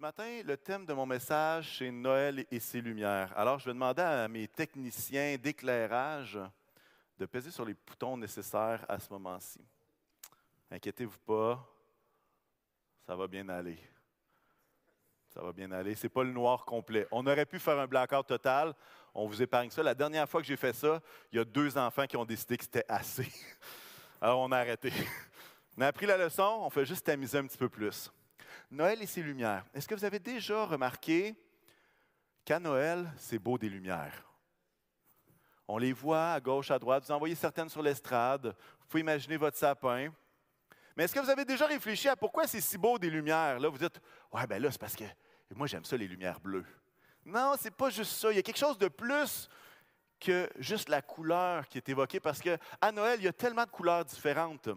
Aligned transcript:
Ce 0.00 0.02
matin, 0.02 0.40
le 0.46 0.56
thème 0.56 0.86
de 0.86 0.94
mon 0.94 1.04
message, 1.04 1.76
c'est 1.76 1.90
Noël 1.90 2.46
et 2.50 2.58
ses 2.58 2.80
lumières. 2.80 3.36
Alors, 3.36 3.58
je 3.58 3.66
vais 3.66 3.74
demander 3.74 4.00
à 4.00 4.26
mes 4.28 4.48
techniciens 4.48 5.36
d'éclairage 5.36 6.38
de 7.18 7.26
peser 7.26 7.50
sur 7.50 7.66
les 7.66 7.74
boutons 7.74 8.16
nécessaires 8.16 8.82
à 8.88 8.98
ce 8.98 9.12
moment-ci. 9.12 9.60
Inquiétez-vous 10.70 11.18
pas, 11.18 11.62
ça 13.06 13.14
va 13.14 13.26
bien 13.26 13.46
aller. 13.50 13.76
Ça 15.34 15.42
va 15.42 15.52
bien 15.52 15.70
aller. 15.70 15.94
Ce 15.94 16.06
n'est 16.06 16.08
pas 16.08 16.24
le 16.24 16.32
noir 16.32 16.64
complet. 16.64 17.06
On 17.10 17.26
aurait 17.26 17.44
pu 17.44 17.58
faire 17.58 17.78
un 17.78 17.86
blackout 17.86 18.26
total. 18.26 18.74
On 19.12 19.26
vous 19.26 19.42
épargne 19.42 19.68
ça. 19.68 19.82
La 19.82 19.94
dernière 19.94 20.26
fois 20.26 20.40
que 20.40 20.46
j'ai 20.46 20.56
fait 20.56 20.72
ça, 20.72 21.02
il 21.30 21.36
y 21.36 21.40
a 21.42 21.44
deux 21.44 21.76
enfants 21.76 22.06
qui 22.06 22.16
ont 22.16 22.24
décidé 22.24 22.56
que 22.56 22.64
c'était 22.64 22.86
assez. 22.88 23.30
Alors, 24.22 24.40
on 24.40 24.50
a 24.50 24.60
arrêté. 24.60 24.94
On 25.76 25.82
a 25.82 25.88
appris 25.88 26.06
la 26.06 26.16
leçon, 26.16 26.60
on 26.62 26.70
fait 26.70 26.86
juste 26.86 27.04
tamiser 27.04 27.36
un 27.36 27.46
petit 27.46 27.58
peu 27.58 27.68
plus. 27.68 28.10
Noël 28.70 29.02
et 29.02 29.06
ses 29.06 29.22
lumières. 29.22 29.64
Est-ce 29.74 29.88
que 29.88 29.94
vous 29.94 30.04
avez 30.04 30.18
déjà 30.18 30.64
remarqué 30.64 31.34
qu'à 32.44 32.60
Noël, 32.60 33.12
c'est 33.16 33.38
beau 33.38 33.58
des 33.58 33.68
lumières? 33.68 34.24
On 35.66 35.78
les 35.78 35.92
voit 35.92 36.32
à 36.32 36.40
gauche, 36.40 36.70
à 36.70 36.78
droite. 36.78 37.04
Vous 37.04 37.12
en 37.12 37.18
voyez 37.18 37.34
certaines 37.34 37.68
sur 37.68 37.82
l'estrade. 37.82 38.54
Vous 38.80 38.86
pouvez 38.88 39.00
imaginer 39.00 39.36
votre 39.36 39.56
sapin. 39.56 40.12
Mais 40.96 41.04
est-ce 41.04 41.14
que 41.14 41.20
vous 41.20 41.30
avez 41.30 41.44
déjà 41.44 41.66
réfléchi 41.66 42.08
à 42.08 42.16
pourquoi 42.16 42.46
c'est 42.46 42.60
si 42.60 42.76
beau 42.76 42.98
des 42.98 43.10
lumières? 43.10 43.58
Là, 43.58 43.68
vous 43.68 43.78
dites, 43.78 44.00
ouais, 44.32 44.46
ben 44.46 44.60
là, 44.60 44.70
c'est 44.70 44.80
parce 44.80 44.96
que 44.96 45.04
moi, 45.54 45.66
j'aime 45.66 45.84
ça, 45.84 45.96
les 45.96 46.08
lumières 46.08 46.40
bleues. 46.40 46.66
Non, 47.24 47.54
c'est 47.58 47.70
pas 47.70 47.90
juste 47.90 48.12
ça. 48.12 48.32
Il 48.32 48.36
y 48.36 48.38
a 48.38 48.42
quelque 48.42 48.58
chose 48.58 48.78
de 48.78 48.88
plus 48.88 49.48
que 50.18 50.48
juste 50.58 50.88
la 50.88 51.02
couleur 51.02 51.66
qui 51.68 51.78
est 51.78 51.88
évoquée, 51.88 52.20
parce 52.20 52.40
qu'à 52.40 52.92
Noël, 52.92 53.18
il 53.20 53.24
y 53.24 53.28
a 53.28 53.32
tellement 53.32 53.64
de 53.64 53.70
couleurs 53.70 54.04
différentes. 54.04 54.68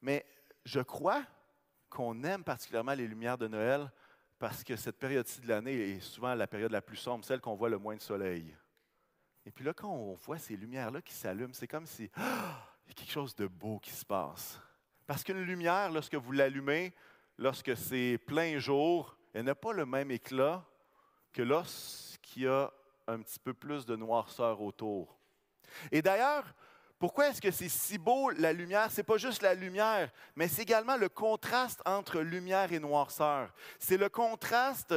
Mais 0.00 0.26
je 0.64 0.80
crois 0.80 1.22
qu'on 1.96 2.22
aime 2.24 2.44
particulièrement 2.44 2.92
les 2.92 3.08
lumières 3.08 3.38
de 3.38 3.48
Noël 3.48 3.90
parce 4.38 4.62
que 4.62 4.76
cette 4.76 4.98
période-ci 4.98 5.40
de 5.40 5.48
l'année 5.48 5.92
est 5.92 6.00
souvent 6.00 6.34
la 6.34 6.46
période 6.46 6.70
la 6.70 6.82
plus 6.82 6.98
sombre, 6.98 7.24
celle 7.24 7.40
qu'on 7.40 7.54
voit 7.54 7.70
le 7.70 7.78
moins 7.78 7.96
de 7.96 8.02
soleil. 8.02 8.54
Et 9.46 9.50
puis 9.50 9.64
là, 9.64 9.72
quand 9.72 9.88
on 9.88 10.12
voit 10.12 10.36
ces 10.36 10.58
lumières-là 10.58 11.00
qui 11.00 11.14
s'allument, 11.14 11.54
c'est 11.54 11.66
comme 11.66 11.86
si 11.86 12.02
il 12.16 12.88
y 12.88 12.90
a 12.90 12.94
quelque 12.94 13.10
chose 13.10 13.34
de 13.34 13.46
beau 13.46 13.78
qui 13.78 13.92
se 13.92 14.04
passe. 14.04 14.60
Parce 15.06 15.24
qu'une 15.24 15.40
lumière, 15.40 15.90
lorsque 15.90 16.16
vous 16.16 16.32
l'allumez, 16.32 16.92
lorsque 17.38 17.74
c'est 17.74 18.18
plein 18.26 18.58
jour, 18.58 19.16
elle 19.32 19.46
n'a 19.46 19.54
pas 19.54 19.72
le 19.72 19.86
même 19.86 20.10
éclat 20.10 20.66
que 21.32 21.40
lorsqu'il 21.40 22.42
y 22.42 22.46
a 22.46 22.70
un 23.06 23.22
petit 23.22 23.38
peu 23.38 23.54
plus 23.54 23.86
de 23.86 23.96
noirceur 23.96 24.60
autour. 24.60 25.18
Et 25.90 26.02
d'ailleurs, 26.02 26.54
pourquoi 26.98 27.28
est-ce 27.28 27.42
que 27.42 27.50
c'est 27.50 27.68
si 27.68 27.98
beau 27.98 28.30
la 28.30 28.52
lumière? 28.52 28.90
Ce 28.90 28.98
n'est 28.98 29.04
pas 29.04 29.18
juste 29.18 29.42
la 29.42 29.54
lumière, 29.54 30.10
mais 30.34 30.48
c'est 30.48 30.62
également 30.62 30.96
le 30.96 31.08
contraste 31.08 31.82
entre 31.84 32.20
lumière 32.20 32.72
et 32.72 32.78
noirceur. 32.78 33.52
C'est 33.78 33.98
le 33.98 34.08
contraste 34.08 34.94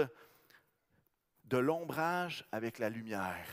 de 1.43 1.57
l'ombrage 1.57 2.47
avec 2.51 2.79
la 2.79 2.89
lumière. 2.89 3.45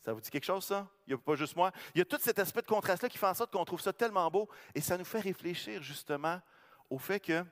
Ça 0.00 0.12
vous 0.12 0.20
dit 0.20 0.30
quelque 0.30 0.44
chose, 0.44 0.64
ça? 0.64 0.88
Il 1.06 1.10
n'y 1.10 1.14
a 1.14 1.18
pas 1.18 1.34
juste 1.34 1.56
moi? 1.56 1.72
Il 1.94 1.98
y 1.98 2.02
a 2.02 2.04
tout 2.04 2.18
cet 2.20 2.38
aspect 2.38 2.62
de 2.62 2.66
contraste-là 2.66 3.08
qui 3.08 3.18
fait 3.18 3.26
en 3.26 3.34
sorte 3.34 3.52
qu'on 3.52 3.64
trouve 3.64 3.80
ça 3.80 3.92
tellement 3.92 4.30
beau 4.30 4.48
et 4.74 4.80
ça 4.80 4.96
nous 4.96 5.04
fait 5.04 5.20
réfléchir 5.20 5.82
justement 5.82 6.40
au 6.88 6.98
fait 6.98 7.20
que 7.20 7.44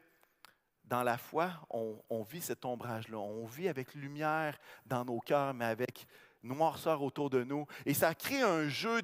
dans 0.84 1.02
la 1.02 1.18
foi, 1.18 1.50
on, 1.68 2.02
on 2.08 2.22
vit 2.22 2.40
cet 2.40 2.64
ombrage-là. 2.64 3.18
On 3.18 3.44
vit 3.44 3.68
avec 3.68 3.94
lumière 3.94 4.58
dans 4.86 5.05
nos 5.05 5.20
cœurs, 5.20 5.52
mais 5.52 5.66
avec 5.66 6.06
noirceur 6.48 7.02
autour 7.02 7.30
de 7.30 7.44
nous. 7.44 7.66
Et 7.86 7.94
ça 7.94 8.14
crée 8.14 8.42
un 8.42 8.68
jeu 8.68 9.02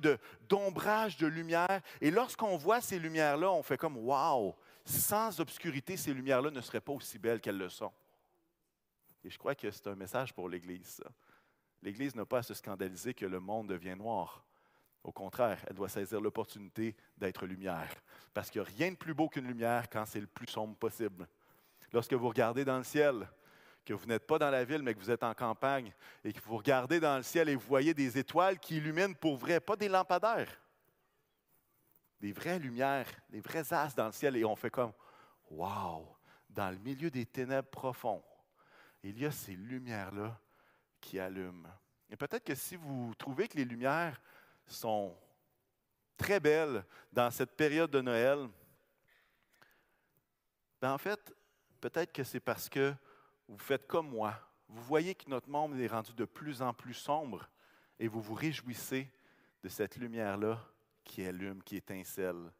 d'ombrage, 0.48 1.16
de, 1.16 1.26
lumière. 1.26 1.80
Et 2.00 2.10
lorsqu'on 2.10 2.56
voit 2.56 2.80
ces 2.80 2.98
lumières-là, 2.98 3.50
on 3.52 3.62
fait 3.62 3.76
comme 3.76 3.96
Wow! 3.96 4.54
Sans 4.84 5.40
obscurité, 5.40 5.96
ces 5.96 6.12
lumières-là 6.12 6.50
ne 6.50 6.60
seraient 6.60 6.80
pas 6.80 6.92
aussi 6.92 7.18
belles 7.18 7.40
qu'elles 7.40 7.58
le 7.58 7.70
sont. 7.70 7.92
Et 9.24 9.30
je 9.30 9.38
crois 9.38 9.54
que 9.54 9.70
c'est 9.70 9.86
un 9.86 9.94
message 9.94 10.34
pour 10.34 10.48
l'Église. 10.48 11.02
L'Église 11.82 12.14
n'a 12.14 12.26
pas 12.26 12.38
à 12.38 12.42
se 12.42 12.54
scandaliser 12.54 13.14
que 13.14 13.24
le 13.24 13.40
monde 13.40 13.68
devient 13.68 13.96
noir. 13.96 14.44
Au 15.02 15.12
contraire, 15.12 15.62
elle 15.68 15.76
doit 15.76 15.88
saisir 15.88 16.20
l'opportunité 16.20 16.96
d'être 17.16 17.46
lumière. 17.46 17.94
Parce 18.32 18.50
qu'il 18.50 18.62
n'y 18.62 18.66
a 18.66 18.70
rien 18.70 18.90
de 18.90 18.96
plus 18.96 19.14
beau 19.14 19.28
qu'une 19.28 19.46
lumière 19.46 19.88
quand 19.90 20.04
c'est 20.06 20.20
le 20.20 20.26
plus 20.26 20.46
sombre 20.46 20.76
possible. 20.76 21.28
Lorsque 21.92 22.14
vous 22.14 22.28
regardez 22.28 22.64
dans 22.64 22.78
le 22.78 22.84
ciel, 22.84 23.28
que 23.84 23.92
vous 23.92 24.06
n'êtes 24.06 24.26
pas 24.26 24.38
dans 24.38 24.50
la 24.50 24.64
ville, 24.64 24.82
mais 24.82 24.94
que 24.94 24.98
vous 24.98 25.10
êtes 25.10 25.22
en 25.22 25.34
campagne, 25.34 25.92
et 26.24 26.32
que 26.32 26.40
vous 26.40 26.56
regardez 26.56 27.00
dans 27.00 27.16
le 27.16 27.22
ciel 27.22 27.48
et 27.48 27.54
vous 27.54 27.66
voyez 27.66 27.94
des 27.94 28.18
étoiles 28.18 28.58
qui 28.58 28.78
illuminent 28.78 29.14
pour 29.14 29.36
vrai, 29.36 29.60
pas 29.60 29.76
des 29.76 29.88
lampadaires, 29.88 30.60
des 32.20 32.32
vraies 32.32 32.58
lumières, 32.58 33.08
des 33.28 33.40
vrais 33.40 33.72
astres 33.72 33.96
dans 33.96 34.06
le 34.06 34.12
ciel, 34.12 34.36
et 34.36 34.44
on 34.44 34.56
fait 34.56 34.70
comme, 34.70 34.92
wow, 35.50 36.16
dans 36.48 36.70
le 36.70 36.78
milieu 36.78 37.10
des 37.10 37.26
ténèbres 37.26 37.68
profonds, 37.68 38.22
il 39.02 39.18
y 39.18 39.26
a 39.26 39.30
ces 39.30 39.52
lumières-là 39.52 40.38
qui 41.00 41.20
allument. 41.20 41.68
Et 42.08 42.16
peut-être 42.16 42.44
que 42.44 42.54
si 42.54 42.76
vous 42.76 43.14
trouvez 43.16 43.48
que 43.48 43.56
les 43.56 43.64
lumières 43.64 44.20
sont 44.66 45.16
très 46.16 46.40
belles 46.40 46.84
dans 47.12 47.30
cette 47.30 47.56
période 47.56 47.90
de 47.90 48.00
Noël, 48.00 48.48
ben 50.80 50.92
en 50.92 50.98
fait, 50.98 51.34
peut-être 51.80 52.12
que 52.12 52.24
c'est 52.24 52.40
parce 52.40 52.68
que 52.68 52.94
vous 53.48 53.58
faites 53.58 53.86
comme 53.86 54.08
moi. 54.08 54.34
Vous 54.68 54.82
voyez 54.82 55.14
que 55.14 55.28
notre 55.28 55.48
monde 55.48 55.78
est 55.78 55.86
rendu 55.86 56.12
de 56.14 56.24
plus 56.24 56.62
en 56.62 56.72
plus 56.72 56.94
sombre 56.94 57.48
et 57.98 58.08
vous 58.08 58.20
vous 58.20 58.34
réjouissez 58.34 59.10
de 59.62 59.68
cette 59.68 59.96
lumière-là 59.96 60.60
qui 61.04 61.24
allume, 61.24 61.62
qui 61.62 61.76
étincelle. 61.76 62.50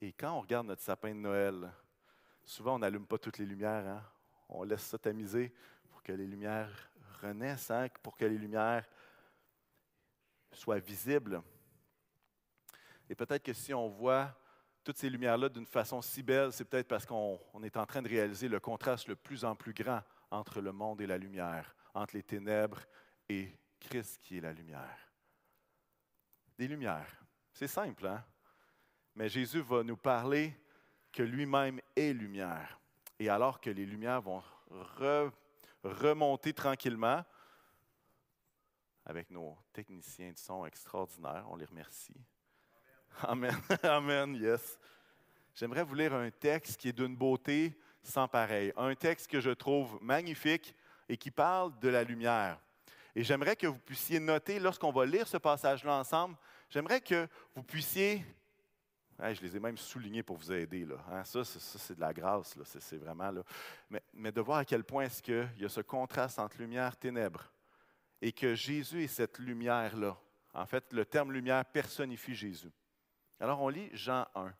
Et 0.00 0.12
quand 0.12 0.36
on 0.36 0.40
regarde 0.40 0.66
notre 0.66 0.82
sapin 0.82 1.14
de 1.14 1.20
Noël, 1.20 1.72
souvent 2.44 2.74
on 2.74 2.78
n'allume 2.80 3.06
pas 3.06 3.18
toutes 3.18 3.38
les 3.38 3.46
lumières. 3.46 3.86
Hein? 3.86 4.04
On 4.48 4.64
laisse 4.64 4.82
ça 4.82 4.98
tamiser 4.98 5.52
pour 5.88 6.02
que 6.02 6.12
les 6.12 6.26
lumières 6.26 6.90
renaissent, 7.20 7.70
hein? 7.70 7.88
pour 8.02 8.16
que 8.16 8.24
les 8.24 8.38
lumières 8.38 8.84
soient 10.52 10.80
visibles. 10.80 11.40
Et 13.08 13.14
peut-être 13.14 13.44
que 13.44 13.52
si 13.52 13.72
on 13.72 13.88
voit 13.88 14.34
toutes 14.84 14.98
ces 14.98 15.10
lumières-là 15.10 15.48
d'une 15.48 15.66
façon 15.66 16.02
si 16.02 16.22
belle, 16.22 16.52
c'est 16.52 16.64
peut-être 16.64 16.88
parce 16.88 17.06
qu'on 17.06 17.38
est 17.62 17.76
en 17.76 17.86
train 17.86 18.02
de 18.02 18.08
réaliser 18.08 18.48
le 18.48 18.60
contraste 18.60 19.08
le 19.08 19.16
plus 19.16 19.44
en 19.44 19.54
plus 19.54 19.72
grand 19.72 20.02
entre 20.30 20.60
le 20.60 20.72
monde 20.72 21.00
et 21.00 21.06
la 21.06 21.18
lumière, 21.18 21.74
entre 21.94 22.16
les 22.16 22.22
ténèbres 22.22 22.80
et 23.28 23.56
Christ 23.78 24.18
qui 24.20 24.38
est 24.38 24.40
la 24.40 24.52
lumière. 24.52 25.12
Des 26.58 26.68
lumières. 26.68 27.24
C'est 27.52 27.68
simple, 27.68 28.06
hein? 28.06 28.24
Mais 29.14 29.28
Jésus 29.28 29.60
va 29.60 29.82
nous 29.82 29.96
parler 29.96 30.56
que 31.12 31.22
lui-même 31.22 31.80
est 31.94 32.12
lumière. 32.12 32.80
Et 33.18 33.28
alors 33.28 33.60
que 33.60 33.70
les 33.70 33.84
lumières 33.84 34.22
vont 34.22 34.42
remonter 35.82 36.52
tranquillement, 36.54 37.22
avec 39.04 39.30
nos 39.30 39.58
techniciens 39.72 40.32
de 40.32 40.38
son 40.38 40.64
extraordinaires, 40.64 41.46
on 41.50 41.56
les 41.56 41.66
remercie. 41.66 42.16
Amen. 43.22 43.56
Amen, 43.82 44.34
yes. 44.34 44.78
J'aimerais 45.54 45.82
vous 45.82 45.94
lire 45.94 46.14
un 46.14 46.30
texte 46.30 46.80
qui 46.80 46.88
est 46.88 46.92
d'une 46.92 47.16
beauté 47.16 47.76
sans 48.02 48.26
pareil. 48.26 48.72
Un 48.76 48.94
texte 48.94 49.30
que 49.30 49.40
je 49.40 49.50
trouve 49.50 49.98
magnifique 50.02 50.74
et 51.08 51.16
qui 51.16 51.30
parle 51.30 51.78
de 51.78 51.88
la 51.88 52.04
lumière. 52.04 52.58
Et 53.14 53.22
j'aimerais 53.22 53.56
que 53.56 53.66
vous 53.66 53.78
puissiez 53.78 54.18
noter, 54.18 54.58
lorsqu'on 54.58 54.90
va 54.90 55.04
lire 55.04 55.28
ce 55.28 55.36
passage-là 55.36 55.94
ensemble, 55.98 56.36
j'aimerais 56.70 57.00
que 57.00 57.28
vous 57.54 57.62
puissiez. 57.62 58.24
je 59.20 59.40
les 59.42 59.56
ai 59.56 59.60
même 59.60 59.76
soulignés 59.76 60.22
pour 60.22 60.38
vous 60.38 60.50
aider. 60.50 60.86
Là. 60.86 60.96
Hein, 61.10 61.24
ça, 61.24 61.44
c'est 61.44 61.94
de 61.94 62.00
la 62.00 62.12
grâce. 62.12 62.56
C'est 62.64 62.96
vraiment. 62.96 63.30
Là. 63.30 63.42
Mais, 64.14 64.32
de 64.32 64.40
voir 64.40 64.58
à 64.58 64.64
quel 64.64 64.84
point 64.84 65.04
est-ce 65.04 65.22
qu'il 65.22 65.48
y 65.58 65.64
a 65.64 65.68
ce 65.68 65.82
contraste 65.82 66.38
entre 66.38 66.58
lumière 66.58 66.92
et 66.94 66.96
ténèbres. 66.96 67.52
Et 68.22 68.32
que 68.32 68.54
Jésus 68.54 69.04
est 69.04 69.08
cette 69.08 69.38
lumière-là. 69.38 70.16
En 70.54 70.66
fait, 70.66 70.92
le 70.92 71.04
terme 71.04 71.32
lumière 71.32 71.64
personnifie 71.64 72.34
Jésus. 72.34 72.70
Alors 73.42 73.60
on 73.60 73.68
lit 73.68 73.90
Jean 73.92 74.24
1. 74.36 74.54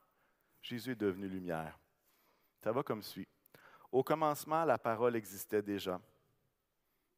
Jésus 0.61 0.91
est 0.91 0.97
devenu 0.97 1.29
lumière. 1.29 1.79
Ça 2.65 2.73
va 2.73 2.83
comme 2.83 3.01
suit. 3.01 3.29
Au 3.93 4.03
commencement, 4.03 4.65
la 4.65 4.77
parole 4.77 5.15
existait 5.15 5.63
déjà. 5.63 6.01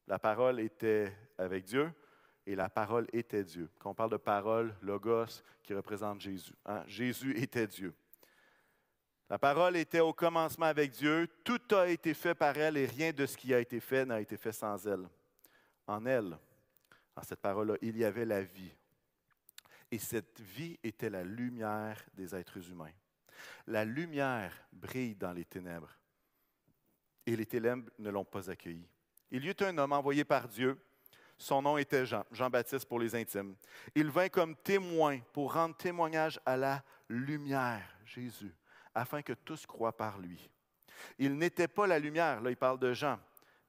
La 0.06 0.18
parole 0.18 0.60
était 0.60 1.10
avec 1.38 1.64
Dieu 1.64 1.90
et 2.44 2.54
la 2.54 2.68
parole 2.68 3.06
était 3.14 3.42
Dieu. 3.42 3.70
Quand 3.78 3.92
on 3.92 3.94
parle 3.94 4.10
de 4.10 4.18
parole, 4.18 4.74
logos, 4.82 5.42
qui 5.62 5.72
représente 5.72 6.20
Jésus. 6.20 6.52
Hein, 6.66 6.84
Jésus 6.86 7.34
était 7.40 7.66
Dieu. 7.66 7.94
La 9.30 9.38
parole 9.38 9.76
était 9.76 10.00
au 10.00 10.12
commencement 10.12 10.66
avec 10.66 10.90
Dieu. 10.90 11.26
Tout 11.44 11.74
a 11.74 11.88
été 11.88 12.12
fait 12.12 12.34
par 12.34 12.58
elle 12.58 12.76
et 12.76 12.84
rien 12.84 13.10
de 13.10 13.24
ce 13.24 13.38
qui 13.38 13.54
a 13.54 13.58
été 13.58 13.80
fait 13.80 14.04
n'a 14.04 14.20
été 14.20 14.36
fait 14.36 14.52
sans 14.52 14.86
elle. 14.86 15.08
En 15.86 16.04
elle, 16.04 16.36
en 17.16 17.22
cette 17.22 17.40
parole-là, 17.40 17.76
il 17.80 17.96
y 17.96 18.04
avait 18.04 18.26
la 18.26 18.42
vie. 18.42 18.74
Et 19.90 19.98
cette 19.98 20.40
vie 20.40 20.78
était 20.82 21.10
la 21.10 21.22
lumière 21.22 22.02
des 22.14 22.34
êtres 22.34 22.68
humains. 22.70 22.92
La 23.66 23.84
lumière 23.84 24.52
brille 24.72 25.14
dans 25.14 25.32
les 25.32 25.44
ténèbres. 25.44 25.90
Et 27.26 27.36
les 27.36 27.46
ténèbres 27.46 27.90
ne 27.98 28.10
l'ont 28.10 28.24
pas 28.24 28.50
accueilli. 28.50 28.86
Il 29.30 29.44
y 29.44 29.48
eut 29.48 29.56
un 29.60 29.76
homme 29.78 29.92
envoyé 29.92 30.24
par 30.24 30.48
Dieu. 30.48 30.78
Son 31.36 31.62
nom 31.62 31.78
était 31.78 32.06
Jean, 32.06 32.24
Jean-Baptiste 32.30 32.86
pour 32.86 33.00
les 33.00 33.14
intimes. 33.14 33.56
Il 33.94 34.10
vint 34.10 34.28
comme 34.28 34.54
témoin 34.56 35.18
pour 35.32 35.54
rendre 35.54 35.76
témoignage 35.76 36.38
à 36.46 36.56
la 36.56 36.84
lumière, 37.08 37.98
Jésus, 38.04 38.54
afin 38.94 39.22
que 39.22 39.32
tous 39.32 39.66
croient 39.66 39.96
par 39.96 40.18
lui. 40.18 40.48
Il 41.18 41.36
n'était 41.36 41.68
pas 41.68 41.86
la 41.86 41.98
lumière, 41.98 42.40
là 42.40 42.50
il 42.50 42.56
parle 42.56 42.78
de 42.78 42.92
Jean, 42.92 43.18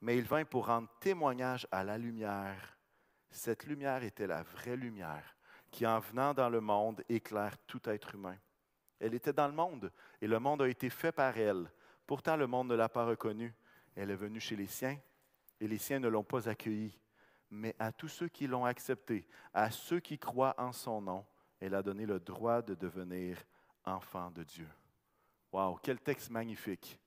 mais 0.02 0.18
il 0.18 0.26
vint 0.26 0.46
pour 0.46 0.68
rendre 0.68 0.90
témoignage 1.00 1.68
à 1.72 1.84
la 1.84 1.98
lumière. 1.98 2.78
Cette 3.32 3.66
lumière 3.66 4.04
était 4.04 4.28
la 4.28 4.44
vraie 4.44 4.78
lumière 4.78 5.35
qui, 5.76 5.86
en 5.86 6.00
venant 6.00 6.34
dans 6.34 6.48
le 6.48 6.62
monde, 6.62 7.04
éclaire 7.10 7.58
tout 7.68 7.82
être 7.90 8.16
humain. 8.16 8.38
Elle 8.98 9.14
était 9.14 9.34
dans 9.34 9.48
le 9.48 9.54
monde 9.54 9.92
et 10.22 10.28
le 10.28 10.40
monde 10.40 10.62
a 10.62 10.70
été 10.70 10.90
fait 10.90 11.12
par 11.12 11.38
elle. 11.38 11.70
Pourtant, 12.08 12.38
le 12.38 12.48
monde 12.48 12.70
ne 12.70 12.76
l'a 12.76 12.88
pas 12.88 13.04
reconnue. 13.04 13.54
Elle 13.94 14.10
est 14.10 14.16
venue 14.16 14.40
chez 14.40 14.56
les 14.56 14.68
siens 14.68 14.98
et 15.60 15.68
les 15.68 15.78
siens 15.78 16.00
ne 16.00 16.08
l'ont 16.08 16.24
pas 16.24 16.48
accueillie. 16.48 16.98
Mais 17.52 17.76
à 17.78 17.92
tous 17.92 18.08
ceux 18.08 18.30
qui 18.30 18.48
l'ont 18.48 18.64
acceptée, 18.64 19.28
à 19.54 19.70
ceux 19.70 20.00
qui 20.00 20.18
croient 20.18 20.56
en 20.58 20.72
son 20.72 21.02
nom, 21.02 21.26
elle 21.60 21.76
a 21.76 21.84
donné 21.84 22.06
le 22.06 22.22
droit 22.22 22.62
de 22.62 22.74
devenir 22.74 23.38
enfant 23.84 24.32
de 24.32 24.44
Dieu. 24.44 24.70
Wow, 25.52 25.78
quel 25.84 26.00
texte 26.00 26.30
magnifique. 26.30 26.98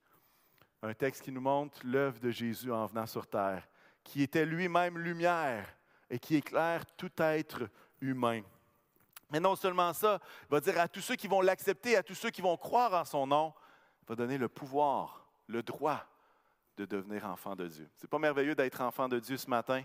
Un 0.82 0.93
texte 0.93 1.23
qui 1.23 1.32
nous 1.32 1.41
montre 1.41 1.81
l'œuvre 1.85 2.21
de 2.21 2.31
Jésus 2.31 2.71
en 2.71 2.85
venant 2.85 3.06
sur 3.06 3.26
terre, 3.26 3.67
qui 4.05 4.23
était 4.23 4.44
lui-même 4.44 4.99
lumière 4.99 5.75
et 6.11 6.19
qui 6.19 6.37
éclaire 6.37 6.85
tout 6.97 7.11
être 7.17 7.71
humain. 8.03 8.43
Mais 9.31 9.41
non 9.41 9.57
seulement 9.57 9.93
ça, 9.93 10.21
il 10.43 10.51
va 10.51 10.61
dire 10.61 10.81
à 10.81 10.89
tous 10.89 11.01
ceux 11.01 11.17
qui 11.17 11.29
vont 11.29 11.41
l'accepter, 11.41 11.97
à 11.97 12.03
tous 12.03 12.15
ceux 12.15 12.31
qui 12.31 12.41
vont 12.41 12.57
croire 12.57 12.95
en 12.95 13.05
son 13.05 13.27
nom, 13.27 13.53
il 14.03 14.09
va 14.09 14.15
donner 14.15 14.39
le 14.39 14.49
pouvoir, 14.49 15.29
le 15.47 15.63
droit 15.63 16.05
de 16.77 16.85
devenir 16.85 17.27
enfant 17.27 17.55
de 17.57 17.67
Dieu. 17.67 17.91
C'est 17.97 18.09
pas 18.09 18.19
merveilleux 18.19 18.55
d'être 18.55 18.81
enfant 18.81 19.09
de 19.09 19.19
Dieu 19.19 19.37
ce 19.37 19.51
matin? 19.51 19.83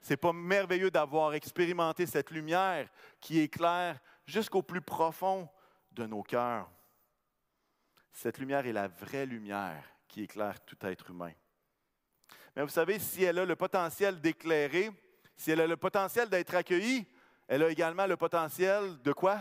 C'est 0.00 0.16
pas 0.16 0.32
merveilleux 0.32 0.90
d'avoir 0.90 1.34
expérimenté 1.34 2.06
cette 2.06 2.30
lumière 2.30 2.88
qui 3.20 3.40
éclaire 3.40 3.98
jusqu'au 4.26 4.62
plus 4.62 4.82
profond 4.82 5.48
de 5.92 6.06
nos 6.06 6.22
cœurs? 6.22 6.70
Cette 8.12 8.38
lumière 8.38 8.66
est 8.66 8.72
la 8.72 8.88
vraie 8.88 9.26
lumière 9.26 9.82
qui 10.06 10.22
éclaire 10.22 10.60
tout 10.64 10.76
être 10.82 11.10
humain. 11.10 11.32
Mais 12.54 12.62
vous 12.62 12.68
savez, 12.68 12.98
si 13.00 13.24
elle 13.24 13.40
a 13.40 13.44
le 13.44 13.56
potentiel 13.56 14.20
d'éclairer, 14.20 14.90
si 15.36 15.50
elle 15.50 15.62
a 15.62 15.66
le 15.66 15.76
potentiel 15.76 16.28
d'être 16.28 16.54
accueillie, 16.54 17.06
elle 17.48 17.62
a 17.62 17.70
également 17.70 18.06
le 18.06 18.16
potentiel 18.16 19.00
de 19.02 19.12
quoi? 19.12 19.40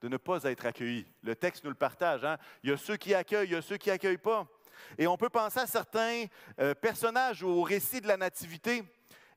De 0.00 0.08
ne 0.08 0.16
pas 0.16 0.42
être 0.44 0.66
accueillie. 0.66 1.06
Le 1.22 1.34
texte 1.36 1.64
nous 1.64 1.70
le 1.70 1.76
partage. 1.76 2.24
Hein? 2.24 2.38
Il 2.62 2.70
y 2.70 2.72
a 2.72 2.76
ceux 2.76 2.96
qui 2.96 3.14
accueillent, 3.14 3.48
il 3.48 3.52
y 3.52 3.56
a 3.56 3.62
ceux 3.62 3.76
qui 3.76 3.90
n'accueillent 3.90 4.16
pas. 4.16 4.46
Et 4.96 5.06
on 5.06 5.16
peut 5.16 5.28
penser 5.28 5.60
à 5.60 5.66
certains 5.66 6.24
euh, 6.58 6.74
personnages 6.74 7.42
au 7.42 7.62
récit 7.62 8.00
de 8.00 8.08
la 8.08 8.16
Nativité. 8.16 8.82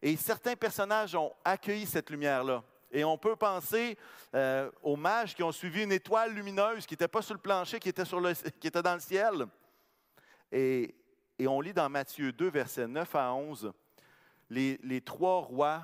Et 0.02 0.16
certains 0.16 0.56
personnages 0.56 1.16
ont 1.16 1.34
accueilli 1.44 1.86
cette 1.86 2.10
lumière-là. 2.10 2.64
Et 2.92 3.04
on 3.04 3.18
peut 3.18 3.36
penser 3.36 3.98
euh, 4.36 4.70
aux 4.84 4.96
mages 4.96 5.34
qui 5.34 5.44
ont 5.44 5.52
suivi 5.52 5.84
une 5.84 5.92
étoile 5.92 6.34
lumineuse 6.34 6.86
qui 6.86 6.94
n'était 6.94 7.08
pas 7.08 7.22
sur 7.22 7.34
le 7.34 7.40
plancher, 7.40 7.80
qui 7.80 7.90
était, 7.90 8.06
sur 8.06 8.20
le, 8.20 8.34
qui 8.34 8.68
était 8.68 8.82
dans 8.84 8.94
le 8.94 9.00
ciel. 9.00 9.48
Et, 10.52 10.96
on 11.46 11.60
lit 11.60 11.74
dans 11.74 11.90
Matthieu 11.90 12.32
2, 12.32 12.50
versets 12.50 12.88
9 12.88 13.16
à 13.16 13.34
11, 13.34 13.74
les, 14.50 14.80
les 14.84 15.02
trois 15.02 15.42
rois 15.42 15.84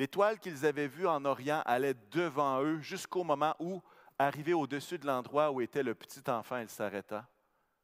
L'étoile 0.00 0.38
qu'ils 0.38 0.64
avaient 0.64 0.88
vue 0.88 1.06
en 1.06 1.22
Orient 1.26 1.60
allait 1.66 1.92
devant 2.10 2.62
eux 2.62 2.80
jusqu'au 2.80 3.22
moment 3.22 3.54
où, 3.58 3.82
arrivé 4.18 4.54
au-dessus 4.54 4.98
de 4.98 5.06
l'endroit 5.06 5.50
où 5.50 5.60
était 5.60 5.82
le 5.82 5.94
petit 5.94 6.22
enfant, 6.30 6.56
il 6.56 6.70
s'arrêta. 6.70 7.28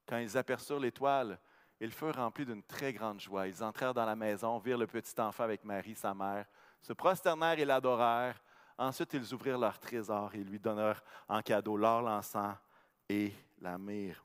Quand 0.09 0.17
ils 0.17 0.39
aperçurent 0.39 0.81
l'étoile, 0.81 1.39
ils 1.79 1.91
furent 1.91 2.17
remplis 2.17 2.47
d'une 2.47 2.63
très 2.63 2.95
grande 2.95 3.21
joie. 3.21 3.47
Ils 3.47 3.63
entrèrent 3.63 3.93
dans 3.93 4.07
la 4.07 4.17
maison, 4.17 4.57
virent 4.57 4.79
le 4.79 4.87
petit 4.87 5.13
enfant 5.21 5.45
avec 5.45 5.63
Marie, 5.63 5.95
sa 5.95 6.15
mère, 6.15 6.47
se 6.81 6.95
prosternèrent 6.95 7.59
et 7.59 7.67
l'adorèrent. 7.67 8.43
Ensuite, 8.79 9.13
ils 9.13 9.35
ouvrirent 9.35 9.59
leur 9.59 9.79
trésor 9.79 10.35
et 10.35 10.43
lui 10.43 10.59
donnèrent 10.59 11.05
en 11.29 11.43
cadeau 11.43 11.77
l'or, 11.77 12.01
l'encens 12.01 12.57
et 13.11 13.31
la 13.61 13.77
myrrhe. 13.77 14.25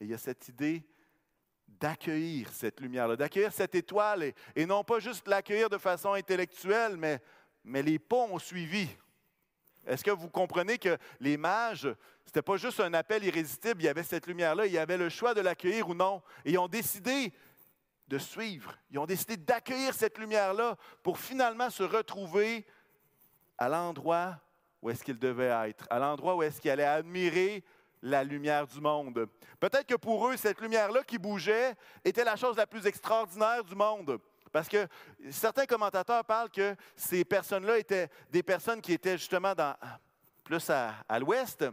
Et 0.00 0.04
il 0.04 0.10
y 0.10 0.14
a 0.14 0.18
cette 0.18 0.48
idée 0.48 0.88
d'accueillir 1.78 2.52
cette 2.52 2.80
lumière-là, 2.80 3.16
d'accueillir 3.16 3.52
cette 3.52 3.74
étoile, 3.74 4.32
et, 4.54 4.66
non 4.66 4.84
pas 4.84 4.98
juste 4.98 5.26
l'accueillir 5.28 5.70
de 5.70 5.78
façon 5.78 6.12
intellectuelle, 6.12 6.96
mais, 6.96 7.20
mais 7.64 7.82
les 7.82 7.98
pas 7.98 8.16
ont 8.16 8.38
suivi. 8.38 8.88
Est-ce 9.86 10.04
que 10.04 10.10
vous 10.10 10.28
comprenez 10.28 10.78
que 10.78 10.98
les 11.20 11.36
mages, 11.36 11.82
ce 11.82 12.28
n'était 12.28 12.42
pas 12.42 12.56
juste 12.56 12.80
un 12.80 12.92
appel 12.92 13.24
irrésistible, 13.24 13.80
il 13.82 13.86
y 13.86 13.88
avait 13.88 14.02
cette 14.02 14.26
lumière-là, 14.26 14.66
il 14.66 14.72
y 14.72 14.78
avait 14.78 14.98
le 14.98 15.08
choix 15.08 15.32
de 15.32 15.40
l'accueillir 15.40 15.88
ou 15.88 15.94
non, 15.94 16.22
et 16.44 16.52
ils 16.52 16.58
ont 16.58 16.68
décidé 16.68 17.32
de 18.08 18.18
suivre, 18.18 18.76
ils 18.90 18.98
ont 18.98 19.06
décidé 19.06 19.36
d'accueillir 19.36 19.94
cette 19.94 20.18
lumière-là 20.18 20.76
pour 21.02 21.18
finalement 21.18 21.70
se 21.70 21.82
retrouver 21.82 22.66
à 23.56 23.68
l'endroit 23.68 24.40
où 24.82 24.90
est-ce 24.90 25.04
qu'ils 25.04 25.18
devaient 25.18 25.68
être, 25.68 25.86
à 25.90 25.98
l'endroit 25.98 26.34
où 26.34 26.42
est-ce 26.42 26.60
qu'ils 26.60 26.70
allaient 26.70 26.84
admirer 26.84 27.64
la 28.02 28.24
lumière 28.24 28.66
du 28.66 28.80
monde. 28.80 29.26
Peut-être 29.58 29.86
que 29.86 29.94
pour 29.94 30.28
eux, 30.28 30.36
cette 30.36 30.60
lumière-là 30.60 31.02
qui 31.02 31.18
bougeait 31.18 31.74
était 32.04 32.24
la 32.24 32.36
chose 32.36 32.56
la 32.56 32.66
plus 32.66 32.86
extraordinaire 32.86 33.62
du 33.64 33.74
monde. 33.74 34.18
Parce 34.52 34.68
que 34.68 34.86
certains 35.30 35.66
commentateurs 35.66 36.24
parlent 36.24 36.50
que 36.50 36.74
ces 36.96 37.24
personnes-là 37.24 37.78
étaient 37.78 38.08
des 38.30 38.42
personnes 38.42 38.80
qui 38.80 38.92
étaient 38.92 39.16
justement 39.16 39.54
plus 40.42 40.70
à, 40.70 41.18
l'ouest, 41.20 41.64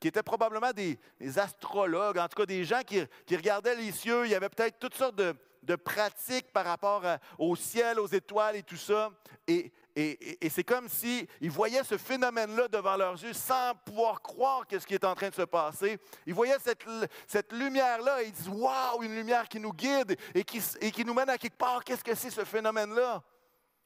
qui 0.00 0.08
étaient 0.08 0.22
probablement 0.22 0.72
des, 0.72 0.98
astrologues, 1.38 2.18
en 2.18 2.28
tout 2.28 2.36
cas 2.36 2.46
des 2.46 2.64
gens 2.64 2.82
qui, 2.84 3.00
regardaient 3.36 3.76
les 3.76 3.92
cieux. 3.92 4.26
Il 4.26 4.32
y 4.32 4.34
avait 4.34 4.48
peut-être 4.48 4.78
toutes 4.78 4.94
sortes 4.94 5.14
de, 5.14 5.36
de 5.62 5.76
pratiques 5.76 6.52
par 6.52 6.64
rapport 6.64 7.04
au 7.38 7.54
ciel, 7.54 8.00
aux 8.00 8.08
étoiles 8.08 8.56
et 8.56 8.62
tout 8.62 8.76
ça. 8.76 9.10
Et, 9.46 9.72
et, 9.98 10.50
c'est 10.50 10.62
comme 10.62 10.88
s'ils 10.90 11.26
voyaient 11.50 11.82
ce 11.82 11.96
phénomène-là 11.96 12.68
devant 12.68 12.98
leurs 12.98 13.14
yeux 13.22 13.32
sans 13.32 13.74
pouvoir 13.86 14.20
croire 14.20 14.66
quest 14.66 14.82
ce 14.82 14.86
qui 14.86 14.92
est 14.92 15.04
en 15.04 15.14
train 15.14 15.30
de 15.30 15.34
se 15.34 15.42
passer. 15.42 15.98
Ils 16.26 16.34
voyaient 16.34 16.58
cette, 16.58 17.52
lumière-là 17.52 18.22
et 18.22 18.26
ils 18.26 18.32
disent 18.32 18.48
Waouh, 18.48 19.02
une 19.02 19.14
lumière 19.14 19.48
qui 19.48 19.58
nous 19.58 19.72
guide 19.72 20.18
et 20.34 20.44
qui, 20.44 20.62
et 20.82 20.90
qui 20.90 21.02
nous 21.02 21.14
mène 21.14 21.30
à 21.30 21.38
quelque 21.38 21.56
part. 21.56 21.82
Qu'est-ce 21.82 22.04
que 22.04 22.14
c'est 22.14 22.30
ce 22.30 22.44
phénomène-là? 22.44 23.22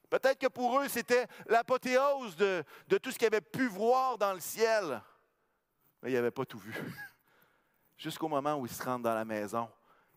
Peut-être 0.09 0.37
que 0.37 0.47
pour 0.47 0.81
eux, 0.81 0.89
c'était 0.89 1.27
l'apothéose 1.47 2.35
de, 2.35 2.61
de 2.89 2.97
tout 2.97 3.11
ce 3.11 3.17
qu'ils 3.17 3.27
avaient 3.27 3.39
pu 3.39 3.67
voir 3.67 4.17
dans 4.17 4.33
le 4.33 4.41
ciel. 4.41 5.01
Mais 6.01 6.11
ils 6.11 6.15
n'avaient 6.15 6.29
pas 6.29 6.45
tout 6.45 6.59
vu. 6.59 6.75
Jusqu'au 7.97 8.27
moment 8.27 8.55
où 8.55 8.65
ils 8.65 8.71
se 8.71 8.83
rendent 8.83 9.03
dans 9.03 9.15
la 9.15 9.23
maison 9.23 9.69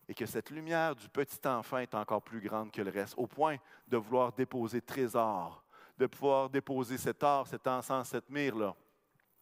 et 0.09 0.13
que 0.13 0.25
cette 0.25 0.49
lumière 0.49 0.93
du 0.93 1.07
petit 1.07 1.47
enfant 1.47 1.77
est 1.77 1.95
encore 1.95 2.21
plus 2.21 2.41
grande 2.41 2.69
que 2.69 2.81
le 2.81 2.91
reste, 2.91 3.13
au 3.15 3.27
point 3.27 3.55
de 3.87 3.95
vouloir 3.95 4.33
déposer 4.33 4.81
trésor 4.81 5.64
de 5.97 6.05
pouvoir 6.07 6.49
déposer 6.49 6.97
cet 6.97 7.23
or, 7.23 7.47
cet 7.47 7.65
encens, 7.67 8.09
cette 8.09 8.29
myrrhe-là. 8.29 8.75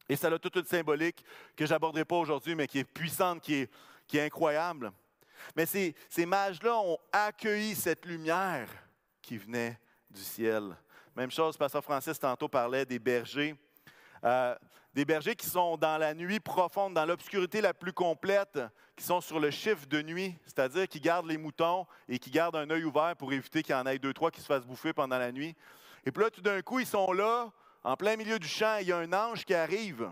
Et 0.10 0.16
ça 0.16 0.28
a 0.28 0.38
toute 0.38 0.56
une 0.56 0.66
symbolique 0.66 1.24
que 1.56 1.66
je 1.66 1.72
n'aborderai 1.72 2.06
pas 2.06 2.18
aujourd'hui, 2.18 2.56
mais 2.56 2.68
qui 2.68 2.80
est 2.80 2.84
puissante, 2.84 3.42
qui 3.42 3.56
est, 3.56 3.70
incroyable. 4.16 4.92
Mais 5.56 5.66
ces, 5.66 5.96
ces 6.10 6.26
mages-là 6.26 6.78
ont 6.78 6.98
accueilli 7.12 7.74
cette 7.74 8.06
lumière 8.06 8.70
qui 9.22 9.38
venait 9.38 9.80
du 10.10 10.22
ciel. 10.22 10.76
Même 11.16 11.32
chose, 11.32 11.58
Pasteur 11.58 11.84
Francis 11.84 12.20
tantôt 12.20 12.48
parlait 12.48 12.86
des 12.86 13.00
bergers. 13.00 13.56
Euh, 14.24 14.56
des 14.94 15.06
bergers 15.06 15.36
qui 15.36 15.48
sont 15.48 15.78
dans 15.78 15.98
la 15.98 16.14
nuit 16.14 16.40
profonde, 16.40 16.94
dans 16.94 17.06
l'obscurité 17.06 17.62
la 17.62 17.74
plus 17.74 17.94
complète, 17.94 18.60
qui 18.96 19.04
sont 19.04 19.22
sur 19.22 19.40
le 19.40 19.50
chiffre 19.50 19.88
de 19.88 20.02
nuit, 20.02 20.36
c'est-à-dire 20.46 20.88
qui 20.88 21.00
gardent 21.00 21.26
les 21.26 21.38
moutons 21.38 21.88
et 22.08 22.20
qui 22.20 22.30
gardent 22.30 22.56
un 22.56 22.70
œil 22.70 22.84
ouvert 22.84 23.16
pour 23.16 23.34
éviter 23.34 23.64
qu'il 23.64 23.74
y 23.74 23.78
en 23.78 23.86
ait 23.88 23.98
deux, 23.98 24.14
trois 24.14 24.30
qui 24.30 24.42
se 24.42 24.46
fassent 24.46 24.66
bouffer 24.66 24.94
pendant 24.94 25.18
la 25.18 25.32
nuit. 25.32 25.56
Et 26.06 26.12
puis 26.12 26.24
là, 26.24 26.30
tout 26.30 26.42
d'un 26.42 26.62
coup, 26.62 26.80
ils 26.80 26.86
sont 26.86 27.12
là, 27.14 27.52
en 27.84 27.96
plein 27.96 28.16
milieu 28.16 28.40
du 28.40 28.48
champ, 28.48 28.78
il 28.82 28.88
y 28.88 28.92
a 28.92 28.98
un 28.98 29.14
ange 29.14 29.46
qui 29.46 29.54
arrive. 29.54 30.10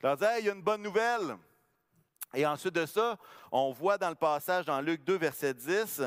Il 0.00 0.06
leur 0.06 0.16
dit 0.16 0.24
il 0.40 0.46
y 0.46 0.50
a 0.50 0.54
une 0.54 0.62
bonne 0.62 0.82
nouvelle. 0.82 1.36
Et 2.34 2.46
ensuite 2.46 2.74
de 2.74 2.86
ça, 2.86 3.16
on 3.52 3.72
voit 3.72 3.96
dans 3.96 4.08
le 4.08 4.16
passage 4.16 4.66
dans 4.66 4.80
Luc 4.80 5.04
2, 5.04 5.16
verset 5.16 5.54
10, 5.54 6.02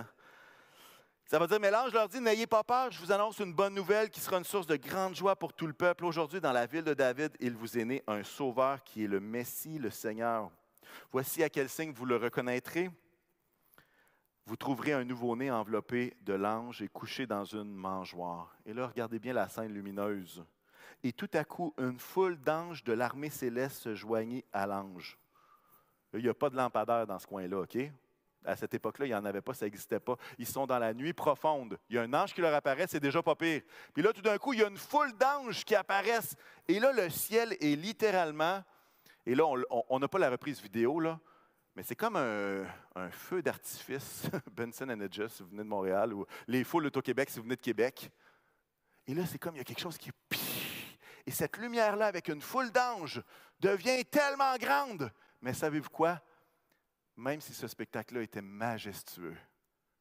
ça 1.30 1.40
va 1.40 1.46
dire, 1.46 1.60
mais 1.60 1.70
l'ange 1.70 1.92
leur 1.92 2.08
dit, 2.08 2.22
n'ayez 2.22 2.48
pas 2.48 2.64
peur, 2.64 2.90
je 2.90 3.00
vous 3.00 3.12
annonce 3.12 3.40
une 3.40 3.54
bonne 3.54 3.74
nouvelle 3.74 4.10
qui 4.10 4.22
sera 4.22 4.38
une 4.38 4.46
source 4.46 4.66
de 4.66 4.78
grande 4.78 5.14
joie 5.14 5.36
pour 5.36 5.52
tout 5.52 5.68
le 5.68 5.74
peuple. 5.74 6.06
Aujourd'hui, 6.06 6.40
dans 6.40 6.54
la 6.54 6.66
ville 6.66 6.86
de 6.86 6.94
David, 6.94 7.36
il 7.42 7.54
vous 7.54 7.78
est 7.78 7.84
né 7.84 8.02
un 8.08 8.24
sauveur 8.24 8.82
qui 8.82 9.04
est 9.04 9.08
le 9.08 9.20
Messie, 9.20 9.78
le 9.78 9.90
Seigneur. 9.90 10.50
Voici 11.12 11.44
à 11.44 11.50
quel 11.50 11.68
signe 11.68 11.92
vous 11.92 12.06
le 12.06 12.16
reconnaîtrez 12.16 12.90
vous 14.48 14.56
trouverez 14.56 14.94
un 14.94 15.04
nouveau-né 15.04 15.52
enveloppé 15.52 16.16
de 16.22 16.34
l'ange 16.34 16.82
et 16.82 16.88
couché 16.88 17.28
dans 17.28 17.44
une 17.44 17.76
mangeoire. 17.76 18.56
Et 18.66 18.74
là, 18.74 18.88
regardez 18.88 19.20
bien 19.20 19.34
la 19.34 19.50
scène 19.50 19.74
lumineuse. 19.74 20.46
Et 21.04 21.12
tout 21.12 21.30
à 21.34 21.44
coup, 21.44 21.74
une 21.78 22.00
foule 22.00 22.40
d'anges 22.40 22.82
de 22.86 22.94
l'armée 22.94 23.30
céleste 23.30 23.82
se 23.82 23.94
joignit 23.94 24.46
à 24.54 24.66
l'ange. 24.66 25.20
Il 26.14 26.22
n'y 26.22 26.30
a 26.30 26.34
pas 26.34 26.50
de 26.50 26.56
lampadaire 26.56 27.06
dans 27.06 27.20
ce 27.20 27.28
coin-là, 27.28 27.60
OK? 27.60 27.78
À 28.46 28.56
cette 28.56 28.74
époque-là, 28.74 29.08
il 29.08 29.10
n'y 29.10 29.16
en 29.16 29.26
avait 29.26 29.42
pas, 29.42 29.54
ça 29.54 29.66
n'existait 29.66 30.00
pas. 30.00 30.16
Ils 30.38 30.48
sont 30.48 30.66
dans 30.66 30.80
la 30.80 30.94
nuit 30.94 31.12
profonde. 31.12 31.78
Il 31.90 31.98
y 31.98 32.00
a 32.00 32.04
un 32.04 32.14
ange 32.14 32.34
qui 32.34 32.40
leur 32.40 32.54
apparaît, 32.54 32.88
c'est 32.88 33.02
déjà 33.02 33.22
pas 33.22 33.36
pire. 33.36 33.64
Puis 33.94 34.02
là, 34.02 34.14
tout 34.14 34.22
d'un 34.22 34.38
coup, 34.38 34.54
il 34.54 34.62
y 34.62 34.64
a 34.64 34.70
une 34.70 34.78
foule 34.78 35.12
d'anges 35.18 35.66
qui 35.66 35.76
apparaissent. 35.76 36.38
Et 36.70 36.80
là, 36.80 36.94
le 36.94 37.10
ciel 37.10 37.58
est 37.60 37.76
littéralement. 37.76 38.64
Et 39.26 39.36
là, 39.36 39.44
on 39.90 40.00
n'a 40.00 40.08
pas 40.08 40.20
la 40.20 40.30
reprise 40.30 40.62
vidéo, 40.62 41.02
là, 41.02 41.20
mais 41.78 41.84
c'est 41.84 41.96
comme 41.96 42.16
un, 42.16 42.66
feu 43.12 43.44
d'artifice, 43.44 44.24
Benson 44.52 44.90
and 44.90 45.00
Hedges, 45.00 45.28
si 45.28 45.44
vous 45.44 45.50
venez 45.50 45.64
de 45.64 45.70
Montréal, 45.70 46.12
ou 46.12 46.26
les 46.48 46.64
foules 46.64 46.88
Auto-Québec, 46.88 47.30
si 47.30 47.38
vous 47.38 47.44
venez 47.44 47.56
de 47.56 47.62
Québec. 47.62 48.10
Et 49.06 49.14
là, 49.14 49.28
c'est 49.28 49.38
comme 49.38 49.56
il 49.56 49.60
y 49.60 49.62
a 49.62 49.64
quelque 49.64 49.80
chose 49.80 49.96
qui 49.96 50.10
est... 50.10 50.38
Et 51.28 51.32
cette 51.32 51.56
lumière-là, 51.58 52.08
avec 52.08 52.30
une 52.30 52.42
foule 52.42 52.72
d'anges, 52.72 53.22
devient 53.60 54.04
tellement 54.06 54.58
grande. 54.58 55.12
Mais 55.40 55.54
savez-vous 55.54 55.90
quoi? 55.90 56.20
même 57.16 57.42
si 57.42 57.54
ce 57.54 57.68
spectacle-là 57.68 58.24
était 58.24 58.42
majestueux, 58.42 59.38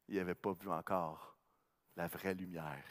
ils 0.08 0.16
n'avaient 0.16 0.34
pas 0.34 0.52
vu 0.52 0.70
encore 0.70 1.36
la 1.94 2.06
vraie 2.06 2.34
lumière. 2.34 2.84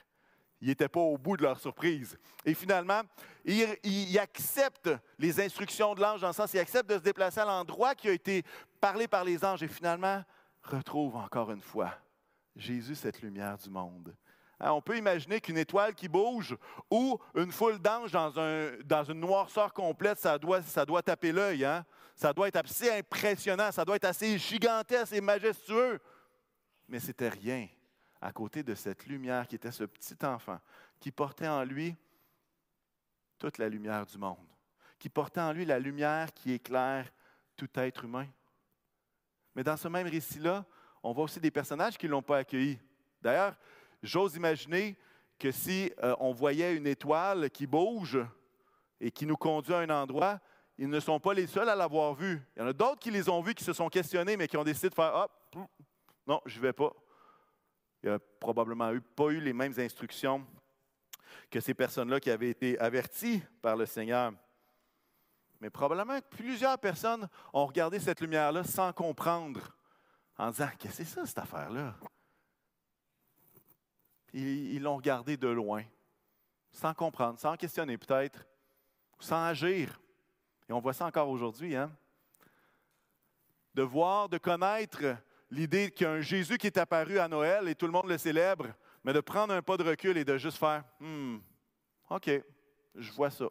Ils 0.61 0.69
n'étaient 0.69 0.87
pas 0.87 1.01
au 1.01 1.17
bout 1.17 1.37
de 1.37 1.43
leur 1.43 1.59
surprise. 1.59 2.17
Et 2.45 2.53
finalement, 2.53 3.01
ils, 3.43 4.17
acceptent 4.19 4.91
les 5.19 5.39
instructions 5.39 5.93
de 5.93 6.01
l'ange 6.01 6.21
dans 6.21 6.27
le 6.27 6.33
sens, 6.33 6.53
ils 6.53 6.59
acceptent 6.59 6.89
de 6.89 6.95
se 6.95 7.03
déplacer 7.03 7.39
à 7.39 7.45
l'endroit 7.45 7.93
qui 7.93 8.07
a 8.07 8.11
été 8.11 8.43
parlé 8.79 9.07
par 9.07 9.23
les 9.23 9.43
anges 9.43 9.63
et 9.63 9.67
finalement 9.67 10.23
retrouvent 10.63 11.17
encore 11.17 11.51
une 11.51 11.61
fois 11.61 11.93
Jésus, 12.55 12.95
cette 12.95 13.21
lumière 13.21 13.57
du 13.57 13.69
monde. 13.69 14.15
Hein, 14.59 14.71
on 14.71 14.81
peut 14.81 14.97
imaginer 14.97 15.41
qu'une 15.41 15.57
étoile 15.57 15.93
qui 15.93 16.07
bouge 16.07 16.55
ou 16.89 17.19
une 17.35 17.51
foule 17.51 17.77
d'anges 17.79 18.11
dans, 18.11 18.31
dans, 18.85 19.03
une 19.03 19.19
noirceur 19.19 19.73
complète, 19.73 20.17
ça 20.17 20.37
doit, 20.39 20.61
ça 20.61 20.85
doit 20.85 21.01
taper 21.01 21.33
l'œil. 21.33 21.65
Hein? 21.65 21.85
Ça 22.15 22.31
doit 22.31 22.47
être 22.47 22.55
assez 22.55 22.89
impressionnant, 22.89 23.71
ça 23.73 23.83
doit 23.83 23.97
être 23.97 24.05
assez 24.05 24.37
gigantesque 24.37 25.11
et 25.11 25.19
majestueux. 25.19 25.99
Mais 26.87 26.99
c'était 26.99 27.29
rien 27.29 27.67
à 28.25 28.31
côté 28.31 28.63
de 28.63 28.73
cette 28.73 29.05
lumière 29.05 29.47
qui 29.47 29.55
était 29.55 29.71
ce 29.71 29.83
petit 29.83 30.15
enfant 30.25 30.59
qui 30.99 31.11
portait 31.11 31.47
en 31.47 31.63
lui 31.63 31.95
toute 33.37 33.59
la 33.59 33.69
lumière 33.69 34.03
du 34.07 34.17
monde, 34.17 34.47
qui 34.97 35.09
portait 35.09 35.41
en 35.41 35.53
lui 35.53 35.63
la 35.63 35.77
lumière 35.77 36.33
qui 36.33 36.51
éclaire 36.51 37.11
tout 37.55 37.69
être 37.75 38.05
humain. 38.05 38.25
Mais 39.53 39.63
dans 39.63 39.77
ce 39.77 39.87
même 39.87 40.07
récit-là, 40.07 40.65
on 41.03 41.13
voit 41.13 41.25
aussi 41.25 41.39
des 41.39 41.51
personnages 41.51 41.99
qui 41.99 42.07
ne 42.07 42.11
l'ont 42.11 42.23
pas 42.23 42.39
accueilli. 42.39 42.79
D'ailleurs, 43.21 43.55
j'ose 44.01 44.35
imaginer 44.35 44.97
que 45.37 45.51
si 45.51 45.93
euh, 46.01 46.15
on 46.19 46.33
voyait 46.33 46.75
une 46.75 46.87
étoile 46.87 47.51
qui 47.51 47.67
bouge 47.67 48.17
et 48.99 49.11
qui 49.11 49.27
nous 49.27 49.37
conduit 49.37 49.75
à 49.75 49.79
un 49.79 49.89
endroit, 49.91 50.39
ils 50.79 50.89
ne 50.89 50.99
sont 50.99 51.19
pas 51.19 51.35
les 51.35 51.45
seuls 51.45 51.69
à 51.69 51.75
l'avoir 51.75 52.15
vue. 52.15 52.41
Il 52.55 52.61
y 52.61 52.63
en 52.63 52.67
a 52.69 52.73
d'autres 52.73 52.99
qui 52.99 53.11
les 53.11 53.29
ont 53.29 53.41
vus, 53.41 53.53
qui 53.53 53.63
se 53.63 53.73
sont 53.73 53.87
questionnés, 53.87 54.35
mais 54.35 54.47
qui 54.47 54.57
ont 54.57 54.63
décidé 54.63 54.89
de 54.89 54.95
faire 54.95 55.13
Hop, 55.13 55.67
non, 56.25 56.41
je 56.47 56.57
ne 56.57 56.61
vais 56.63 56.73
pas. 56.73 56.91
Il 58.03 58.09
a 58.09 58.19
probablement 58.19 58.91
eu, 58.91 59.01
pas 59.01 59.29
eu 59.29 59.39
les 59.39 59.53
mêmes 59.53 59.73
instructions 59.77 60.45
que 61.49 61.59
ces 61.59 61.73
personnes-là 61.73 62.19
qui 62.19 62.29
avaient 62.29 62.49
été 62.49 62.77
averties 62.79 63.41
par 63.61 63.75
le 63.75 63.85
Seigneur. 63.85 64.33
Mais 65.59 65.69
probablement 65.69 66.19
plusieurs 66.29 66.77
personnes 66.77 67.27
ont 67.53 67.65
regardé 67.65 67.99
cette 67.99 68.21
lumière-là 68.21 68.63
sans 68.63 68.91
comprendre, 68.93 69.75
en 70.37 70.51
disant 70.51 70.69
Qu'est-ce 70.77 70.97
que 70.97 71.03
c'est 71.03 71.15
ça, 71.15 71.25
cette 71.25 71.39
affaire-là 71.39 71.95
Ils 74.33 74.81
l'ont 74.81 74.97
regardé 74.97 75.37
de 75.37 75.47
loin, 75.47 75.83
sans 76.71 76.93
comprendre, 76.93 77.39
sans 77.39 77.55
questionner 77.55 77.97
peut-être, 77.97 78.45
sans 79.19 79.45
agir. 79.45 79.99
Et 80.67 80.73
on 80.73 80.79
voit 80.79 80.93
ça 80.93 81.05
encore 81.05 81.29
aujourd'hui. 81.29 81.75
Hein? 81.75 81.91
De 83.73 83.83
voir, 83.83 84.29
de 84.29 84.37
connaître 84.37 85.15
l'idée 85.49 85.91
qu'il 85.91 86.05
y 86.05 86.09
a 86.09 86.13
un 86.13 86.21
Jésus 86.21 86.57
qui 86.57 86.67
est 86.67 86.77
apparu 86.77 87.19
à 87.19 87.27
Noël 87.27 87.67
et 87.67 87.75
tout 87.75 87.85
le 87.85 87.91
monde 87.91 88.07
le 88.07 88.17
célèbre, 88.17 88.67
mais 89.03 89.13
de 89.13 89.21
prendre 89.21 89.53
un 89.53 89.61
pas 89.61 89.77
de 89.77 89.83
recul 89.83 90.17
et 90.17 90.25
de 90.25 90.37
juste 90.37 90.57
faire 90.57 90.83
hmm, 90.99 91.37
OK, 92.09 92.29
je 92.95 93.11
vois 93.11 93.29
ça. 93.29 93.45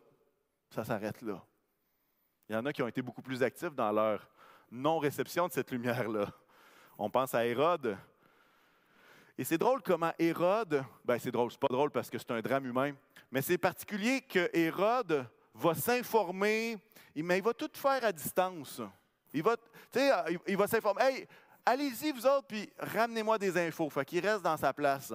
Ça 0.71 0.85
s'arrête 0.85 1.23
là. 1.23 1.43
Il 2.49 2.55
y 2.55 2.57
en 2.57 2.67
a 2.67 2.73
qui 2.73 2.83
ont 2.83 2.89
été 2.89 3.03
beaucoup 3.03 3.23
plus 3.23 3.43
actifs 3.43 3.75
dans 3.75 3.91
leur 3.91 4.29
non-réception 4.71 5.49
de 5.49 5.53
cette 5.53 5.71
lumière-là. 5.71 6.27
On 6.99 7.09
pense 7.09 7.35
à 7.35 7.47
Hérode. 7.47 7.97
Et 9.37 9.45
c'est 9.45 9.59
drôle 9.59 9.83
comment 9.83 10.13
Hérode, 10.19 10.85
ben 11.05 11.19
c'est 11.19 11.31
drôle, 11.31 11.51
c'est 11.51 11.61
pas 11.61 11.69
drôle 11.69 11.91
parce 11.91 12.09
que 12.09 12.19
c'est 12.19 12.31
un 12.31 12.41
drame 12.41 12.67
humain, 12.67 12.93
mais 13.31 13.43
c'est 13.43 13.59
particulier 13.59 14.21
que 14.21 14.49
Hérode 14.53 15.27
va 15.55 15.75
s'informer, 15.75 16.77
mais 17.17 17.39
il 17.39 17.45
va 17.45 17.53
tout 17.53 17.71
faire 17.73 18.05
à 18.05 18.13
distance. 18.13 18.81
Il 19.33 19.43
va, 19.43 19.57
il 20.47 20.57
va 20.57 20.69
s'informer. 20.69 21.03
Hey, 21.03 21.29
allez-y, 21.65 22.13
vous 22.13 22.27
autres, 22.27 22.47
puis 22.47 22.71
ramenez-moi 22.79 23.39
des 23.39 23.57
infos. 23.57 23.89
Fait 23.91 24.05
qu'il 24.05 24.27
reste 24.27 24.43
dans 24.43 24.57
sa 24.57 24.73
place. 24.73 25.13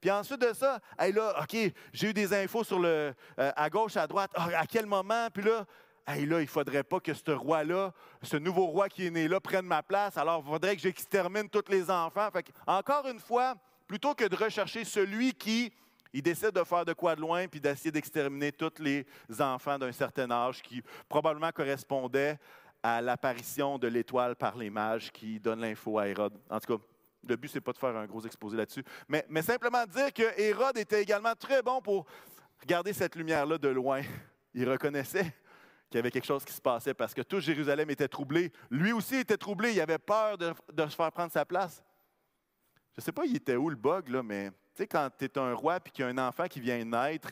Puis 0.00 0.10
ensuite 0.10 0.40
de 0.40 0.52
ça, 0.52 0.80
hey, 0.98 1.12
là, 1.12 1.34
OK, 1.42 1.56
j'ai 1.92 2.10
eu 2.10 2.12
des 2.12 2.32
infos 2.34 2.64
sur 2.64 2.78
le, 2.78 3.14
euh, 3.38 3.52
à 3.54 3.70
gauche, 3.70 3.96
à 3.96 4.06
droite. 4.06 4.30
Ah, 4.34 4.48
à 4.56 4.66
quel 4.66 4.86
moment? 4.86 5.28
Puis 5.32 5.44
là, 5.44 5.64
hey, 6.06 6.26
là, 6.26 6.40
il 6.40 6.44
ne 6.44 6.46
faudrait 6.46 6.82
pas 6.82 6.98
que 6.98 7.14
ce 7.14 7.30
roi-là, 7.30 7.92
ce 8.22 8.36
nouveau 8.36 8.66
roi 8.66 8.88
qui 8.88 9.06
est 9.06 9.10
né 9.10 9.28
là, 9.28 9.40
prenne 9.40 9.66
ma 9.66 9.82
place. 9.82 10.16
Alors, 10.16 10.42
il 10.44 10.50
faudrait 10.50 10.74
que 10.74 10.82
j'extermine 10.82 11.48
tous 11.48 11.70
les 11.70 11.88
enfants. 11.88 12.28
Fait 12.32 12.52
encore 12.66 13.06
une 13.06 13.20
fois, 13.20 13.54
plutôt 13.86 14.14
que 14.14 14.24
de 14.24 14.34
rechercher 14.34 14.84
celui 14.84 15.32
qui 15.34 15.72
il 16.14 16.22
décide 16.22 16.50
de 16.50 16.64
faire 16.64 16.84
de 16.84 16.92
quoi 16.92 17.16
de 17.16 17.20
loin 17.20 17.48
puis 17.48 17.60
d'essayer 17.60 17.90
d'exterminer 17.90 18.52
tous 18.52 18.78
les 18.80 19.06
enfants 19.40 19.78
d'un 19.78 19.92
certain 19.92 20.30
âge 20.30 20.60
qui 20.60 20.82
probablement 21.08 21.50
correspondaient 21.52 22.38
à 22.82 23.00
l'apparition 23.00 23.78
de 23.78 23.86
l'étoile 23.86 24.36
par 24.36 24.56
les 24.56 24.70
mages 24.70 25.12
qui 25.12 25.38
donne 25.38 25.60
l'info 25.60 25.98
à 25.98 26.08
Hérode. 26.08 26.38
En 26.50 26.58
tout 26.58 26.78
cas, 26.78 26.84
le 27.28 27.36
but, 27.36 27.48
ce 27.48 27.54
n'est 27.54 27.60
pas 27.60 27.72
de 27.72 27.78
faire 27.78 27.96
un 27.96 28.06
gros 28.06 28.22
exposé 28.22 28.56
là-dessus, 28.56 28.84
mais, 29.08 29.42
simplement 29.42 29.86
dire 29.86 30.12
que 30.12 30.40
Hérode 30.40 30.76
était 30.78 31.02
également 31.02 31.34
très 31.34 31.62
bon 31.62 31.80
pour 31.80 32.06
regarder 32.60 32.92
cette 32.92 33.14
lumière-là 33.14 33.58
de 33.58 33.68
loin. 33.68 34.02
Il 34.54 34.68
reconnaissait 34.68 35.32
qu'il 35.88 35.98
y 35.98 35.98
avait 35.98 36.10
quelque 36.10 36.26
chose 36.26 36.44
qui 36.44 36.52
se 36.52 36.60
passait 36.60 36.94
parce 36.94 37.14
que 37.14 37.22
tout 37.22 37.40
Jérusalem 37.40 37.90
était 37.90 38.08
troublé. 38.08 38.52
Lui 38.70 38.92
aussi 38.92 39.16
était 39.16 39.36
troublé. 39.36 39.72
Il 39.72 39.80
avait 39.80 39.98
peur 39.98 40.36
de, 40.36 40.52
se 40.76 40.96
faire 40.96 41.12
prendre 41.12 41.32
sa 41.32 41.44
place. 41.44 41.82
Je 42.94 43.00
ne 43.00 43.04
sais 43.04 43.12
pas, 43.12 43.24
il 43.24 43.36
était 43.36 43.56
où 43.56 43.70
le 43.70 43.76
bug, 43.76 44.08
là, 44.08 44.22
mais 44.22 44.50
tu 44.50 44.56
sais, 44.74 44.86
quand 44.86 45.08
tu 45.16 45.24
es 45.24 45.38
un 45.38 45.54
roi 45.54 45.76
et 45.76 45.90
qu'il 45.90 46.04
y 46.04 46.08
a 46.08 46.10
un 46.10 46.18
enfant 46.18 46.46
qui 46.46 46.60
vient 46.60 46.84
naître, 46.84 47.30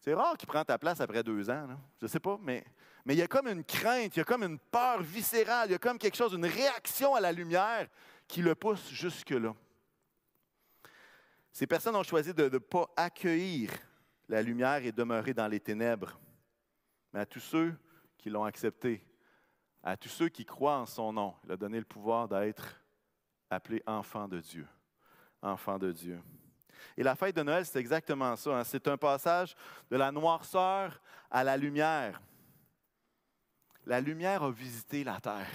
c'est 0.00 0.14
rare 0.14 0.36
qu'il 0.36 0.48
prenne 0.48 0.64
ta 0.64 0.78
place 0.78 1.00
après 1.00 1.22
deux 1.22 1.48
ans. 1.48 1.66
Je 2.00 2.06
ne 2.06 2.10
sais 2.10 2.20
pas, 2.20 2.38
mais 2.42 2.64
mais 3.04 3.14
il 3.14 3.18
y 3.18 3.22
a 3.22 3.28
comme 3.28 3.48
une 3.48 3.64
crainte, 3.64 4.14
il 4.16 4.20
y 4.20 4.22
a 4.22 4.24
comme 4.24 4.44
une 4.44 4.58
peur 4.58 5.02
viscérale, 5.02 5.68
il 5.68 5.72
y 5.72 5.74
a 5.74 5.78
comme 5.78 5.98
quelque 5.98 6.16
chose, 6.16 6.34
une 6.34 6.46
réaction 6.46 7.14
à 7.14 7.20
la 7.20 7.32
lumière 7.32 7.88
qui 8.28 8.42
le 8.42 8.54
pousse 8.54 8.88
jusque-là. 8.90 9.54
Ces 11.52 11.66
personnes 11.66 11.96
ont 11.96 12.02
choisi 12.02 12.32
de 12.32 12.48
ne 12.48 12.58
pas 12.58 12.88
accueillir 12.96 13.70
la 14.28 14.40
lumière 14.40 14.84
et 14.84 14.92
demeurer 14.92 15.34
dans 15.34 15.48
les 15.48 15.60
ténèbres. 15.60 16.18
Mais 17.12 17.20
à 17.20 17.26
tous 17.26 17.40
ceux 17.40 17.74
qui 18.16 18.30
l'ont 18.30 18.44
accepté, 18.44 19.04
à 19.82 19.96
tous 19.96 20.08
ceux 20.08 20.28
qui 20.28 20.44
croient 20.44 20.78
en 20.78 20.86
son 20.86 21.12
nom, 21.12 21.34
il 21.44 21.52
a 21.52 21.56
donné 21.56 21.78
le 21.78 21.84
pouvoir 21.84 22.28
d'être 22.28 22.80
appelé 23.50 23.82
enfant 23.86 24.28
de 24.28 24.40
Dieu. 24.40 24.66
Enfant 25.42 25.78
de 25.78 25.92
Dieu. 25.92 26.20
Et 26.96 27.02
la 27.02 27.14
fête 27.14 27.36
de 27.36 27.42
Noël, 27.42 27.66
c'est 27.66 27.80
exactement 27.80 28.34
ça. 28.36 28.58
Hein. 28.58 28.64
C'est 28.64 28.86
un 28.88 28.96
passage 28.96 29.54
de 29.90 29.96
la 29.96 30.10
noirceur 30.12 31.00
à 31.30 31.44
la 31.44 31.56
lumière 31.56 32.20
la 33.86 34.00
lumière 34.00 34.42
a 34.42 34.50
visité 34.50 35.04
la 35.04 35.20
terre. 35.20 35.48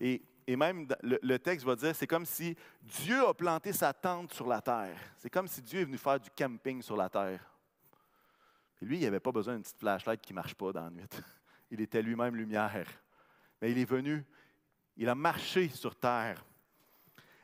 Et, 0.00 0.22
même 0.56 0.88
le, 1.02 1.38
texte 1.38 1.64
va 1.64 1.76
dire, 1.76 1.94
c'est 1.94 2.06
comme 2.06 2.26
si 2.26 2.56
Dieu 2.82 3.24
a 3.24 3.32
planté 3.32 3.72
sa 3.72 3.92
tente 3.92 4.32
sur 4.32 4.48
la 4.48 4.60
terre. 4.60 4.98
C'est 5.16 5.30
comme 5.30 5.46
si 5.46 5.62
Dieu 5.62 5.80
est 5.80 5.84
venu 5.84 5.96
faire 5.96 6.18
du 6.18 6.28
camping 6.30 6.82
sur 6.82 6.96
la 6.96 7.08
terre. 7.08 7.40
Et 8.82 8.84
lui, 8.84 8.98
il 8.98 9.04
n'avait 9.04 9.20
pas 9.20 9.30
besoin 9.30 9.54
d'une 9.54 9.62
petite 9.62 9.78
flashlight 9.78 10.20
qui 10.20 10.32
ne 10.32 10.36
marche 10.36 10.54
pas 10.54 10.72
dans 10.72 10.84
la 10.84 10.90
nuit. 10.90 11.04
Il 11.70 11.80
était 11.80 12.02
lui-même 12.02 12.34
lumière. 12.34 12.88
Mais 13.60 13.70
il 13.70 13.78
est 13.78 13.84
venu, 13.84 14.24
il 14.96 15.08
a 15.08 15.14
marché 15.14 15.68
sur 15.68 15.94
terre. 15.94 16.44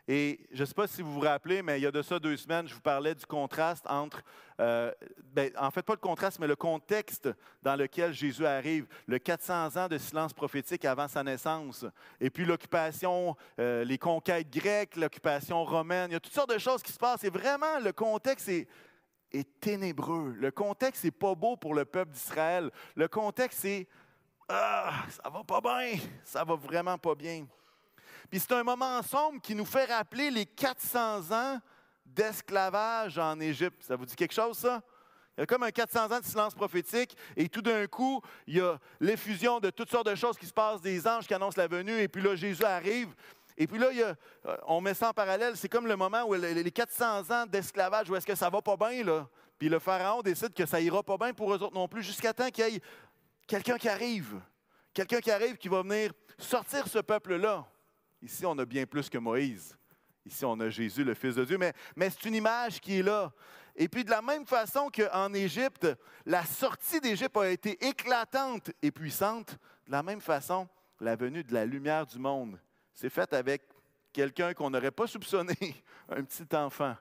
Et 0.08 0.40
je 0.52 0.60
ne 0.60 0.66
sais 0.66 0.74
pas 0.74 0.86
si 0.86 1.02
vous 1.02 1.12
vous 1.12 1.20
rappelez, 1.20 1.62
mais 1.62 1.80
il 1.80 1.82
y 1.82 1.86
a 1.86 1.90
de 1.90 2.02
ça 2.02 2.20
deux 2.20 2.36
semaines, 2.36 2.68
je 2.68 2.74
vous 2.74 2.80
parlais 2.80 3.14
du 3.14 3.26
contraste 3.26 3.84
entre, 3.88 4.22
euh, 4.60 4.92
ben, 5.32 5.50
en 5.58 5.70
fait 5.72 5.82
pas 5.82 5.94
le 5.94 5.98
contraste, 5.98 6.38
mais 6.38 6.46
le 6.46 6.54
contexte 6.54 7.28
dans 7.62 7.74
lequel 7.74 8.12
Jésus 8.12 8.46
arrive, 8.46 8.86
le 9.08 9.18
400 9.18 9.76
ans 9.76 9.88
de 9.88 9.98
silence 9.98 10.32
prophétique 10.32 10.84
avant 10.84 11.08
sa 11.08 11.24
naissance, 11.24 11.84
et 12.20 12.30
puis 12.30 12.44
l'occupation, 12.44 13.36
euh, 13.58 13.84
les 13.84 13.98
conquêtes 13.98 14.48
grecques, 14.48 14.94
l'occupation 14.94 15.64
romaine, 15.64 16.10
il 16.10 16.14
y 16.14 16.16
a 16.16 16.20
toutes 16.20 16.34
sortes 16.34 16.54
de 16.54 16.58
choses 16.58 16.84
qui 16.84 16.92
se 16.92 16.98
passent. 16.98 17.24
Et 17.24 17.30
vraiment, 17.30 17.80
le 17.82 17.92
contexte 17.92 18.48
est, 18.48 18.68
est 19.32 19.60
ténébreux. 19.60 20.34
Le 20.38 20.52
contexte 20.52 21.02
n'est 21.02 21.10
pas 21.10 21.34
beau 21.34 21.56
pour 21.56 21.74
le 21.74 21.84
peuple 21.84 22.12
d'Israël. 22.12 22.70
Le 22.94 23.08
contexte 23.08 23.64
est 23.64 23.88
ah, 24.48 24.92
ça 25.08 25.28
va 25.28 25.42
pas 25.42 25.60
bien, 25.60 25.98
ça 26.22 26.44
va 26.44 26.54
vraiment 26.54 26.96
pas 26.98 27.16
bien. 27.16 27.46
Puis 28.30 28.40
c'est 28.40 28.52
un 28.52 28.64
moment 28.64 29.02
sombre 29.02 29.40
qui 29.40 29.54
nous 29.54 29.64
fait 29.64 29.84
rappeler 29.84 30.30
les 30.30 30.46
400 30.46 31.32
ans 31.32 31.60
d'esclavage 32.04 33.18
en 33.18 33.38
Égypte. 33.40 33.82
Ça 33.82 33.96
vous 33.96 34.06
dit 34.06 34.16
quelque 34.16 34.34
chose, 34.34 34.58
ça? 34.58 34.82
Il 35.36 35.40
y 35.40 35.42
a 35.42 35.46
comme 35.46 35.64
un 35.64 35.70
400 35.70 36.12
ans 36.12 36.20
de 36.20 36.24
silence 36.24 36.54
prophétique, 36.54 37.14
et 37.36 37.48
tout 37.48 37.60
d'un 37.60 37.86
coup, 37.86 38.22
il 38.46 38.56
y 38.56 38.60
a 38.60 38.78
l'effusion 39.00 39.60
de 39.60 39.68
toutes 39.68 39.90
sortes 39.90 40.06
de 40.06 40.14
choses 40.14 40.38
qui 40.38 40.46
se 40.46 40.52
passent, 40.52 40.80
des 40.80 41.06
anges 41.06 41.26
qui 41.26 41.34
annoncent 41.34 41.60
la 41.60 41.68
venue, 41.68 42.00
et 42.00 42.08
puis 42.08 42.22
là, 42.22 42.34
Jésus 42.34 42.64
arrive. 42.64 43.14
Et 43.58 43.66
puis 43.66 43.78
là, 43.78 43.92
y 43.92 44.02
a, 44.02 44.14
euh, 44.46 44.56
on 44.66 44.80
met 44.80 44.94
ça 44.94 45.10
en 45.10 45.12
parallèle, 45.12 45.56
c'est 45.56 45.68
comme 45.68 45.86
le 45.86 45.96
moment 45.96 46.22
où 46.24 46.32
les 46.32 46.70
400 46.70 47.30
ans 47.30 47.46
d'esclavage, 47.46 48.08
où 48.08 48.16
est-ce 48.16 48.26
que 48.26 48.34
ça 48.34 48.48
va 48.48 48.62
pas 48.62 48.76
bien, 48.76 49.04
là? 49.04 49.28
Puis 49.58 49.68
le 49.68 49.78
pharaon 49.78 50.22
décide 50.22 50.54
que 50.54 50.64
ça 50.64 50.80
ira 50.80 51.02
pas 51.02 51.18
bien 51.18 51.34
pour 51.34 51.52
eux 51.54 51.62
autres 51.62 51.74
non 51.74 51.88
plus, 51.88 52.02
jusqu'à 52.02 52.32
temps 52.32 52.48
qu'il 52.48 52.66
y 52.66 52.76
ait 52.76 52.80
quelqu'un 53.46 53.76
qui 53.76 53.88
arrive. 53.88 54.40
Quelqu'un 54.94 55.20
qui 55.20 55.30
arrive 55.30 55.58
qui 55.58 55.68
va 55.68 55.82
venir 55.82 56.12
sortir 56.38 56.88
ce 56.88 56.98
peuple-là. 56.98 57.66
Ici, 58.22 58.44
on 58.46 58.58
a 58.58 58.64
bien 58.64 58.86
plus 58.86 59.08
que 59.08 59.18
Moïse. 59.18 59.76
Ici, 60.24 60.44
on 60.44 60.58
a 60.60 60.68
Jésus, 60.68 61.04
le 61.04 61.14
Fils 61.14 61.36
de 61.36 61.44
Dieu, 61.44 61.58
mais, 61.58 61.72
c'est 62.10 62.24
une 62.24 62.34
image 62.34 62.80
qui 62.80 62.98
est 62.98 63.02
là. 63.02 63.32
Et 63.76 63.88
puis, 63.88 64.04
de 64.04 64.10
la 64.10 64.22
même 64.22 64.46
façon 64.46 64.90
qu'en 64.90 65.32
Égypte, 65.34 65.86
la 66.24 66.44
sortie 66.44 67.00
d'Égypte 67.00 67.36
a 67.36 67.48
été 67.48 67.84
éclatante 67.86 68.70
et 68.82 68.90
puissante, 68.90 69.56
de 69.86 69.92
la 69.92 70.02
même 70.02 70.20
façon, 70.20 70.66
la 71.00 71.14
venue 71.14 71.44
de 71.44 71.52
la 71.52 71.64
lumière 71.64 72.06
du 72.06 72.18
monde 72.18 72.58
C'est 72.92 73.10
fait 73.10 73.32
avec 73.34 73.62
quelqu'un 74.12 74.54
qu'on 74.54 74.70
n'aurait 74.70 74.90
pas 74.90 75.06
soupçonné, 75.06 75.54
un 76.08 76.24
petit 76.24 76.56
enfant 76.56 76.96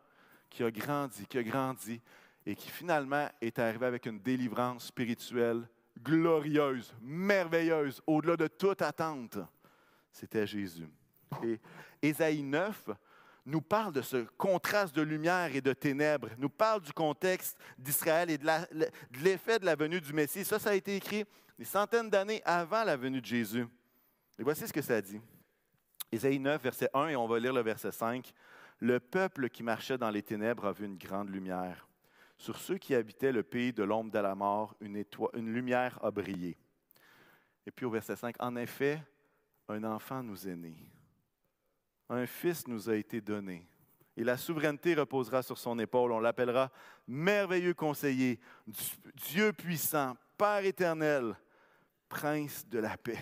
qui 0.49 0.63
a 0.63 0.69
grandi, 0.69 1.25
qui 1.25 1.37
a 1.37 1.43
grandi 1.43 2.01
et 2.45 2.55
qui 2.55 2.69
finalement 2.69 3.27
est 3.41 3.57
arrivé 3.57 3.85
avec 3.85 4.05
une 4.05 4.19
délivrance 4.19 4.87
spirituelle 4.87 5.67
glorieuse, 6.01 6.93
merveilleuse, 7.01 8.01
au-delà 8.05 8.35
de 8.35 8.47
toute 8.47 8.81
attente. 8.81 9.37
C'était 10.11 10.45
Jésus. 10.45 10.87
Et 11.43 11.59
Ésaïe 12.01 12.43
9 12.43 12.89
nous 13.45 13.61
parle 13.61 13.93
de 13.93 14.01
ce 14.01 14.25
contraste 14.37 14.95
de 14.95 15.01
lumière 15.01 15.55
et 15.55 15.61
de 15.61 15.73
ténèbres, 15.73 16.29
nous 16.37 16.49
parle 16.49 16.81
du 16.81 16.91
contexte 16.91 17.57
d'Israël 17.77 18.29
et 18.31 18.37
de 18.37 18.47
l'effet 19.23 19.59
de 19.59 19.65
la 19.65 19.75
venue 19.75 20.01
du 20.01 20.13
Messie. 20.13 20.43
Ça, 20.43 20.57
ça 20.57 20.71
a 20.71 20.73
été 20.73 20.95
écrit 20.95 21.25
des 21.57 21.65
centaines 21.65 22.09
d'années 22.09 22.41
avant 22.43 22.83
la 22.83 22.97
venue 22.97 23.21
de 23.21 23.25
Jésus. 23.25 23.67
Et 24.39 24.43
voici 24.43 24.67
ce 24.67 24.73
que 24.73 24.81
ça 24.81 25.01
dit. 25.01 25.21
Ésaïe 26.11 26.39
9, 26.39 26.61
verset 26.61 26.89
1, 26.93 27.09
et 27.09 27.15
on 27.15 27.27
va 27.27 27.39
lire 27.39 27.53
le 27.53 27.61
verset 27.61 27.91
5. 27.91 28.33
Le 28.79 28.99
peuple 28.99 29.49
qui 29.49 29.63
marchait 29.63 29.97
dans 29.97 30.09
les 30.09 30.23
ténèbres 30.23 30.65
a 30.65 30.71
vu 30.71 30.85
une 30.85 30.97
grande 30.97 31.29
lumière. 31.29 31.87
Sur 32.37 32.57
ceux 32.57 32.77
qui 32.77 32.93
habitaient 32.95 33.31
le 33.31 33.43
pays 33.43 33.71
de 33.71 33.83
l'ombre 33.83 34.11
de 34.11 34.19
la 34.19 34.35
mort, 34.35 34.75
une, 34.81 35.03
une 35.33 35.53
lumière 35.53 35.99
a 36.03 36.11
brillé. 36.11 36.57
Et 37.65 37.71
puis 37.71 37.85
au 37.85 37.89
verset 37.89 38.15
5, 38.15 38.35
en 38.39 38.55
effet, 38.55 39.01
un 39.69 39.83
enfant 39.83 40.21
nous 40.21 40.47
est 40.47 40.55
né. 40.55 40.75
Un 42.09 42.25
fils 42.25 42.67
nous 42.67 42.89
a 42.89 42.95
été 42.95 43.21
donné. 43.21 43.67
Et 44.17 44.23
la 44.23 44.37
souveraineté 44.37 44.93
reposera 44.95 45.43
sur 45.43 45.57
son 45.57 45.77
épaule. 45.79 46.11
On 46.11 46.19
l'appellera 46.19 46.71
merveilleux 47.07 47.73
conseiller, 47.73 48.39
Dieu 49.27 49.51
puissant, 49.51 50.15
Père 50.37 50.65
éternel, 50.65 51.35
prince 52.09 52.67
de 52.67 52.79
la 52.79 52.97
paix. 52.97 53.19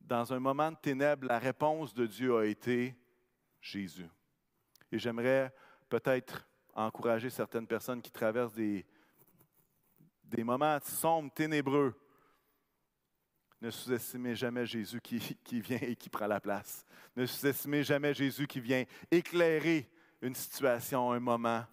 Dans 0.00 0.32
un 0.32 0.38
moment 0.38 0.70
de 0.70 0.76
ténèbres, 0.76 1.26
la 1.26 1.38
réponse 1.38 1.92
de 1.92 2.06
Dieu 2.06 2.36
a 2.36 2.46
été 2.46 2.96
Jésus. 3.60 4.08
Et 4.92 4.98
j'aimerais 4.98 5.52
peut-être 5.88 6.46
encourager 6.74 7.30
certaines 7.30 7.66
personnes 7.66 8.00
qui 8.00 8.12
traversent 8.12 8.52
des, 8.52 8.86
des 10.24 10.44
moments 10.44 10.78
sombres, 10.82 11.32
ténébreux. 11.34 11.94
Ne 13.66 13.72
sous-estimez 13.72 14.36
jamais 14.36 14.64
Jésus 14.64 15.00
qui, 15.00 15.60
vient 15.60 15.80
et 15.82 15.96
qui 15.96 16.08
prend 16.08 16.28
la 16.28 16.38
place. 16.38 16.86
Ne 17.16 17.26
sous-estimez 17.26 17.82
jamais 17.82 18.14
Jésus 18.14 18.46
qui 18.46 18.60
vient 18.60 18.84
éclairer 19.10 19.90
une 20.22 20.36
situation, 20.36 21.10
un 21.10 21.18
moment, 21.18 21.64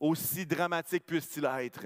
aussi 0.00 0.46
dramatique 0.46 1.04
puisse-t-il 1.04 1.44
être. 1.44 1.84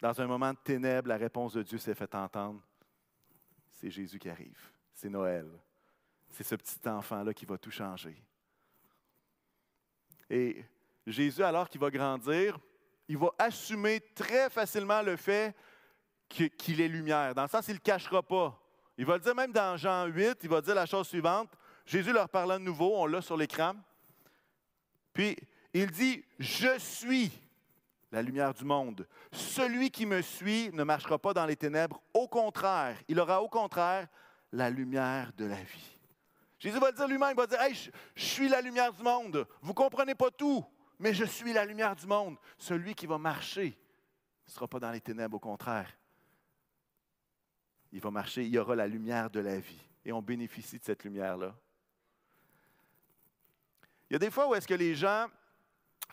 Dans 0.00 0.20
un 0.20 0.26
moment 0.26 0.50
de 0.52 0.58
ténèbres, 0.58 1.06
la 1.06 1.18
réponse 1.18 1.52
de 1.52 1.62
Dieu 1.62 1.78
s'est 1.78 1.94
fait 1.94 2.12
entendre. 2.16 2.60
C'est 3.70 3.92
Jésus 3.92 4.18
qui 4.18 4.28
arrive. 4.28 4.58
C'est 4.92 5.08
Noël. 5.08 5.48
C'est 6.30 6.42
ce 6.42 6.56
petit 6.56 6.88
enfant-là 6.88 7.32
qui 7.32 7.46
va 7.46 7.58
tout 7.58 7.70
changer. 7.70 8.20
Et 10.28 10.64
Jésus, 11.06 11.44
alors 11.44 11.68
qu'il 11.68 11.80
va 11.80 11.92
grandir, 11.92 12.58
il 13.06 13.18
va 13.18 13.30
assumer 13.38 14.00
très 14.16 14.50
facilement 14.50 15.00
le 15.00 15.14
fait 15.14 15.54
qu'il 16.30 16.80
est 16.80 16.88
lumière. 16.88 17.34
Dans 17.34 17.42
le 17.42 17.48
sens, 17.48 17.66
il 17.68 17.72
ne 17.72 17.76
le 17.76 17.80
cachera 17.80 18.22
pas. 18.22 18.58
Il 18.96 19.04
va 19.04 19.14
le 19.14 19.20
dire 19.20 19.34
même 19.34 19.52
dans 19.52 19.76
Jean 19.76 20.06
8, 20.06 20.38
il 20.42 20.48
va 20.48 20.60
dire 20.60 20.74
la 20.74 20.86
chose 20.86 21.08
suivante. 21.08 21.50
Jésus 21.84 22.12
leur 22.12 22.28
parle 22.28 22.52
de 22.54 22.64
nouveau, 22.64 22.92
on 22.96 23.06
l'a 23.06 23.20
sur 23.20 23.36
l'écran. 23.36 23.74
Puis 25.12 25.36
il 25.72 25.90
dit, 25.90 26.24
je 26.38 26.78
suis 26.78 27.32
la 28.12 28.22
lumière 28.22 28.54
du 28.54 28.64
monde. 28.64 29.06
Celui 29.32 29.90
qui 29.90 30.06
me 30.06 30.22
suit 30.22 30.70
ne 30.72 30.84
marchera 30.84 31.18
pas 31.18 31.32
dans 31.32 31.46
les 31.46 31.56
ténèbres. 31.56 32.00
Au 32.12 32.28
contraire, 32.28 32.96
il 33.08 33.18
aura 33.18 33.42
au 33.42 33.48
contraire 33.48 34.06
la 34.52 34.70
lumière 34.70 35.32
de 35.36 35.46
la 35.46 35.62
vie. 35.62 35.98
Jésus 36.58 36.78
va 36.78 36.90
le 36.90 36.96
dire 36.96 37.08
lui-même, 37.08 37.30
il 37.30 37.36
va 37.36 37.46
dire, 37.46 37.60
hey, 37.60 37.74
je, 37.74 37.90
je, 38.14 38.24
suis 38.24 38.48
la 38.48 38.60
lumière 38.60 38.92
du 38.92 39.02
monde. 39.02 39.46
Vous 39.62 39.70
ne 39.70 39.74
comprenez 39.74 40.14
pas 40.14 40.30
tout, 40.30 40.64
mais 40.98 41.14
je 41.14 41.24
suis 41.24 41.52
la 41.52 41.64
lumière 41.64 41.96
du 41.96 42.06
monde. 42.06 42.36
Celui 42.58 42.94
qui 42.94 43.06
va 43.06 43.16
marcher 43.16 43.78
ne 44.46 44.52
sera 44.52 44.68
pas 44.68 44.78
dans 44.78 44.90
les 44.90 45.00
ténèbres, 45.00 45.36
au 45.36 45.40
contraire. 45.40 45.90
Il 47.92 48.00
va 48.00 48.10
marcher, 48.10 48.44
il 48.44 48.50
y 48.50 48.58
aura 48.58 48.76
la 48.76 48.86
lumière 48.86 49.30
de 49.30 49.40
la 49.40 49.58
vie. 49.58 49.80
Et 50.04 50.12
on 50.12 50.22
bénéficie 50.22 50.78
de 50.78 50.84
cette 50.84 51.04
lumière-là. 51.04 51.54
Il 54.08 54.14
y 54.14 54.16
a 54.16 54.18
des 54.18 54.30
fois 54.30 54.48
où 54.48 54.54
est-ce 54.54 54.66
que 54.66 54.74
les 54.74 54.94
gens 54.94 55.26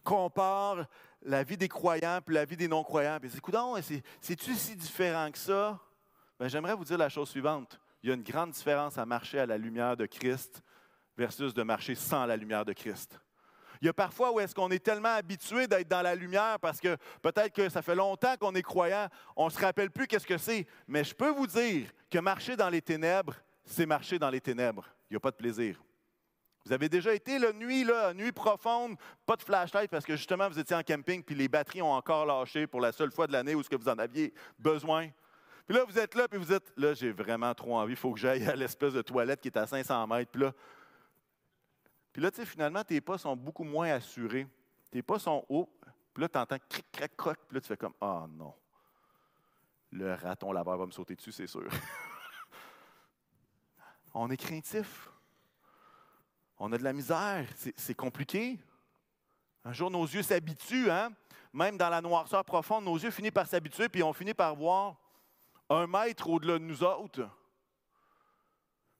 comparent 0.03 0.85
la 1.21 1.43
vie 1.43 1.57
des 1.57 1.67
croyants 1.67 2.19
puis 2.23 2.35
la 2.35 2.45
vie 2.45 2.57
des 2.57 2.67
non-croyants. 2.67 3.19
Puis 3.19 3.29
ils 3.29 4.03
c'est-tu 4.21 4.55
si 4.55 4.75
différent 4.75 5.29
que 5.31 5.37
ça? 5.37 5.79
Ben, 6.39 6.47
j'aimerais 6.47 6.75
vous 6.75 6.85
dire 6.85 6.97
la 6.97 7.09
chose 7.09 7.29
suivante. 7.29 7.79
Il 8.03 8.09
y 8.09 8.11
a 8.11 8.15
une 8.15 8.23
grande 8.23 8.51
différence 8.51 8.97
à 8.97 9.05
marcher 9.05 9.39
à 9.39 9.45
la 9.45 9.57
lumière 9.57 9.97
de 9.97 10.05
Christ 10.05 10.61
versus 11.17 11.53
de 11.53 11.63
marcher 11.63 11.95
sans 11.95 12.25
la 12.25 12.37
lumière 12.37 12.63
de 12.63 12.73
Christ. 12.73 13.19
Il 13.81 13.85
y 13.85 13.89
a 13.89 13.93
parfois 13.93 14.31
où 14.31 14.39
est-ce 14.39 14.55
qu'on 14.55 14.71
est 14.71 14.83
tellement 14.83 15.13
habitué 15.15 15.67
d'être 15.67 15.87
dans 15.87 16.01
la 16.01 16.15
lumière 16.15 16.59
parce 16.59 16.79
que 16.79 16.97
peut-être 17.21 17.53
que 17.53 17.69
ça 17.69 17.81
fait 17.81 17.95
longtemps 17.95 18.35
qu'on 18.39 18.55
est 18.55 18.63
croyant, 18.63 19.07
on 19.35 19.45
ne 19.45 19.51
se 19.51 19.59
rappelle 19.59 19.91
plus 19.91 20.07
qu'est-ce 20.07 20.27
que 20.27 20.37
c'est. 20.37 20.65
Mais 20.87 21.03
je 21.03 21.13
peux 21.13 21.29
vous 21.29 21.47
dire 21.47 21.89
que 22.09 22.19
marcher 22.19 22.55
dans 22.55 22.69
les 22.69 22.81
ténèbres, 22.81 23.35
c'est 23.65 23.85
marcher 23.85 24.17
dans 24.19 24.29
les 24.29 24.41
ténèbres. 24.41 24.85
Il 25.09 25.13
n'y 25.13 25.17
a 25.17 25.19
pas 25.19 25.31
de 25.31 25.35
plaisir. 25.35 25.81
Vous 26.65 26.73
avez 26.73 26.89
déjà 26.89 27.13
été 27.13 27.39
la 27.39 27.53
nuit, 27.53 27.85
là, 27.85 28.13
nuit 28.13 28.33
profonde, 28.33 28.97
pas 29.25 29.37
de 29.37 29.41
flashlight 29.41 29.89
parce 29.89 30.05
que 30.05 30.17
justement 30.17 30.49
vous 30.49 30.59
étiez 30.59 30.75
en 30.75 30.83
camping 30.83 31.23
puis 31.23 31.33
les 31.33 31.47
batteries 31.47 31.81
ont 31.81 31.93
encore 31.93 32.25
lâché 32.25 32.67
pour 32.67 32.81
la 32.81 32.91
seule 32.91 33.11
fois 33.11 33.25
de 33.25 33.31
l'année 33.31 33.55
où 33.55 33.63
ce 33.63 33.69
que 33.69 33.77
vous 33.77 33.87
en 33.87 33.97
aviez 33.97 34.33
besoin. 34.59 35.07
Puis 35.65 35.77
là, 35.77 35.85
vous 35.85 35.97
êtes 35.97 36.15
là, 36.15 36.27
puis 36.27 36.37
vous 36.37 36.51
êtes 36.51 36.73
là, 36.75 36.93
j'ai 36.93 37.11
vraiment 37.11 37.53
trop 37.53 37.77
envie, 37.77 37.93
il 37.93 37.97
faut 37.97 38.13
que 38.13 38.19
j'aille 38.19 38.45
à 38.47 38.55
l'espèce 38.55 38.93
de 38.93 39.01
toilette 39.01 39.39
qui 39.39 39.47
est 39.47 39.57
à 39.57 39.65
500 39.65 40.07
mètres. 40.07 40.31
Puis 40.31 40.41
là, 40.41 40.53
puis 42.17 42.23
là, 42.23 42.31
tu 42.31 42.37
sais, 42.37 42.47
finalement, 42.47 42.83
tes 42.83 42.99
pas 42.99 43.19
sont 43.19 43.35
beaucoup 43.35 43.63
moins 43.63 43.91
assurés. 43.91 44.47
Tes 44.89 45.03
pas 45.03 45.19
sont 45.19 45.45
hauts. 45.49 45.69
Puis 46.11 46.23
là, 46.23 46.27
tu 46.27 46.39
entends 46.39 46.57
cric, 46.67 46.91
crac, 46.91 47.15
croc. 47.15 47.37
Puis 47.47 47.53
là, 47.53 47.61
tu 47.61 47.67
fais 47.67 47.77
comme, 47.77 47.93
ah 48.01 48.23
oh, 48.23 48.27
non. 48.27 48.55
Le 49.91 50.15
raton 50.15 50.51
laveur 50.51 50.79
va 50.79 50.87
me 50.87 50.91
sauter 50.91 51.13
dessus, 51.13 51.31
c'est 51.31 51.45
sûr. 51.45 51.69
On 54.15 54.31
est 54.31 54.37
craintif. 54.37 55.11
On 56.57 56.71
a 56.71 56.77
de 56.79 56.83
la 56.83 56.91
misère, 56.91 57.47
c'est 57.75 57.93
compliqué. 57.93 58.57
Un 59.63 59.73
jour, 59.73 59.91
nos 59.91 60.05
yeux 60.05 60.23
s'habituent, 60.23 60.89
hein? 60.89 61.11
même 61.53 61.77
dans 61.77 61.89
la 61.89 62.01
noirceur 62.01 62.43
profonde, 62.43 62.85
nos 62.85 62.97
yeux 62.97 63.11
finissent 63.11 63.29
par 63.29 63.45
s'habituer, 63.45 63.89
puis 63.89 64.01
on 64.01 64.11
finit 64.11 64.33
par 64.33 64.55
voir 64.55 64.95
un 65.69 65.85
mètre 65.85 66.27
au-delà 66.27 66.57
de 66.57 66.63
nous 66.63 66.83
autres. 66.83 67.29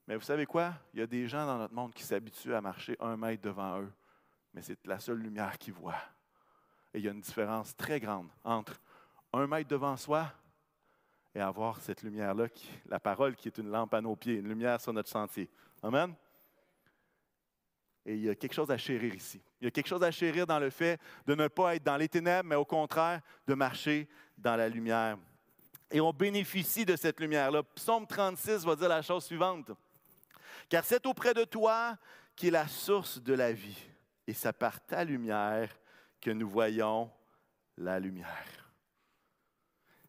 Mais 0.08 0.16
vous 0.16 0.22
savez 0.22 0.46
quoi? 0.46 0.74
Il 0.94 1.00
y 1.00 1.04
a 1.04 1.08
des 1.08 1.28
gens 1.28 1.46
dans 1.46 1.58
notre 1.58 1.74
monde 1.74 1.94
qui 1.94 2.04
s'habituent 2.04 2.56
à 2.56 2.62
marcher 2.62 2.96
un 3.00 3.18
mètre 3.18 3.44
devant 3.44 3.82
eux, 3.82 3.92
mais 4.54 4.62
c'est 4.62 4.80
la 4.86 5.00
seule 5.00 5.18
lumière 5.18 5.58
qu'ils 5.58 5.74
voient. 5.74 6.02
Et 6.94 7.00
il 7.00 7.06
y 7.06 7.10
a 7.10 7.12
une 7.12 7.22
différence 7.22 7.76
très 7.76 8.00
grande 8.00 8.30
entre 8.44 8.80
un 9.34 9.46
mètre 9.48 9.70
devant 9.70 9.98
soi 9.98 10.32
et 11.36 11.42
avoir 11.42 11.82
cette 11.82 12.04
lumière-là, 12.04 12.48
la 12.86 13.00
parole 13.00 13.36
qui 13.36 13.50
est 13.50 13.58
une 13.58 13.70
lampe 13.70 13.94
à 13.94 14.02
nos 14.02 14.16
pieds, 14.16 14.36
une 14.36 14.48
lumière 14.48 14.80
sur 14.80 14.94
notre 14.94 15.10
sentier. 15.10 15.50
Amen? 15.84 16.16
Et 18.06 18.16
il 18.16 18.22
y 18.22 18.30
a 18.30 18.36
quelque 18.36 18.54
chose 18.54 18.72
à 18.72 18.78
chérir 18.78 19.14
ici. 19.14 19.42
Il 19.60 19.66
y 19.66 19.68
a 19.68 19.72
quelque 19.72 19.88
chose 19.88 20.02
à 20.02 20.12
chérir 20.12 20.48
dans 20.48 20.60
le 20.60 20.70
fait 20.70 20.98
de 21.26 21.36
ne 21.36 21.50
pas 21.50 21.76
être 21.76 21.84
dans 21.84 21.98
les 21.98 22.08
ténèbres, 22.08 22.48
mais 22.48 22.56
au 22.56 22.64
contraire, 22.64 23.22
de 23.46 23.54
marcher 23.54 24.08
dans 24.38 24.56
la 24.56 24.70
lumière. 24.70 25.18
Et 25.92 26.00
on 26.00 26.14
bénéficie 26.14 26.86
de 26.86 26.96
cette 26.96 27.20
lumière-là. 27.20 27.64
Psaume 27.76 28.08
36 28.08 28.64
va 28.64 28.76
dire 28.78 28.88
la 28.88 29.02
chose 29.02 29.26
suivante. 29.26 29.72
Car 30.70 30.84
c'est 30.84 31.06
auprès 31.06 31.34
de 31.34 31.44
toi 31.44 31.98
qui 32.36 32.48
est 32.48 32.52
la 32.52 32.68
source 32.68 33.22
de 33.22 33.34
la 33.34 33.52
vie. 33.54 33.78
Et 34.28 34.34
c'est 34.34 34.54
par 34.54 34.80
ta 34.86 35.04
lumière 35.04 35.70
que 36.20 36.32
nous 36.32 36.50
voyons 36.50 37.10
la 37.78 38.00
lumière. 38.00 38.72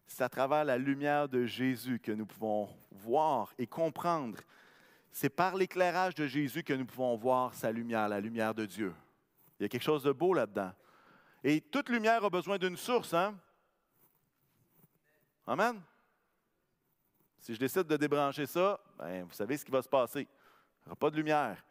C'est 0.05 0.23
à 0.23 0.29
travers 0.29 0.65
la 0.65 0.77
lumière 0.77 1.29
de 1.29 1.45
Jésus 1.45 1.99
que 1.99 2.11
nous 2.11 2.25
pouvons 2.25 2.69
voir 2.91 3.53
et 3.57 3.67
comprendre 3.67 4.37
c'est 5.11 5.29
par 5.29 5.55
l'éclairage 5.55 6.15
de 6.15 6.27
Jésus 6.27 6.63
que 6.63 6.73
nous 6.73 6.85
pouvons 6.85 7.15
voir 7.15 7.53
sa 7.53 7.71
lumière, 7.71 8.07
la 8.07 8.19
lumière 8.19 8.53
de 8.53 8.65
Dieu. 8.65 8.93
Il 9.59 9.63
y 9.63 9.65
a 9.65 9.69
quelque 9.69 9.83
chose 9.83 10.03
de 10.03 10.11
beau 10.11 10.33
là-dedans. 10.33 10.71
Et 11.43 11.61
toute 11.61 11.89
lumière 11.89 12.23
a 12.23 12.29
besoin 12.29 12.57
d'une 12.57 12.77
source, 12.77 13.13
hein? 13.13 13.37
Amen? 15.47 15.81
Si 17.39 17.53
je 17.55 17.59
décide 17.59 17.83
de 17.83 17.97
débrancher 17.97 18.45
ça, 18.45 18.79
ben, 18.97 19.23
vous 19.23 19.33
savez 19.33 19.57
ce 19.57 19.65
qui 19.65 19.71
va 19.71 19.81
se 19.81 19.89
passer. 19.89 20.27
Aura 20.89 20.95
pas 20.95 21.11
de 21.11 21.17
lumière. 21.17 21.63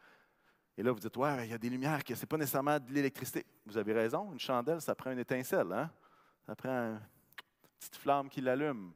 Et 0.77 0.83
là, 0.85 0.93
vous 0.93 1.01
dites, 1.01 1.17
ouais, 1.17 1.49
il 1.49 1.51
y 1.51 1.53
a 1.53 1.59
des 1.59 1.71
lumières 1.71 2.01
ce 2.07 2.13
n'est 2.13 2.27
pas 2.27 2.37
nécessairement 2.37 2.79
de 2.79 2.93
l'électricité. 2.93 3.45
Vous 3.67 3.77
avez 3.77 3.93
raison, 3.93 4.33
une 4.33 4.39
chandelle, 4.39 4.81
ça 4.81 4.95
prend 4.95 5.11
une 5.11 5.19
étincelle, 5.19 5.73
hein? 5.73 5.91
Ça 6.47 6.55
prend 6.55 6.71
une 6.71 7.01
petite 7.81 7.97
flamme 7.97 8.29
qui 8.29 8.41
l'allume. 8.41 8.93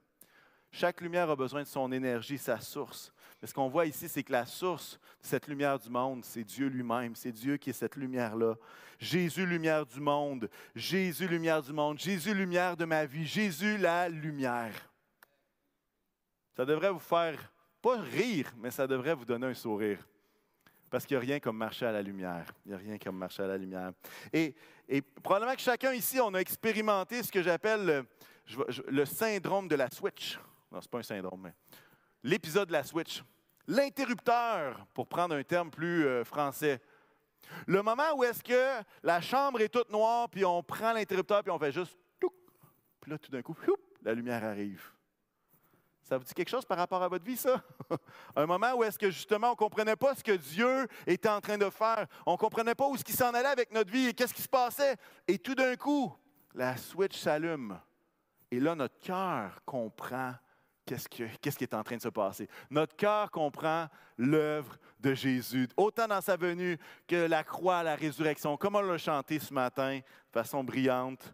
Chaque 0.70 1.00
lumière 1.00 1.28
a 1.28 1.34
besoin 1.34 1.62
de 1.62 1.66
son 1.66 1.90
énergie, 1.90 2.38
sa 2.38 2.60
source. 2.60 3.12
Mais 3.40 3.48
ce 3.48 3.52
qu'on 3.52 3.68
voit 3.68 3.84
ici, 3.84 4.08
c'est 4.08 4.22
que 4.22 4.30
la 4.30 4.46
source 4.46 4.92
de 5.20 5.26
cette 5.26 5.48
lumière 5.48 5.76
du 5.76 5.90
monde, 5.90 6.24
c'est 6.24 6.44
Dieu 6.44 6.68
lui-même. 6.68 7.16
C'est 7.16 7.32
Dieu 7.32 7.56
qui 7.56 7.70
est 7.70 7.74
cette 7.74 7.96
lumière-là. 7.96 8.54
Jésus, 9.00 9.44
lumière 9.44 9.84
du 9.84 10.00
monde. 10.00 10.48
Jésus, 10.76 11.26
lumière 11.26 11.62
du 11.62 11.72
monde. 11.72 11.98
Jésus, 11.98 12.32
lumière 12.32 12.76
de 12.76 12.84
ma 12.84 13.04
vie. 13.06 13.26
Jésus, 13.26 13.76
la 13.76 14.08
lumière. 14.08 14.88
Ça 16.56 16.64
devrait 16.64 16.92
vous 16.92 17.00
faire 17.00 17.52
pas 17.82 18.00
rire, 18.00 18.52
mais 18.56 18.70
ça 18.70 18.86
devrait 18.86 19.14
vous 19.14 19.24
donner 19.24 19.48
un 19.48 19.54
sourire. 19.54 19.98
Parce 20.92 21.06
qu'il 21.06 21.16
n'y 21.16 21.22
a 21.22 21.26
rien 21.26 21.40
comme 21.40 21.56
marcher 21.56 21.86
à 21.86 21.92
la 21.92 22.02
lumière. 22.02 22.44
Il 22.66 22.68
n'y 22.68 22.74
a 22.74 22.78
rien 22.78 22.98
comme 22.98 23.16
marcher 23.16 23.42
à 23.42 23.46
la 23.46 23.56
lumière. 23.56 23.92
Et, 24.30 24.54
probablement 25.22 25.54
que 25.54 25.62
chacun 25.62 25.94
ici, 25.94 26.20
on 26.20 26.34
a 26.34 26.38
expérimenté 26.38 27.22
ce 27.22 27.32
que 27.32 27.42
j'appelle 27.42 28.04
le, 28.88 29.04
syndrome 29.06 29.68
de 29.68 29.74
la 29.74 29.88
switch. 29.90 30.38
Non, 30.70 30.82
ce 30.82 30.86
n'est 30.86 30.90
pas 30.90 30.98
un 30.98 31.02
syndrome, 31.02 31.40
mais 31.44 31.54
l'épisode 32.22 32.68
de 32.68 32.74
la 32.74 32.84
switch. 32.84 33.24
L'interrupteur, 33.66 34.86
pour 34.92 35.06
prendre 35.06 35.34
un 35.34 35.42
terme 35.42 35.70
plus 35.70 36.04
euh, 36.04 36.24
français. 36.24 36.78
Le 37.66 37.82
moment 37.82 38.14
où 38.14 38.24
est-ce 38.24 38.42
que 38.42 38.84
la 39.02 39.22
chambre 39.22 39.62
est 39.62 39.70
toute 39.70 39.90
noire, 39.90 40.28
puis 40.28 40.44
on 40.44 40.62
prend 40.62 40.92
l'interrupteur, 40.92 41.42
puis 41.42 41.52
on 41.52 41.58
fait 41.58 41.72
juste... 41.72 41.96
Puis 43.00 43.10
là, 43.10 43.16
tout 43.16 43.30
d'un 43.30 43.40
coup, 43.40 43.56
la 44.02 44.12
lumière 44.12 44.44
arrive. 44.44 44.82
Ça 46.02 46.18
vous 46.18 46.24
dit 46.24 46.34
quelque 46.34 46.48
chose 46.48 46.64
par 46.64 46.78
rapport 46.78 47.02
à 47.02 47.08
votre 47.08 47.24
vie, 47.24 47.36
ça? 47.36 47.62
Un 48.36 48.46
moment 48.46 48.74
où 48.74 48.82
est-ce 48.82 48.98
que 48.98 49.10
justement 49.10 49.48
on 49.48 49.52
ne 49.52 49.56
comprenait 49.56 49.96
pas 49.96 50.14
ce 50.14 50.24
que 50.24 50.32
Dieu 50.32 50.88
était 51.06 51.28
en 51.28 51.40
train 51.40 51.56
de 51.56 51.70
faire. 51.70 52.06
On 52.26 52.32
ne 52.32 52.36
comprenait 52.36 52.74
pas 52.74 52.88
où 52.88 52.96
ce 52.96 53.04
qui 53.04 53.12
s'en 53.12 53.32
allait 53.32 53.48
avec 53.48 53.72
notre 53.72 53.90
vie 53.90 54.08
et 54.08 54.14
qu'est-ce 54.14 54.34
qui 54.34 54.42
se 54.42 54.48
passait. 54.48 54.96
Et 55.28 55.38
tout 55.38 55.54
d'un 55.54 55.76
coup, 55.76 56.12
la 56.54 56.76
switch 56.76 57.16
s'allume. 57.16 57.78
Et 58.50 58.58
là, 58.58 58.74
notre 58.74 58.98
cœur 58.98 59.60
comprend 59.64 60.34
qu'est-ce, 60.84 61.08
qui 61.08 61.22
est 61.64 61.74
en 61.74 61.84
train 61.84 61.96
de 61.96 62.02
se 62.02 62.08
passer. 62.08 62.48
Notre 62.68 62.96
cœur 62.96 63.30
comprend 63.30 63.86
l'œuvre 64.18 64.76
de 64.98 65.14
Jésus, 65.14 65.68
autant 65.76 66.08
dans 66.08 66.20
sa 66.20 66.36
venue 66.36 66.78
que 67.06 67.26
la 67.26 67.44
croix, 67.44 67.82
la 67.82 67.94
résurrection. 67.94 68.56
Comme 68.56 68.74
on 68.74 68.82
l'a 68.82 68.98
chanté 68.98 69.38
ce 69.38 69.54
matin 69.54 69.98
de 69.98 70.32
façon 70.32 70.64
brillante, 70.64 71.32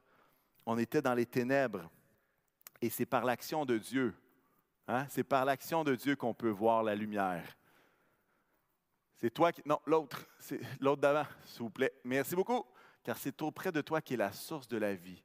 on 0.67 0.79
était 0.79 1.03
dans 1.03 1.15
les 1.15 1.27
ténèbres. 1.27 1.91
Et 2.81 2.91
c'est 2.91 3.07
par 3.07 3.25
l'action 3.25 3.65
de 3.65 3.79
Dieu 3.79 4.15
Hein? 4.89 5.07
C'est 5.11 5.23
par 5.23 5.45
l'action 5.45 5.85
de 5.85 5.95
Dieu 5.95 6.17
qu'on 6.17 6.35
peut 6.35 6.49
voir 6.49 6.83
la 6.83 6.95
lumière. 6.95 7.57
C'est 9.15 9.31
toi 9.31 9.53
qui. 9.53 9.63
Non, 9.67 9.81
l'autre. 9.87 10.27
C'est 10.41 10.61
l'autre 10.81 11.03
d'avant, 11.03 11.29
s'il 11.45 11.63
vous 11.63 11.71
plaît. 11.71 11.93
Merci 12.05 12.35
beaucoup. 12.35 12.65
Car 13.03 13.17
c'est 13.17 13.41
auprès 13.43 13.73
de 13.73 13.81
toi 13.81 14.01
qui 14.01 14.15
est 14.15 14.19
la 14.19 14.33
source 14.33 14.69
de 14.69 14.77
la 14.77 14.95
vie. 14.95 15.23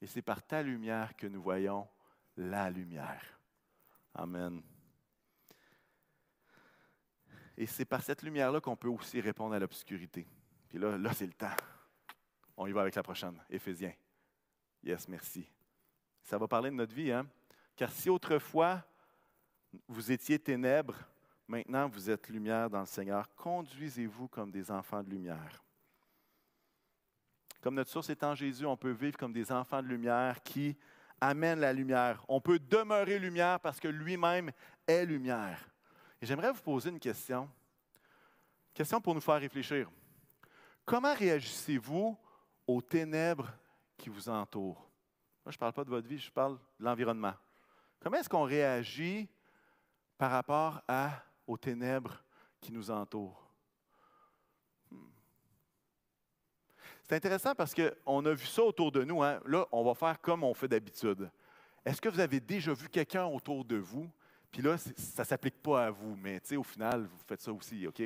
Et 0.00 0.06
c'est 0.06 0.22
par 0.22 0.42
ta 0.42 0.62
lumière 0.62 1.16
que 1.16 1.26
nous 1.26 1.42
voyons 1.42 1.88
la 2.36 2.70
lumière. 2.70 3.40
Amen. 4.14 4.62
Et 7.56 7.66
c'est 7.66 7.84
par 7.84 8.02
cette 8.02 8.22
lumière-là 8.22 8.60
qu'on 8.60 8.76
peut 8.76 8.88
aussi 8.88 9.20
répondre 9.20 9.54
à 9.54 9.58
l'obscurité. 9.58 10.26
Puis 10.68 10.78
là, 10.78 10.96
là 10.96 11.12
c'est 11.12 11.26
le 11.26 11.32
temps. 11.32 11.56
On 12.56 12.66
y 12.66 12.72
va 12.72 12.82
avec 12.82 12.94
la 12.94 13.02
prochaine. 13.02 13.42
Éphésiens. 13.50 13.94
Yes, 14.82 15.08
merci. 15.08 15.50
Ça 16.22 16.38
va 16.38 16.46
parler 16.46 16.70
de 16.70 16.76
notre 16.76 16.94
vie, 16.94 17.10
hein? 17.10 17.26
Car 17.76 17.92
si 17.92 18.08
autrefois 18.08 18.82
vous 19.86 20.10
étiez 20.10 20.38
ténèbres, 20.38 20.96
maintenant 21.46 21.88
vous 21.88 22.08
êtes 22.10 22.28
lumière 22.28 22.70
dans 22.70 22.80
le 22.80 22.86
Seigneur. 22.86 23.28
Conduisez-vous 23.36 24.28
comme 24.28 24.50
des 24.50 24.70
enfants 24.70 25.02
de 25.02 25.10
lumière. 25.10 25.62
Comme 27.60 27.74
notre 27.74 27.90
source 27.90 28.08
est 28.10 28.24
en 28.24 28.34
Jésus, 28.34 28.64
on 28.64 28.76
peut 28.76 28.92
vivre 28.92 29.18
comme 29.18 29.32
des 29.32 29.52
enfants 29.52 29.82
de 29.82 29.88
lumière 29.88 30.42
qui 30.42 30.76
amènent 31.20 31.60
la 31.60 31.72
lumière. 31.72 32.24
On 32.28 32.40
peut 32.40 32.58
demeurer 32.58 33.18
lumière 33.18 33.60
parce 33.60 33.78
que 33.78 33.88
lui-même 33.88 34.50
est 34.86 35.04
lumière. 35.04 35.68
Et 36.20 36.26
j'aimerais 36.26 36.52
vous 36.52 36.62
poser 36.62 36.90
une 36.90 37.00
question. 37.00 37.50
Question 38.72 39.00
pour 39.00 39.14
nous 39.14 39.20
faire 39.20 39.40
réfléchir. 39.40 39.90
Comment 40.84 41.14
réagissez-vous 41.14 42.16
aux 42.66 42.82
ténèbres 42.82 43.50
qui 43.96 44.08
vous 44.08 44.28
entourent? 44.28 44.88
Moi, 45.44 45.52
je 45.52 45.56
ne 45.56 45.60
parle 45.60 45.72
pas 45.72 45.84
de 45.84 45.90
votre 45.90 46.06
vie, 46.06 46.18
je 46.18 46.30
parle 46.30 46.58
de 46.78 46.84
l'environnement. 46.84 47.34
Comment 48.00 48.18
est-ce 48.18 48.28
qu'on 48.28 48.44
réagit 48.44 49.28
par 50.18 50.30
rapport 50.30 50.82
aux 51.46 51.56
ténèbres 51.56 52.22
qui 52.60 52.72
nous 52.72 52.90
entourent? 52.90 53.50
Hmm. 54.90 55.08
C'est 57.02 57.16
intéressant 57.16 57.54
parce 57.54 57.74
qu'on 57.74 58.24
a 58.26 58.34
vu 58.34 58.46
ça 58.46 58.62
autour 58.62 58.92
de 58.92 59.04
nous. 59.04 59.22
Hein. 59.22 59.40
Là, 59.46 59.66
on 59.72 59.84
va 59.84 59.94
faire 59.94 60.20
comme 60.20 60.44
on 60.44 60.54
fait 60.54 60.68
d'habitude. 60.68 61.30
Est-ce 61.84 62.00
que 62.00 62.08
vous 62.08 62.20
avez 62.20 62.40
déjà 62.40 62.72
vu 62.72 62.88
quelqu'un 62.88 63.24
autour 63.26 63.64
de 63.64 63.76
vous? 63.76 64.10
Puis 64.50 64.62
là, 64.62 64.76
ça 64.78 65.22
ne 65.22 65.26
s'applique 65.26 65.62
pas 65.62 65.86
à 65.86 65.90
vous, 65.90 66.16
mais 66.16 66.40
au 66.56 66.62
final, 66.62 67.06
vous 67.06 67.24
faites 67.26 67.40
ça 67.40 67.52
aussi, 67.52 67.86
OK? 67.86 68.00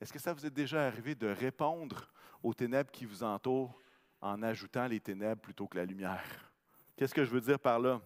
Est-ce 0.00 0.12
que 0.12 0.18
ça 0.18 0.32
vous 0.32 0.44
est 0.46 0.50
déjà 0.50 0.86
arrivé 0.86 1.14
de 1.14 1.28
répondre 1.28 2.10
aux 2.42 2.54
ténèbres 2.54 2.90
qui 2.90 3.04
vous 3.04 3.22
entourent 3.22 3.80
en 4.20 4.42
ajoutant 4.42 4.86
les 4.86 5.00
ténèbres 5.00 5.40
plutôt 5.40 5.66
que 5.66 5.76
la 5.76 5.84
lumière? 5.84 6.52
Qu'est-ce 6.96 7.14
que 7.14 7.24
je 7.24 7.30
veux 7.30 7.40
dire 7.40 7.58
par 7.58 7.78
là? 7.78 8.00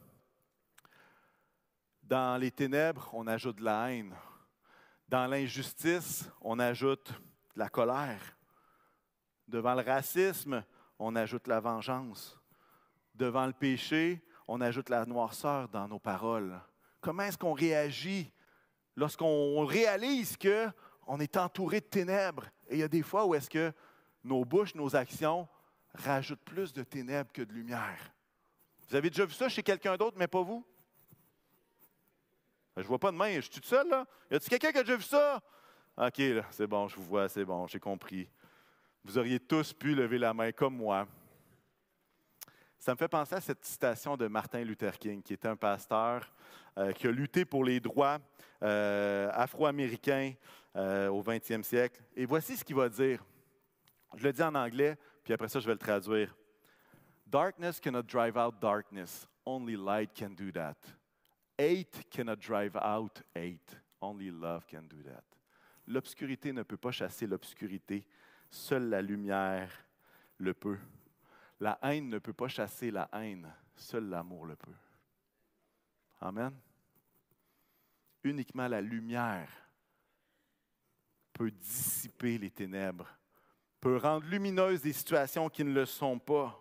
Dans 2.07 2.41
les 2.41 2.53
ténèbres, 2.53 3.11
on 3.13 3.27
ajoute 3.27 3.57
de 3.57 3.65
la 3.65 3.91
haine. 3.91 4.15
Dans 5.09 5.27
l'injustice, 5.27 6.31
on 6.41 6.61
ajoute 6.61 7.11
de 7.11 7.59
la 7.59 7.69
colère. 7.69 8.37
Devant 9.49 9.75
le 9.75 9.83
racisme, 9.83 10.65
on 11.01 11.17
ajoute 11.17 11.49
la 11.49 11.59
vengeance. 11.59 12.39
Devant 13.13 13.47
le 13.47 13.53
péché, 13.53 14.25
on 14.47 14.61
ajoute 14.61 14.89
la 14.89 15.05
noirceur 15.05 15.69
dans 15.69 15.89
nos 15.89 15.99
paroles. 15.99 16.61
Comment 17.01 17.25
est-ce 17.25 17.39
qu'on 17.39 17.55
réagit 17.55 18.33
lorsqu'on 18.95 19.67
réalise 19.67 20.37
qu'on 20.37 21.19
est 21.19 21.37
entouré 21.37 21.81
de 21.81 21.87
ténèbres? 21.87 22.45
Et 22.69 22.77
il 22.77 22.79
y 22.79 22.85
a 22.85 22.89
des 22.89 23.03
fois 23.03 23.27
où 23.27 23.35
est-ce 23.35 23.51
que 23.51 23.73
nos 24.23 24.45
bouches, 24.45 24.77
nos 24.77 24.95
actions 24.95 25.49
rajoutent 25.93 26.45
plus 26.45 26.73
de 26.73 26.85
ténèbres 26.85 27.33
que 27.33 27.43
de 27.43 27.53
lumière. 27.53 28.13
Vous 28.89 28.95
avez 28.95 29.11
déjà 29.11 29.27
vu 29.27 29.35
ça 29.35 29.49
chez 29.49 29.65
quelqu'un 29.65 29.97
d'autre, 29.97 30.17
mais 30.17 30.29
pas 30.29 30.43
vous? 30.43 30.65
Je 32.77 32.83
ne 32.83 32.87
vois 32.89 32.99
pas 32.99 33.11
de 33.11 33.17
main. 33.17 33.35
Je 33.37 33.41
suis 33.41 33.51
tout 33.61 33.63
seul, 33.63 33.89
là? 33.89 34.07
Y 34.31 34.35
a-t-il 34.35 34.51
quelqu'un 34.51 34.73
qui 34.73 34.79
a 34.79 34.83
déjà 34.83 34.97
vu 34.97 35.03
ça? 35.03 35.41
OK, 35.97 36.21
c'est 36.51 36.67
bon, 36.67 36.89
je 36.89 36.97
vous 36.97 37.05
vois, 37.05 37.29
c'est 37.29 37.45
bon, 37.45 37.67
j'ai 37.67 37.81
compris. 37.81 38.29
Vous 39.03 39.17
auriez 39.17 39.41
tous 39.41 39.73
pu 39.73 39.95
lever 39.95 40.19
la 40.19 40.35
main 40.35 40.53
comme 40.53 40.77
moi. 40.77 41.07
Ça 42.79 42.93
me 42.93 42.99
fait 42.99 43.09
penser 43.09 43.35
à 43.35 43.41
cette 43.41 43.65
citation 43.65 44.17
de 44.17 44.27
Martin 44.27 44.63
Luther 44.63 44.99
King, 44.99 45.23
qui 45.23 45.33
était 45.33 45.49
un 45.49 45.57
pasteur 45.57 46.31
euh, 46.77 46.93
qui 46.93 47.07
a 47.07 47.11
lutté 47.11 47.47
pour 47.47 47.65
les 47.65 47.81
droits 47.81 48.19
euh, 48.63 49.31
afro-américains 49.33 50.35
euh, 50.77 51.09
au 51.09 51.23
20e 51.23 51.63
siècle. 51.63 52.03
Et 52.15 52.27
voici 52.27 52.57
ce 52.59 52.65
qu'il 52.65 52.77
va 52.77 52.91
dire. 52.91 53.25
Je 54.17 54.23
le 54.23 54.33
dis 54.33 54.43
en 54.43 54.55
anglais, 54.55 54.99
puis 55.25 55.33
après 55.33 55.49
ça, 55.49 55.61
je 55.61 55.67
vais 55.67 55.73
le 55.73 55.79
traduire. 55.79 56.37
Darkness 57.27 57.81
cannot 57.81 58.03
drive 58.03 58.37
out 58.37 58.55
darkness. 58.61 59.27
Only 59.47 59.77
light 59.77 60.11
can 60.15 60.31
do 60.31 60.53
that. 60.53 60.77
Hate 61.59 62.05
cannot 62.11 62.37
drive 62.37 62.77
out 62.77 63.23
hate. 63.35 63.77
Only 64.01 64.31
love 64.31 64.67
can 64.67 64.83
do 64.83 65.03
that. 65.05 65.25
L'obscurité 65.87 66.53
ne 66.53 66.63
peut 66.63 66.77
pas 66.77 66.91
chasser 66.91 67.27
l'obscurité. 67.27 68.05
Seule 68.51 68.89
la 68.89 69.01
lumière 69.01 69.71
le 70.39 70.53
peut. 70.53 70.79
La 71.61 71.79
haine 71.83 72.09
ne 72.09 72.19
peut 72.19 72.33
pas 72.33 72.49
chasser 72.49 72.91
la 72.91 73.09
haine. 73.13 73.51
Seul 73.75 74.09
l'amour 74.09 74.47
le 74.47 74.57
peut. 74.57 74.75
Amen. 76.21 76.53
Uniquement 78.25 78.69
la 78.69 78.81
lumière 78.81 79.49
peut 81.33 81.51
dissiper 81.51 82.39
les 82.39 82.51
ténèbres, 82.51 83.07
peut 83.81 83.99
rendre 83.99 84.27
lumineuses 84.27 84.81
des 84.81 84.93
situations 84.93 85.49
qui 85.51 85.65
ne 85.65 85.73
le 85.73 85.85
sont 85.85 86.19
pas. 86.19 86.59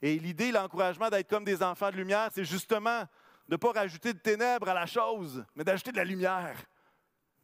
Et 0.00 0.18
l'idée, 0.18 0.52
l'encouragement 0.52 1.10
d'être 1.10 1.28
comme 1.28 1.44
des 1.44 1.62
enfants 1.62 1.90
de 1.90 1.96
lumière, 1.96 2.30
c'est 2.32 2.44
justement 2.44 3.04
de 3.48 3.54
ne 3.54 3.56
pas 3.56 3.72
rajouter 3.72 4.12
de 4.12 4.18
ténèbres 4.18 4.68
à 4.68 4.74
la 4.74 4.86
chose, 4.86 5.44
mais 5.54 5.64
d'ajouter 5.64 5.90
de 5.90 5.96
la 5.96 6.04
lumière. 6.04 6.56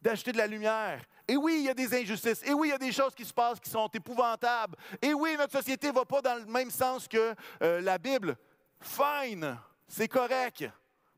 D'ajouter 0.01 0.31
de 0.31 0.37
la 0.37 0.45
lumière. 0.45 1.01
Et 1.27 1.35
oui, 1.35 1.55
il 1.59 1.65
y 1.65 1.69
a 1.69 1.73
des 1.73 1.91
injustices. 1.99 2.43
Et 2.43 2.53
oui, 2.53 2.67
il 2.67 2.71
y 2.71 2.73
a 2.73 2.77
des 2.77 2.91
choses 2.91 3.15
qui 3.15 3.25
se 3.25 3.33
passent 3.33 3.59
qui 3.59 3.69
sont 3.69 3.87
épouvantables. 3.87 4.77
Et 5.01 5.13
oui, 5.13 5.35
notre 5.35 5.53
société 5.53 5.87
ne 5.87 5.93
va 5.93 6.05
pas 6.05 6.21
dans 6.21 6.35
le 6.35 6.45
même 6.45 6.69
sens 6.69 7.07
que 7.07 7.33
euh, 7.63 7.81
la 7.81 7.97
Bible. 7.97 8.37
Fine, 8.79 9.57
c'est 9.87 10.07
correct. 10.07 10.65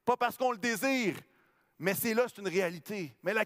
Pas 0.05 0.15
parce 0.15 0.37
qu'on 0.37 0.51
le 0.51 0.57
désire, 0.57 1.17
mais 1.77 1.93
c'est 1.93 2.13
là, 2.13 2.23
c'est 2.27 2.41
une 2.41 2.47
réalité. 2.47 3.13
Mais 3.21 3.33
la 3.33 3.43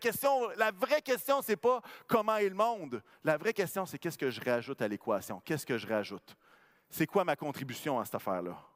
la 0.58 0.72
vraie 0.72 1.02
question, 1.02 1.42
ce 1.42 1.54
n'est 1.54 1.56
pas 1.58 1.82
comment 2.08 2.38
est 2.38 2.50
le 2.50 2.56
monde. 2.56 3.02
La 3.24 3.36
vraie 3.38 3.54
question, 3.54 3.88
c'est 3.88 3.98
qu'est-ce 3.98 4.18
que 4.18 4.30
je 4.30 4.40
rajoute 4.42 4.80
à 4.82 4.88
l'équation? 4.88 5.42
Qu'est-ce 5.44 5.66
que 5.66 5.80
je 5.80 5.88
rajoute? 5.88 6.36
C'est 6.88 7.08
quoi 7.08 7.24
ma 7.24 7.36
contribution 7.36 8.00
à 8.00 8.06
cette 8.06 8.16
affaire-là? 8.16 8.71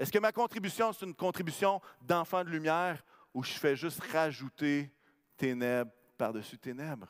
Est-ce 0.00 0.10
que 0.10 0.18
ma 0.18 0.32
contribution, 0.32 0.94
c'est 0.94 1.04
une 1.04 1.14
contribution 1.14 1.78
d'enfant 2.00 2.42
de 2.42 2.48
lumière 2.48 3.04
ou 3.34 3.44
je 3.44 3.52
fais 3.52 3.76
juste 3.76 4.00
rajouter 4.10 4.90
ténèbres 5.36 5.92
par-dessus 6.16 6.56
ténèbres? 6.56 7.06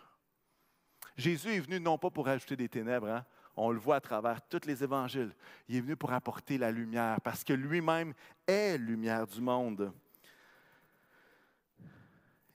Jésus 1.16 1.54
est 1.54 1.60
venu 1.60 1.78
non 1.78 1.98
pas 1.98 2.10
pour 2.10 2.26
rajouter 2.26 2.56
des 2.56 2.68
ténèbres, 2.68 3.08
hein? 3.08 3.24
on 3.56 3.70
le 3.70 3.78
voit 3.78 3.94
à 3.94 4.00
travers 4.00 4.42
tous 4.42 4.66
les 4.66 4.82
évangiles. 4.82 5.32
Il 5.68 5.76
est 5.76 5.80
venu 5.82 5.94
pour 5.94 6.12
apporter 6.12 6.58
la 6.58 6.72
lumière 6.72 7.20
parce 7.20 7.44
que 7.44 7.52
lui-même 7.52 8.12
est 8.44 8.76
lumière 8.76 9.24
du 9.24 9.40
monde. 9.40 9.92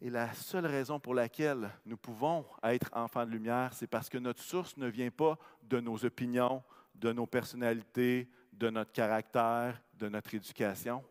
Et 0.02 0.10
la 0.10 0.34
seule 0.34 0.66
raison 0.66 1.00
pour 1.00 1.14
laquelle 1.14 1.72
nous 1.86 1.96
pouvons 1.96 2.46
être 2.62 2.90
enfants 2.92 3.26
de 3.26 3.32
lumière, 3.32 3.72
c'est 3.74 3.88
parce 3.88 4.10
que 4.10 4.18
notre 4.18 4.42
source 4.42 4.76
ne 4.76 4.88
vient 4.88 5.12
pas 5.12 5.38
de 5.64 5.80
nos 5.80 6.04
opinions, 6.04 6.62
de 6.94 7.14
nos 7.14 7.26
personnalités, 7.26 8.30
de 8.52 8.70
notre 8.70 8.92
caractère, 8.92 9.82
de 9.98 10.10
notre 10.10 10.34
éducation. 10.34 11.04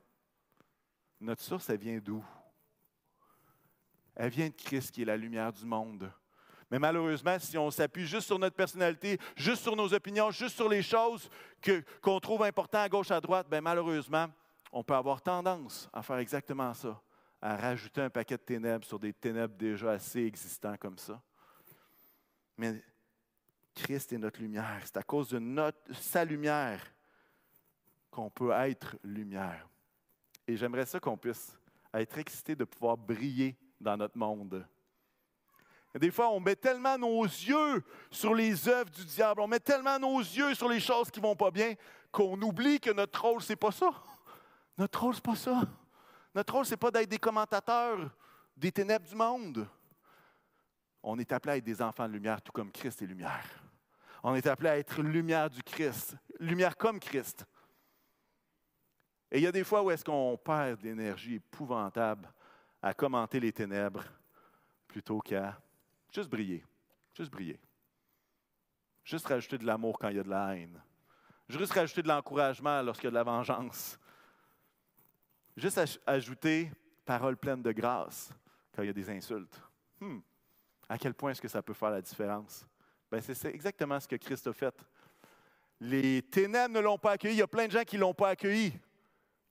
Notre 1.20 1.42
source, 1.42 1.68
elle 1.70 1.78
vient 1.78 1.98
d'où? 1.98 2.24
Elle 4.14 4.30
vient 4.30 4.48
de 4.48 4.54
Christ 4.54 4.90
qui 4.90 5.02
est 5.02 5.06
la 5.06 5.16
lumière 5.16 5.52
du 5.52 5.64
monde. 5.64 6.10
Mais 6.70 6.78
malheureusement, 6.78 7.38
si 7.38 7.56
on 7.58 7.70
s'appuie 7.70 8.06
juste 8.06 8.26
sur 8.26 8.38
notre 8.38 8.56
personnalité, 8.56 9.18
juste 9.36 9.62
sur 9.62 9.76
nos 9.76 9.92
opinions, 9.92 10.30
juste 10.30 10.56
sur 10.56 10.68
les 10.68 10.82
choses 10.82 11.28
qu'on 12.02 12.20
trouve 12.20 12.42
importantes 12.42 12.80
à 12.80 12.88
gauche, 12.88 13.10
à 13.10 13.20
droite, 13.20 13.48
bien 13.48 13.60
malheureusement, 13.60 14.28
on 14.72 14.82
peut 14.82 14.94
avoir 14.94 15.20
tendance 15.22 15.88
à 15.92 16.02
faire 16.02 16.18
exactement 16.18 16.72
ça, 16.74 17.00
à 17.40 17.56
rajouter 17.56 18.00
un 18.00 18.10
paquet 18.10 18.36
de 18.36 18.42
ténèbres 18.42 18.84
sur 18.84 18.98
des 18.98 19.12
ténèbres 19.12 19.54
déjà 19.54 19.92
assez 19.92 20.24
existants 20.24 20.76
comme 20.76 20.98
ça. 20.98 21.20
Mais 22.56 22.82
Christ 23.74 24.12
est 24.12 24.18
notre 24.18 24.40
lumière. 24.40 24.80
C'est 24.84 24.96
à 24.96 25.02
cause 25.02 25.28
de 25.28 25.72
sa 25.92 26.24
lumière 26.24 26.93
qu'on 28.14 28.30
peut 28.30 28.52
être 28.52 28.96
lumière. 29.02 29.68
Et 30.46 30.56
j'aimerais 30.56 30.86
ça 30.86 31.00
qu'on 31.00 31.16
puisse 31.16 31.58
être 31.92 32.16
excité 32.18 32.54
de 32.54 32.62
pouvoir 32.62 32.96
briller 32.96 33.56
dans 33.80 33.96
notre 33.96 34.16
monde. 34.16 34.64
Des 35.96 36.12
fois, 36.12 36.30
on 36.30 36.38
met 36.38 36.54
tellement 36.54 36.96
nos 36.96 37.24
yeux 37.24 37.82
sur 38.10 38.34
les 38.34 38.68
œuvres 38.68 38.90
du 38.90 39.04
diable, 39.04 39.40
on 39.40 39.48
met 39.48 39.60
tellement 39.60 39.98
nos 39.98 40.20
yeux 40.20 40.54
sur 40.54 40.68
les 40.68 40.80
choses 40.80 41.10
qui 41.10 41.20
ne 41.20 41.26
vont 41.26 41.36
pas 41.36 41.50
bien, 41.50 41.74
qu'on 42.12 42.40
oublie 42.40 42.78
que 42.78 42.90
notre 42.90 43.20
rôle, 43.20 43.42
ce 43.42 43.52
n'est 43.52 43.56
pas 43.56 43.72
ça. 43.72 43.90
Notre 44.78 45.00
rôle, 45.00 45.14
ce 45.14 45.18
n'est 45.18 45.22
pas 45.22 45.36
ça. 45.36 45.62
Notre 46.34 46.54
rôle, 46.54 46.66
ce 46.66 46.70
n'est 46.70 46.76
pas 46.76 46.90
d'être 46.90 47.08
des 47.08 47.18
commentateurs 47.18 48.10
des 48.56 48.70
ténèbres 48.70 49.08
du 49.08 49.16
monde. 49.16 49.68
On 51.02 51.18
est 51.18 51.32
appelé 51.32 51.54
à 51.54 51.56
être 51.56 51.64
des 51.64 51.82
enfants 51.82 52.06
de 52.06 52.12
lumière, 52.12 52.40
tout 52.40 52.52
comme 52.52 52.70
Christ 52.70 53.02
est 53.02 53.06
lumière. 53.06 53.44
On 54.22 54.34
est 54.34 54.46
appelé 54.46 54.68
à 54.68 54.78
être 54.78 55.02
lumière 55.02 55.50
du 55.50 55.62
Christ, 55.62 56.16
lumière 56.38 56.76
comme 56.76 57.00
Christ. 57.00 57.44
Et 59.34 59.38
il 59.38 59.42
y 59.42 59.48
a 59.48 59.52
des 59.52 59.64
fois 59.64 59.82
où 59.82 59.90
est-ce 59.90 60.04
qu'on 60.04 60.36
perd 60.36 60.80
de 60.80 61.32
épouvantable 61.32 62.32
à 62.80 62.94
commenter 62.94 63.40
les 63.40 63.52
ténèbres 63.52 64.04
plutôt 64.86 65.18
qu'à 65.18 65.60
juste 66.12 66.30
briller, 66.30 66.64
juste 67.12 67.32
briller. 67.32 67.58
Juste 69.02 69.26
rajouter 69.26 69.58
de 69.58 69.66
l'amour 69.66 69.98
quand 69.98 70.08
il 70.08 70.18
y 70.18 70.20
a 70.20 70.22
de 70.22 70.30
la 70.30 70.54
haine. 70.54 70.80
Juste 71.48 71.72
rajouter 71.72 72.02
de 72.02 72.06
l'encouragement 72.06 72.80
lorsqu'il 72.80 73.06
y 73.06 73.08
a 73.08 73.10
de 73.10 73.16
la 73.16 73.24
vengeance. 73.24 73.98
Juste 75.56 75.80
ajouter 76.06 76.70
paroles 77.04 77.36
pleines 77.36 77.60
de 77.60 77.72
grâce 77.72 78.32
quand 78.72 78.82
il 78.82 78.86
y 78.86 78.90
a 78.90 78.92
des 78.92 79.10
insultes. 79.10 79.60
Hmm. 79.98 80.20
À 80.88 80.96
quel 80.96 81.12
point 81.12 81.32
est-ce 81.32 81.42
que 81.42 81.48
ça 81.48 81.60
peut 81.60 81.74
faire 81.74 81.90
la 81.90 82.02
différence? 82.02 82.68
Ben, 83.10 83.20
c'est 83.20 83.46
exactement 83.46 83.98
ce 83.98 84.06
que 84.06 84.14
Christ 84.14 84.46
a 84.46 84.52
fait. 84.52 84.86
Les 85.80 86.22
ténèbres 86.22 86.74
ne 86.74 86.80
l'ont 86.80 86.98
pas 86.98 87.10
accueilli. 87.10 87.34
Il 87.34 87.38
y 87.38 87.42
a 87.42 87.48
plein 87.48 87.66
de 87.66 87.72
gens 87.72 87.82
qui 87.82 87.96
ne 87.96 88.02
l'ont 88.02 88.14
pas 88.14 88.28
accueilli. 88.28 88.72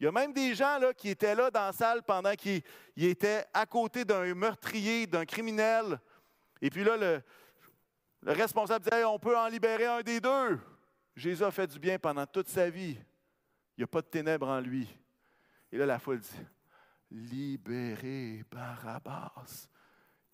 Il 0.04 0.08
y 0.08 0.10
a 0.10 0.12
même 0.12 0.34
des 0.34 0.54
gens 0.54 0.80
là, 0.80 0.94
qui 0.94 1.08
étaient 1.08 1.34
là 1.34 1.50
dans 1.50 1.68
la 1.68 1.72
salle 1.72 2.04
pendant 2.04 2.34
qu'ils 2.34 2.62
étaient 2.98 3.46
à 3.54 3.66
côté 3.66 4.04
d'un 4.04 4.36
meurtrier, 4.36 5.08
d'un 5.08 5.24
criminel. 5.24 5.98
Et 6.62 6.70
puis 6.70 6.84
là, 6.84 6.98
le, 6.98 7.24
responsable 8.22 8.84
disait 8.84 9.06
On 9.06 9.18
peut 9.18 9.38
en 9.38 9.48
libérer 9.48 9.86
un 9.86 10.02
des 10.02 10.20
deux. 10.20 10.60
Jésus 11.16 11.42
a 11.42 11.52
fait 11.52 11.68
du 11.68 11.80
bien 11.80 11.98
pendant 11.98 12.26
toute 12.26 12.50
sa 12.50 12.70
vie. 12.70 12.98
Il 13.78 13.80
n'y 13.80 13.84
a 13.86 13.88
pas 13.88 14.02
de 14.02 14.08
ténèbres 14.08 14.50
en 14.50 14.60
lui. 14.60 14.90
Et 15.72 15.78
là, 15.78 15.86
la 15.86 16.00
foule 16.00 16.20
dit 16.20 16.38
Libérez 17.10 18.44
Barabbas, 18.52 19.70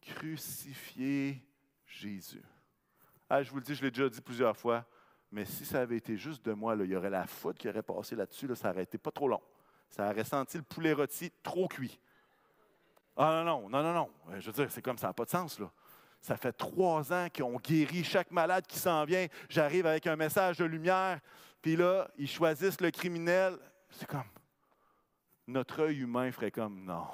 crucifiez 0.01 1.45
Jésus. 1.85 2.41
Ah, 3.29 3.43
je 3.43 3.51
vous 3.51 3.57
le 3.57 3.63
dis, 3.63 3.75
je 3.75 3.83
l'ai 3.83 3.91
déjà 3.91 4.09
dit 4.09 4.21
plusieurs 4.21 4.57
fois, 4.57 4.83
mais 5.29 5.45
si 5.45 5.63
ça 5.63 5.81
avait 5.81 5.97
été 5.97 6.17
juste 6.17 6.43
de 6.43 6.53
moi, 6.53 6.75
il 6.75 6.89
y 6.89 6.95
aurait 6.95 7.11
la 7.11 7.27
foudre 7.27 7.59
qui 7.59 7.69
aurait 7.69 7.83
passé 7.83 8.15
là-dessus, 8.15 8.47
là, 8.47 8.55
ça 8.55 8.71
aurait 8.71 8.81
été 8.81 8.97
pas 8.97 9.11
trop 9.11 9.27
long. 9.27 9.41
Ça 9.89 10.09
aurait 10.09 10.23
senti 10.23 10.57
le 10.57 10.63
poulet 10.63 10.93
rôti 10.93 11.31
trop 11.43 11.67
cuit. 11.67 11.99
Ah 13.17 13.43
non, 13.43 13.61
non, 13.61 13.69
non, 13.69 13.83
non, 13.83 13.93
non. 13.93 14.09
Je 14.39 14.45
veux 14.45 14.53
dire, 14.53 14.71
c'est 14.71 14.81
comme 14.81 14.97
ça 14.97 15.07
n'a 15.07 15.13
pas 15.13 15.25
de 15.25 15.29
sens, 15.29 15.59
là. 15.59 15.71
Ça 16.21 16.37
fait 16.37 16.51
trois 16.51 17.13
ans 17.13 17.27
qu'on 17.35 17.57
guérit 17.57 18.03
chaque 18.03 18.31
malade 18.31 18.65
qui 18.67 18.77
s'en 18.77 19.05
vient. 19.05 19.27
J'arrive 19.47 19.85
avec 19.85 20.05
un 20.05 20.15
message 20.15 20.57
de 20.57 20.65
lumière, 20.65 21.19
puis 21.61 21.75
là, 21.75 22.09
ils 22.17 22.29
choisissent 22.29 22.81
le 22.81 22.91
criminel. 22.91 23.57
C'est 23.89 24.07
comme, 24.07 24.23
notre 25.47 25.81
œil 25.83 25.99
humain 25.99 26.31
ferait 26.31 26.51
comme, 26.51 26.83
non. 26.83 27.07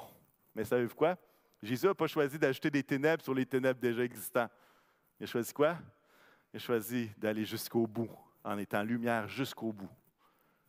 Mais 0.54 0.66
savez-vous 0.66 0.96
quoi? 0.96 1.18
Jésus 1.62 1.86
n'a 1.86 1.96
pas 1.96 2.08
choisi 2.08 2.38
d'ajouter 2.38 2.70
des 2.70 2.84
ténèbres 2.84 3.24
sur 3.24 3.34
les 3.34 3.46
ténèbres 3.46 3.80
déjà 3.80 4.04
existants. 4.04 4.50
Il 5.20 5.24
a 5.24 5.28
choisi 5.28 5.54
quoi? 5.54 5.78
Il 6.54 6.58
a 6.58 6.60
choisi 6.60 7.10
d'aller 7.18 7.46
jusqu'au 7.46 7.88
bout, 7.88 8.10
en 8.44 8.58
étant 8.58 8.84
lumière 8.84 9.28
jusqu'au 9.28 9.72
bout. 9.72 9.90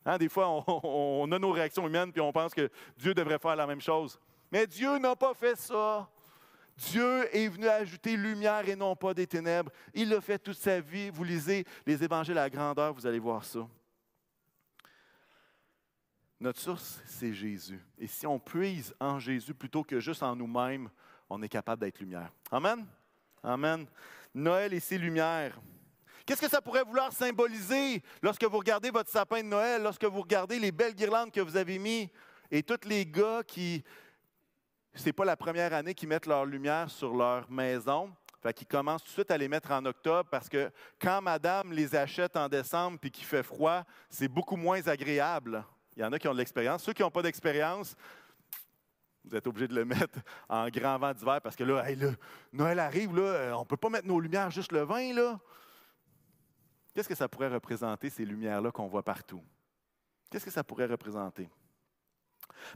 Hein, 0.06 0.18
des 0.18 0.28
fois, 0.28 0.48
on, 0.84 1.30
a 1.32 1.38
nos 1.38 1.50
réactions 1.50 1.86
humaines 1.86 2.12
puis 2.12 2.20
on 2.20 2.32
pense 2.32 2.54
que 2.54 2.70
Dieu 2.96 3.12
devrait 3.12 3.40
faire 3.40 3.56
la 3.56 3.66
même 3.66 3.80
chose. 3.80 4.18
Mais 4.50 4.66
Dieu 4.66 4.96
n'a 4.98 5.16
pas 5.16 5.34
fait 5.34 5.56
ça. 5.56 6.08
Dieu 6.76 7.34
est 7.34 7.48
venu 7.48 7.66
ajouter 7.66 8.16
lumière 8.16 8.68
et 8.68 8.76
non 8.76 8.94
pas 8.94 9.12
des 9.12 9.26
ténèbres. 9.26 9.72
Il 9.92 10.10
l'a 10.10 10.20
fait 10.20 10.38
toute 10.38 10.56
sa 10.56 10.80
vie. 10.80 11.10
Vous 11.10 11.24
lisez 11.24 11.64
les 11.84 12.04
évangiles 12.04 12.38
à 12.38 12.48
grandeur, 12.48 12.94
vous 12.94 13.06
allez 13.06 13.18
voir 13.18 13.44
ça. 13.44 13.66
Notre 16.38 16.60
source, 16.60 17.00
c'est 17.06 17.32
Jésus. 17.32 17.80
Et 17.98 18.06
si 18.06 18.26
on 18.26 18.38
puise 18.38 18.94
en 19.00 19.18
Jésus 19.18 19.54
plutôt 19.54 19.82
que 19.82 19.98
juste 19.98 20.22
en 20.22 20.36
nous-mêmes, 20.36 20.90
on 21.28 21.42
est 21.42 21.48
capable 21.48 21.80
d'être 21.80 21.98
lumière. 21.98 22.30
Amen? 22.52 22.86
Amen. 23.42 23.86
Noël 24.34 24.72
et 24.74 24.80
ses 24.80 24.98
lumières. 24.98 25.58
Qu'est-ce 26.26 26.40
que 26.40 26.50
ça 26.50 26.60
pourrait 26.60 26.82
vouloir 26.82 27.12
symboliser 27.12 28.02
lorsque 28.20 28.42
vous 28.42 28.58
regardez 28.58 28.90
votre 28.90 29.08
sapin 29.08 29.42
de 29.42 29.46
Noël, 29.46 29.80
lorsque 29.82 30.04
vous 30.04 30.22
regardez 30.22 30.58
les 30.58 30.72
belles 30.72 30.94
guirlandes 30.94 31.30
que 31.30 31.40
vous 31.40 31.56
avez 31.56 31.78
mis 31.78 32.10
et 32.50 32.64
tous 32.64 32.84
les 32.84 33.06
gars 33.06 33.42
qui, 33.46 33.84
c'est 34.92 35.12
pas 35.12 35.24
la 35.24 35.36
première 35.36 35.72
année 35.72 35.94
qu'ils 35.94 36.08
mettent 36.08 36.26
leur 36.26 36.44
lumière 36.44 36.90
sur 36.90 37.14
leur 37.14 37.48
maison. 37.48 38.12
Fait 38.42 38.52
qu'ils 38.52 38.66
commencent 38.66 39.02
tout 39.02 39.08
de 39.08 39.12
suite 39.12 39.30
à 39.30 39.38
les 39.38 39.46
mettre 39.46 39.70
en 39.70 39.84
octobre 39.84 40.28
parce 40.28 40.48
que 40.48 40.70
quand 41.00 41.22
madame 41.22 41.72
les 41.72 41.94
achète 41.94 42.36
en 42.36 42.48
décembre 42.48 42.98
puis 43.00 43.12
qu'il 43.12 43.24
fait 43.24 43.44
froid, 43.44 43.84
c'est 44.10 44.28
beaucoup 44.28 44.56
moins 44.56 44.84
agréable. 44.88 45.64
Il 45.96 46.02
y 46.02 46.04
en 46.04 46.12
a 46.12 46.18
qui 46.18 46.26
ont 46.26 46.32
de 46.32 46.38
l'expérience. 46.38 46.82
Ceux 46.82 46.92
qui 46.92 47.02
n'ont 47.02 47.10
pas 47.10 47.22
d'expérience, 47.22 47.94
vous 49.24 49.36
êtes 49.36 49.46
obligés 49.46 49.68
de 49.68 49.74
le 49.76 49.84
mettre 49.84 50.18
en 50.48 50.68
grand 50.70 50.98
vent 50.98 51.12
d'hiver 51.12 51.40
parce 51.40 51.54
que 51.54 51.64
là, 51.64 51.84
Noël 52.52 52.80
arrive, 52.80 53.16
là, 53.16 53.56
on 53.56 53.60
ne 53.60 53.64
peut 53.64 53.76
pas 53.76 53.90
mettre 53.90 54.06
nos 54.08 54.18
lumières 54.18 54.50
juste 54.50 54.72
le 54.72 54.82
vin. 54.82 55.12
Là. 55.14 55.38
Qu'est-ce 56.96 57.10
que 57.10 57.14
ça 57.14 57.28
pourrait 57.28 57.48
représenter, 57.48 58.08
ces 58.08 58.24
lumières-là 58.24 58.70
qu'on 58.72 58.86
voit 58.86 59.02
partout? 59.02 59.44
Qu'est-ce 60.30 60.46
que 60.46 60.50
ça 60.50 60.64
pourrait 60.64 60.86
représenter? 60.86 61.46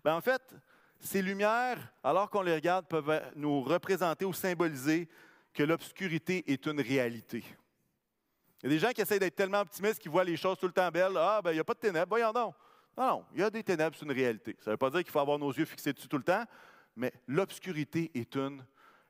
Bien, 0.04 0.14
en 0.14 0.20
fait, 0.20 0.54
ces 0.98 1.22
lumières, 1.22 1.90
alors 2.04 2.28
qu'on 2.28 2.42
les 2.42 2.54
regarde, 2.54 2.87
peuvent 2.87 3.33
nous 3.35 3.62
représenter 3.62 4.26
ou 4.26 4.35
symboliser 4.35 5.09
que 5.54 5.62
l'obscurité 5.62 6.52
est 6.52 6.66
une 6.66 6.83
réalité. 6.83 7.42
Il 8.62 8.64
y 8.64 8.66
a 8.66 8.68
des 8.68 8.78
gens 8.78 8.90
qui 8.90 9.00
essaient 9.00 9.18
d'être 9.18 9.37
tellement 9.37 9.61
optimistes 9.61 10.00
qu'ils 10.00 10.11
voient 10.11 10.22
les 10.22 10.37
choses 10.37 10.59
tout 10.59 10.66
le 10.66 10.72
temps 10.74 10.90
belles. 10.90 11.16
Ah, 11.16 11.40
ben 11.42 11.52
il 11.52 11.54
n'y 11.54 11.61
a 11.61 11.64
pas 11.64 11.72
de 11.72 11.78
ténèbres, 11.78 12.11
voyons 12.11 12.30
donc. 12.30 12.54
Non, 12.98 13.06
non, 13.06 13.24
il 13.33 13.40
y 13.40 13.42
a 13.42 13.48
des 13.48 13.64
ténèbres, 13.64 13.96
c'est 13.98 14.04
une 14.04 14.12
réalité. 14.12 14.54
Ça 14.61 14.70
ne 14.70 14.74
veut 14.74 14.76
pas 14.76 14.90
dire 14.90 15.02
qu'il 15.02 15.12
faut 15.12 15.20
avoir 15.20 15.38
nos 15.38 15.50
yeux 15.50 15.64
fixés 15.64 15.94
dessus 15.94 16.09
tout 16.09 16.18
le 16.18 16.24
temps, 16.24 16.44
mais 16.94 17.11
l'obscurité 17.26 18.11
est 18.12 18.37
une 18.37 18.62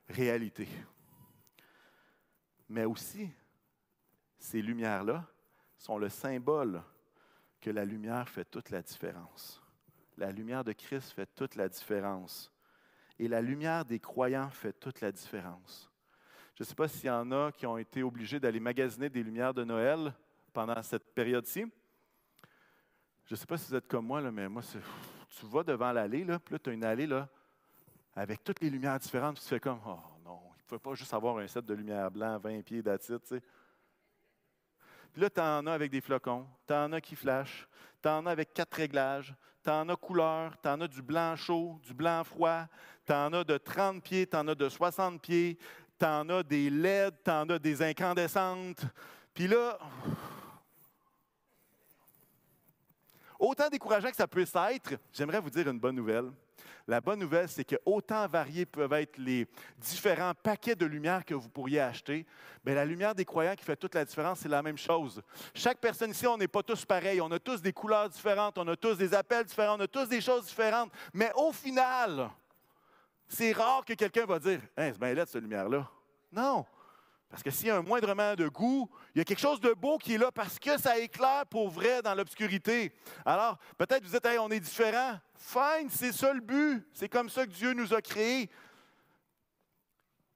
réalité. 0.08 0.68
Mais 2.68 2.84
aussi, 2.84 3.28
ces 4.40 4.62
lumières-là 4.62 5.26
sont 5.76 5.98
le 5.98 6.08
symbole 6.08 6.82
que 7.60 7.70
la 7.70 7.84
lumière 7.84 8.28
fait 8.28 8.46
toute 8.46 8.70
la 8.70 8.82
différence. 8.82 9.62
La 10.16 10.32
lumière 10.32 10.64
de 10.64 10.72
Christ 10.72 11.12
fait 11.12 11.26
toute 11.36 11.56
la 11.56 11.68
différence. 11.68 12.50
Et 13.18 13.28
la 13.28 13.42
lumière 13.42 13.84
des 13.84 14.00
croyants 14.00 14.48
fait 14.48 14.72
toute 14.72 15.02
la 15.02 15.12
différence. 15.12 15.90
Je 16.54 16.62
ne 16.62 16.66
sais 16.66 16.74
pas 16.74 16.88
s'il 16.88 17.06
y 17.06 17.10
en 17.10 17.30
a 17.32 17.52
qui 17.52 17.66
ont 17.66 17.76
été 17.76 18.02
obligés 18.02 18.40
d'aller 18.40 18.60
magasiner 18.60 19.10
des 19.10 19.22
lumières 19.22 19.52
de 19.52 19.62
Noël 19.62 20.12
pendant 20.54 20.82
cette 20.82 21.14
période-ci. 21.14 21.66
Je 23.26 23.34
ne 23.34 23.36
sais 23.36 23.46
pas 23.46 23.58
si 23.58 23.68
vous 23.68 23.76
êtes 23.76 23.86
comme 23.86 24.06
moi, 24.06 24.22
là, 24.22 24.30
mais 24.30 24.48
moi, 24.48 24.62
tu 24.62 25.46
vas 25.46 25.62
devant 25.62 25.92
l'allée, 25.92 26.24
là, 26.24 26.38
puis 26.38 26.54
là, 26.54 26.58
tu 26.58 26.70
as 26.70 26.72
une 26.72 26.84
allée 26.84 27.06
là, 27.06 27.28
avec 28.14 28.42
toutes 28.42 28.60
les 28.60 28.70
lumières 28.70 28.98
différentes, 28.98 29.36
puis 29.36 29.44
tu 29.44 29.50
fais 29.50 29.60
comme, 29.60 29.80
oh 29.86 30.00
non, 30.24 30.40
il 30.56 30.62
ne 30.62 30.66
pouvait 30.66 30.78
pas 30.78 30.94
juste 30.94 31.12
avoir 31.12 31.36
un 31.38 31.46
set 31.46 31.64
de 31.64 31.74
lumière 31.74 32.10
blanc, 32.10 32.38
20 32.38 32.62
pieds 32.62 32.82
d'attitude, 32.82 33.20
tu 33.22 33.36
sais. 33.36 33.42
Puis 35.12 35.22
là, 35.22 35.30
tu 35.30 35.40
en 35.40 35.66
as 35.66 35.72
avec 35.72 35.90
des 35.90 36.00
flocons, 36.00 36.46
tu 36.66 36.72
en 36.72 36.92
as 36.92 37.00
qui 37.00 37.16
flashent, 37.16 37.68
tu 38.02 38.08
en 38.08 38.26
as 38.26 38.30
avec 38.30 38.54
quatre 38.54 38.74
réglages, 38.74 39.34
tu 39.62 39.70
en 39.70 39.88
as 39.88 39.96
couleur, 39.96 40.54
tu 40.62 40.68
en 40.68 40.80
as 40.80 40.88
du 40.88 41.02
blanc 41.02 41.36
chaud, 41.36 41.78
du 41.82 41.92
blanc 41.92 42.24
froid, 42.24 42.66
tu 43.06 43.12
en 43.12 43.32
as 43.32 43.44
de 43.44 43.58
30 43.58 44.02
pieds, 44.02 44.26
tu 44.26 44.36
en 44.36 44.46
as 44.48 44.54
de 44.54 44.68
60 44.68 45.20
pieds, 45.20 45.58
tu 45.98 46.06
en 46.06 46.28
as 46.30 46.42
des 46.42 46.70
LED, 46.70 47.14
tu 47.24 47.30
en 47.30 47.48
as 47.50 47.58
des 47.58 47.82
incandescentes. 47.82 48.84
Puis 49.34 49.48
là, 49.48 49.78
autant 53.38 53.68
décourageant 53.68 54.10
que 54.10 54.16
ça 54.16 54.28
puisse 54.28 54.54
être, 54.54 54.94
j'aimerais 55.12 55.40
vous 55.40 55.50
dire 55.50 55.68
une 55.68 55.80
bonne 55.80 55.96
nouvelle. 55.96 56.30
La 56.90 57.00
bonne 57.00 57.20
nouvelle, 57.20 57.48
c'est 57.48 57.62
que 57.62 57.76
autant 57.86 58.26
variés 58.26 58.66
peuvent 58.66 58.92
être 58.94 59.16
les 59.16 59.46
différents 59.78 60.34
paquets 60.34 60.74
de 60.74 60.84
lumière 60.84 61.24
que 61.24 61.34
vous 61.34 61.48
pourriez 61.48 61.78
acheter, 61.78 62.26
bien, 62.64 62.74
la 62.74 62.84
lumière 62.84 63.14
des 63.14 63.24
croyants 63.24 63.54
qui 63.54 63.64
fait 63.64 63.76
toute 63.76 63.94
la 63.94 64.04
différence, 64.04 64.40
c'est 64.40 64.48
la 64.48 64.60
même 64.60 64.76
chose. 64.76 65.22
Chaque 65.54 65.78
personne 65.78 66.10
ici, 66.10 66.26
on 66.26 66.36
n'est 66.36 66.48
pas 66.48 66.64
tous 66.64 66.84
pareils. 66.84 67.20
On 67.20 67.30
a 67.30 67.38
tous 67.38 67.62
des 67.62 67.72
couleurs 67.72 68.08
différentes, 68.08 68.58
on 68.58 68.66
a 68.66 68.74
tous 68.74 68.96
des 68.96 69.14
appels 69.14 69.44
différents, 69.44 69.76
on 69.78 69.82
a 69.82 69.86
tous 69.86 70.08
des 70.08 70.20
choses 70.20 70.46
différentes. 70.46 70.90
Mais 71.14 71.30
au 71.36 71.52
final, 71.52 72.28
C'est 73.28 73.52
rare 73.52 73.84
que 73.84 73.92
quelqu'un 73.92 74.26
va 74.26 74.40
dire 74.40 74.60
hein, 74.76 74.90
C'est 74.92 74.98
bien 74.98 75.14
laid, 75.14 75.26
cette 75.26 75.42
lumière-là. 75.42 75.88
Non. 76.32 76.66
Parce 77.30 77.44
que 77.44 77.50
s'il 77.50 77.68
y 77.68 77.70
a 77.70 77.76
un 77.76 77.82
moindrement 77.82 78.34
de 78.34 78.48
goût, 78.48 78.90
il 79.14 79.18
y 79.18 79.20
a 79.20 79.24
quelque 79.24 79.40
chose 79.40 79.60
de 79.60 79.72
beau 79.72 79.98
qui 79.98 80.14
est 80.14 80.18
là 80.18 80.32
parce 80.32 80.58
que 80.58 80.76
ça 80.76 80.98
éclaire 80.98 81.46
pour 81.46 81.70
vrai 81.70 82.02
dans 82.02 82.14
l'obscurité. 82.14 82.92
Alors, 83.24 83.56
peut-être 83.78 84.04
vous 84.04 84.10
dites, 84.10 84.26
hey, 84.26 84.38
on 84.38 84.50
est 84.50 84.58
différent. 84.58 85.16
Fine, 85.36 85.88
c'est 85.90 86.10
ça 86.10 86.32
le 86.34 86.40
but. 86.40 86.84
C'est 86.92 87.08
comme 87.08 87.30
ça 87.30 87.46
que 87.46 87.52
Dieu 87.52 87.72
nous 87.72 87.94
a 87.94 88.02
créés. 88.02 88.50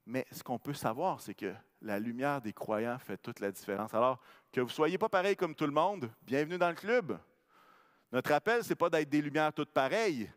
Mais 0.07 0.25
ce 0.31 0.45
qu'on 0.45 0.59
peut 0.59 0.75
savoir, 0.75 1.21
c'est 1.21 1.35
que 1.35 1.53
la 1.83 1.99
lumière 1.99 2.41
des 2.41 2.53
croyants 2.53 2.99
fait 3.01 3.17
toute 3.17 3.41
la 3.41 3.51
différence. 3.51 3.93
Alors, 3.93 4.21
que 4.53 4.61
vous 4.61 4.69
ne 4.69 4.73
soyez 4.73 4.97
pas 4.97 5.09
pareil 5.09 5.35
comme 5.35 5.55
tout 5.55 5.67
le 5.67 5.73
monde, 5.73 6.09
bienvenue 6.23 6.59
dans 6.59 6.69
le 6.69 6.77
club. 6.77 7.19
Notre 8.13 8.31
appel, 8.31 8.63
ce 8.63 8.69
n'est 8.69 8.77
pas 8.77 8.89
d'être 8.89 9.09
des 9.09 9.21
lumières 9.21 9.53
toutes 9.53 9.73
pareilles. 9.73 10.31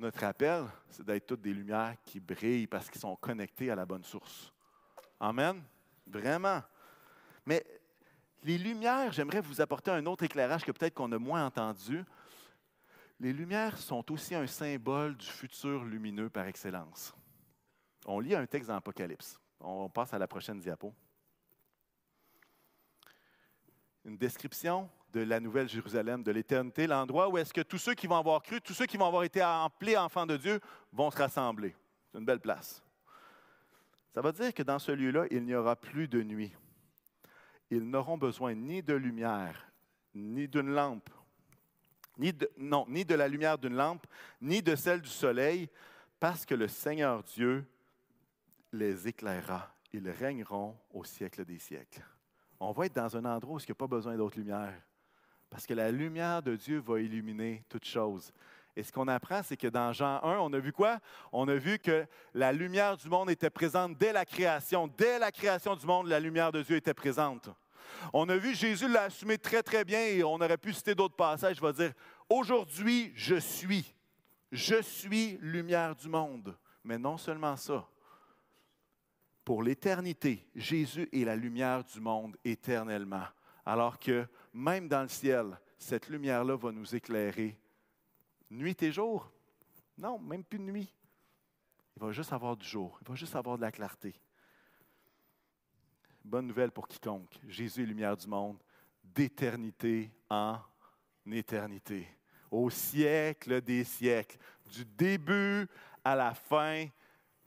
Notre 0.00 0.24
appel, 0.24 0.64
c'est 0.88 1.06
d'être 1.06 1.26
toutes 1.26 1.42
des 1.42 1.54
lumières 1.54 1.94
qui 2.02 2.18
brillent 2.18 2.66
parce 2.66 2.90
qu'ils 2.90 3.00
sont 3.00 3.14
connectés 3.14 3.70
à 3.70 3.76
la 3.76 3.86
bonne 3.86 4.02
source. 4.02 4.52
Amen. 5.20 5.62
Vraiment. 6.12 6.62
Mais 7.46 7.64
les 8.42 8.58
lumières, 8.58 9.12
j'aimerais 9.12 9.40
vous 9.40 9.60
apporter 9.60 9.90
un 9.90 10.04
autre 10.06 10.24
éclairage 10.24 10.64
que 10.64 10.72
peut-être 10.72 10.94
qu'on 10.94 11.12
a 11.12 11.18
moins 11.18 11.46
entendu. 11.46 12.04
Les 13.20 13.32
lumières 13.32 13.78
sont 13.78 14.10
aussi 14.12 14.34
un 14.34 14.46
symbole 14.46 15.16
du 15.16 15.26
futur 15.26 15.84
lumineux 15.84 16.28
par 16.28 16.46
excellence. 16.46 17.14
On 18.04 18.18
lit 18.18 18.34
un 18.34 18.46
texte 18.46 18.68
dans 18.68 18.74
l'Apocalypse. 18.74 19.38
On 19.60 19.88
passe 19.88 20.12
à 20.12 20.18
la 20.18 20.26
prochaine 20.26 20.58
diapo. 20.58 20.92
Une 24.04 24.16
description 24.16 24.90
de 25.12 25.20
la 25.20 25.38
Nouvelle 25.38 25.68
Jérusalem, 25.68 26.24
de 26.24 26.32
l'éternité, 26.32 26.88
l'endroit 26.88 27.28
où 27.28 27.38
est-ce 27.38 27.52
que 27.52 27.60
tous 27.60 27.78
ceux 27.78 27.94
qui 27.94 28.08
vont 28.08 28.16
avoir 28.16 28.42
cru, 28.42 28.60
tous 28.60 28.74
ceux 28.74 28.86
qui 28.86 28.96
vont 28.96 29.06
avoir 29.06 29.22
été 29.22 29.40
appelés 29.40 29.96
enfants 29.96 30.26
de 30.26 30.36
Dieu 30.36 30.58
vont 30.92 31.10
se 31.10 31.18
rassembler. 31.18 31.76
C'est 32.10 32.18
une 32.18 32.24
belle 32.24 32.40
place. 32.40 32.82
Ça 34.14 34.20
veut 34.20 34.32
dire 34.32 34.52
que 34.52 34.62
dans 34.62 34.78
ce 34.78 34.92
lieu-là, 34.92 35.26
il 35.30 35.44
n'y 35.44 35.54
aura 35.54 35.76
plus 35.76 36.06
de 36.06 36.22
nuit. 36.22 36.54
Ils 37.70 37.88
n'auront 37.88 38.18
besoin 38.18 38.54
ni 38.54 38.82
de 38.82 38.92
lumière, 38.92 39.72
ni 40.14 40.46
d'une 40.46 40.70
lampe, 40.70 41.08
ni 42.18 42.32
de, 42.32 42.50
non, 42.58 42.84
ni 42.88 43.04
de 43.04 43.14
la 43.14 43.26
lumière 43.28 43.56
d'une 43.56 43.74
lampe, 43.74 44.06
ni 44.40 44.62
de 44.62 44.76
celle 44.76 45.00
du 45.00 45.08
soleil, 45.08 45.70
parce 46.20 46.44
que 46.44 46.54
le 46.54 46.68
Seigneur 46.68 47.22
Dieu 47.22 47.64
les 48.72 49.08
éclairera. 49.08 49.74
Ils 49.94 50.08
régneront 50.08 50.76
au 50.90 51.04
siècle 51.04 51.44
des 51.44 51.58
siècles. 51.58 52.04
On 52.60 52.72
va 52.72 52.86
être 52.86 52.94
dans 52.94 53.16
un 53.16 53.24
endroit 53.24 53.56
où 53.56 53.58
il 53.58 53.64
n'y 53.66 53.72
a 53.72 53.74
pas 53.74 53.86
besoin 53.86 54.16
d'autre 54.16 54.38
lumière, 54.38 54.74
parce 55.48 55.66
que 55.66 55.74
la 55.74 55.90
lumière 55.90 56.42
de 56.42 56.56
Dieu 56.56 56.78
va 56.80 57.00
illuminer 57.00 57.64
toutes 57.68 57.84
choses. 57.84 58.32
Et 58.74 58.82
ce 58.82 58.90
qu'on 58.90 59.08
apprend, 59.08 59.42
c'est 59.42 59.56
que 59.56 59.66
dans 59.66 59.92
Jean 59.92 60.20
1, 60.22 60.38
on 60.38 60.52
a 60.52 60.58
vu 60.58 60.72
quoi? 60.72 60.98
On 61.30 61.46
a 61.48 61.54
vu 61.54 61.78
que 61.78 62.06
la 62.32 62.52
lumière 62.52 62.96
du 62.96 63.08
monde 63.08 63.30
était 63.30 63.50
présente 63.50 63.98
dès 63.98 64.12
la 64.12 64.24
création. 64.24 64.88
Dès 64.96 65.18
la 65.18 65.30
création 65.30 65.76
du 65.76 65.86
monde, 65.86 66.06
la 66.06 66.18
lumière 66.18 66.52
de 66.52 66.62
Dieu 66.62 66.76
était 66.76 66.94
présente. 66.94 67.50
On 68.12 68.28
a 68.30 68.36
vu 68.36 68.54
Jésus 68.54 68.88
l'a 68.88 69.02
assumé 69.04 69.36
très, 69.36 69.62
très 69.62 69.84
bien 69.84 70.00
et 70.00 70.24
on 70.24 70.34
aurait 70.34 70.56
pu 70.56 70.72
citer 70.72 70.94
d'autres 70.94 71.16
passages. 71.16 71.56
Je 71.56 71.60
vais 71.60 71.72
dire, 71.72 71.92
aujourd'hui, 72.30 73.12
je 73.14 73.36
suis. 73.36 73.94
Je 74.50 74.80
suis 74.80 75.38
lumière 75.42 75.94
du 75.94 76.08
monde. 76.08 76.56
Mais 76.84 76.98
non 76.98 77.18
seulement 77.18 77.56
ça. 77.56 77.86
Pour 79.44 79.62
l'éternité, 79.62 80.48
Jésus 80.54 81.08
est 81.12 81.24
la 81.24 81.36
lumière 81.36 81.84
du 81.84 82.00
monde 82.00 82.36
éternellement. 82.44 83.26
Alors 83.66 83.98
que 83.98 84.26
même 84.52 84.88
dans 84.88 85.02
le 85.02 85.08
ciel, 85.08 85.58
cette 85.78 86.08
lumière-là 86.08 86.56
va 86.56 86.72
nous 86.72 86.94
éclairer 86.94 87.58
nuit 88.52 88.80
et 88.82 88.92
jour? 88.92 89.30
Non, 89.98 90.18
même 90.18 90.44
plus 90.44 90.58
de 90.58 90.64
nuit. 90.64 90.92
Il 91.96 92.02
va 92.02 92.12
juste 92.12 92.32
avoir 92.32 92.56
du 92.56 92.66
jour. 92.66 92.98
Il 93.02 93.08
va 93.08 93.14
juste 93.14 93.34
avoir 93.34 93.56
de 93.56 93.62
la 93.62 93.72
clarté. 93.72 94.14
Bonne 96.24 96.46
nouvelle 96.46 96.70
pour 96.70 96.86
quiconque. 96.86 97.38
Jésus 97.48 97.82
est 97.82 97.86
lumière 97.86 98.16
du 98.16 98.26
monde, 98.26 98.58
d'éternité 99.02 100.10
en 100.30 100.58
éternité. 101.26 102.08
Au 102.50 102.70
siècle 102.70 103.60
des 103.60 103.84
siècles, 103.84 104.38
du 104.70 104.84
début 104.84 105.66
à 106.04 106.14
la 106.14 106.34
fin, 106.34 106.86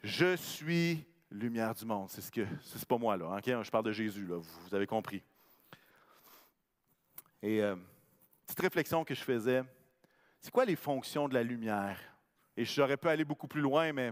je 0.03 0.35
suis 0.35 1.05
lumière 1.31 1.73
du 1.73 1.85
monde. 1.85 2.09
C'est 2.09 2.21
ce 2.21 2.31
que 2.31 2.45
c'est 2.63 2.85
pas 2.85 2.97
moi 2.97 3.17
là. 3.17 3.39
Je 3.43 3.71
parle 3.71 3.85
de 3.85 3.91
Jésus 3.91 4.25
là. 4.25 4.37
Vous, 4.37 4.75
avez 4.75 4.87
compris. 4.87 5.23
Et 7.41 7.61
euh, 7.61 7.75
petite 8.45 8.59
réflexion 8.59 9.03
que 9.03 9.13
je 9.13 9.23
faisais 9.23 9.63
c'est 10.45 10.51
quoi 10.51 10.65
les 10.65 10.75
fonctions 10.75 11.27
de 11.27 11.33
la 11.33 11.41
lumière? 11.41 11.99
Et 12.55 12.65
j'aurais 12.65 12.97
pu 12.97 13.07
aller 13.07 13.25
beaucoup 13.25 13.47
plus 13.47 13.61
loin, 13.61 13.91
mais, 13.91 14.11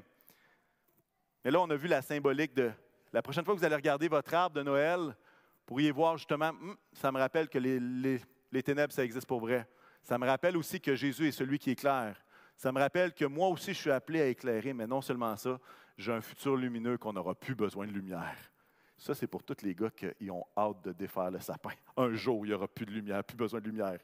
mais 1.45 1.51
là, 1.51 1.61
on 1.61 1.69
a 1.69 1.75
vu 1.75 1.87
la 1.87 2.01
symbolique 2.01 2.55
de 2.55 2.71
la 3.13 3.21
prochaine 3.21 3.45
fois 3.45 3.53
que 3.53 3.59
vous 3.59 3.65
allez 3.65 3.75
regarder 3.75 4.07
votre 4.07 4.33
arbre 4.33 4.55
de 4.55 4.63
Noël, 4.63 5.15
pourriez 5.63 5.91
voir 5.91 6.17
justement, 6.17 6.49
hum, 6.49 6.75
ça 6.91 7.11
me 7.11 7.19
rappelle 7.19 7.49
que 7.49 7.59
les, 7.59 7.79
les, 8.51 8.63
ténèbres, 8.63 8.91
ça 8.91 9.05
existe 9.05 9.27
pour 9.27 9.41
vrai. 9.41 9.69
Ça 10.01 10.17
me 10.17 10.25
rappelle 10.25 10.57
aussi 10.57 10.81
que 10.81 10.95
Jésus 10.95 11.27
est 11.27 11.31
celui 11.31 11.59
qui 11.59 11.69
éclaire. 11.69 12.19
Ça 12.57 12.71
me 12.71 12.79
rappelle 12.79 13.13
que 13.13 13.25
moi 13.25 13.49
aussi, 13.49 13.75
je 13.75 13.81
suis 13.81 13.91
appelé 13.91 14.21
à 14.21 14.25
éclairer, 14.25 14.73
mais 14.73 14.87
non 14.87 15.03
seulement 15.03 15.37
ça, 15.37 15.59
j'ai 15.99 16.13
un 16.13 16.21
futur 16.21 16.55
lumineux 16.55 16.97
qu'on 16.97 17.13
n'aura 17.13 17.35
plus 17.35 17.53
besoin 17.53 17.85
de 17.85 17.91
lumière. 17.91 18.51
Ça, 18.97 19.13
c'est 19.13 19.27
pour 19.27 19.43
tous 19.43 19.61
les 19.61 19.75
gars 19.75 19.91
qui 19.91 20.31
ont 20.31 20.47
hâte 20.57 20.83
de 20.83 20.93
défaire 20.93 21.29
le 21.29 21.39
sapin. 21.39 21.73
Un 21.95 22.11
jour, 22.13 22.43
il 22.43 22.49
n'y 22.49 22.55
aura 22.55 22.67
plus 22.67 22.87
de 22.87 22.91
lumière, 22.91 23.23
plus 23.23 23.37
besoin 23.37 23.59
de 23.59 23.65
lumière. 23.65 23.99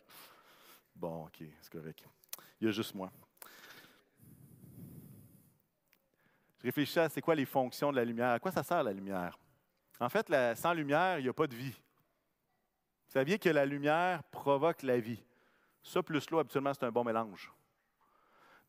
Bon, 0.95 1.23
OK, 1.25 1.43
c'est 1.59 1.71
correct. 1.71 2.05
Il 2.59 2.65
y 2.65 2.67
a 2.67 2.71
juste 2.71 2.93
moi. 2.93 3.11
Je 6.59 6.63
réfléchis 6.63 6.99
à 6.99 7.07
c'est 7.07 7.21
quoi 7.21 7.35
les 7.35 7.45
fonctions 7.45 7.91
de 7.91 7.95
la 7.95 8.03
lumière. 8.03 8.31
À 8.31 8.39
quoi 8.39 8.51
ça 8.51 8.63
sert 8.63 8.83
la 8.83 8.91
lumière? 8.91 9.39
En 9.99 10.09
fait, 10.09 10.31
sans 10.55 10.73
lumière, 10.73 11.19
il 11.19 11.23
n'y 11.23 11.29
a 11.29 11.33
pas 11.33 11.47
de 11.47 11.55
vie. 11.55 11.71
Vous 11.71 13.13
saviez 13.13 13.39
que 13.39 13.49
la 13.49 13.65
lumière 13.65 14.23
provoque 14.25 14.83
la 14.83 14.99
vie. 14.99 15.23
Ça 15.83 16.03
plus 16.03 16.29
l'eau, 16.29 16.39
habituellement, 16.39 16.73
c'est 16.73 16.85
un 16.85 16.91
bon 16.91 17.03
mélange. 17.03 17.51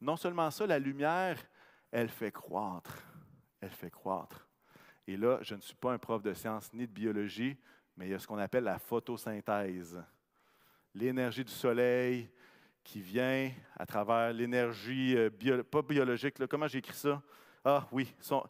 Non 0.00 0.16
seulement 0.16 0.50
ça, 0.50 0.66
la 0.66 0.78
lumière, 0.78 1.38
elle 1.90 2.08
fait 2.08 2.32
croître. 2.32 2.96
Elle 3.60 3.70
fait 3.70 3.90
croître. 3.90 4.48
Et 5.06 5.16
là, 5.16 5.38
je 5.42 5.56
ne 5.56 5.60
suis 5.60 5.74
pas 5.74 5.92
un 5.92 5.98
prof 5.98 6.22
de 6.22 6.32
sciences 6.32 6.72
ni 6.72 6.86
de 6.86 6.92
biologie, 6.92 7.56
mais 7.96 8.06
il 8.06 8.10
y 8.12 8.14
a 8.14 8.18
ce 8.18 8.26
qu'on 8.26 8.38
appelle 8.38 8.64
la 8.64 8.78
photosynthèse. 8.78 10.02
L'énergie 10.94 11.44
du 11.44 11.52
soleil, 11.52 12.30
qui 12.90 13.00
vient 13.00 13.52
à 13.78 13.86
travers 13.86 14.32
l'énergie, 14.32 15.16
euh, 15.16 15.62
pas 15.62 15.80
biologique, 15.80 16.44
comment 16.48 16.66
j'ai 16.66 16.78
écrit 16.78 16.96
ça? 16.96 17.22
Ah 17.64 17.86
oui, 17.92 18.12
son, 18.18 18.44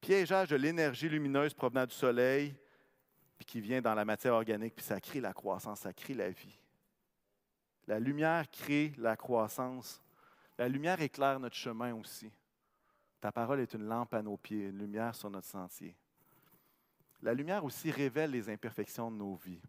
piégeage 0.00 0.50
de 0.50 0.54
l'énergie 0.54 1.08
lumineuse 1.08 1.52
provenant 1.52 1.84
du 1.86 1.94
soleil, 1.94 2.54
puis 3.36 3.44
qui 3.44 3.60
vient 3.60 3.80
dans 3.80 3.94
la 3.94 4.04
matière 4.04 4.34
organique, 4.34 4.76
puis 4.76 4.84
ça 4.84 5.00
crée 5.00 5.20
la 5.20 5.32
croissance, 5.32 5.80
ça 5.80 5.92
crée 5.92 6.14
la 6.14 6.30
vie. 6.30 6.56
La 7.88 7.98
lumière 7.98 8.48
crée 8.48 8.92
la 8.96 9.16
croissance. 9.16 10.00
La 10.56 10.68
lumière 10.68 11.00
éclaire 11.00 11.40
notre 11.40 11.56
chemin 11.56 11.92
aussi. 11.94 12.30
Ta 13.20 13.32
parole 13.32 13.58
est 13.58 13.74
une 13.74 13.88
lampe 13.88 14.14
à 14.14 14.22
nos 14.22 14.36
pieds, 14.36 14.68
une 14.68 14.78
lumière 14.78 15.16
sur 15.16 15.30
notre 15.30 15.48
sentier. 15.48 15.96
La 17.22 17.34
lumière 17.34 17.64
aussi 17.64 17.90
révèle 17.90 18.30
les 18.30 18.48
imperfections 18.48 19.10
de 19.10 19.16
nos 19.16 19.34
vies. 19.34 19.60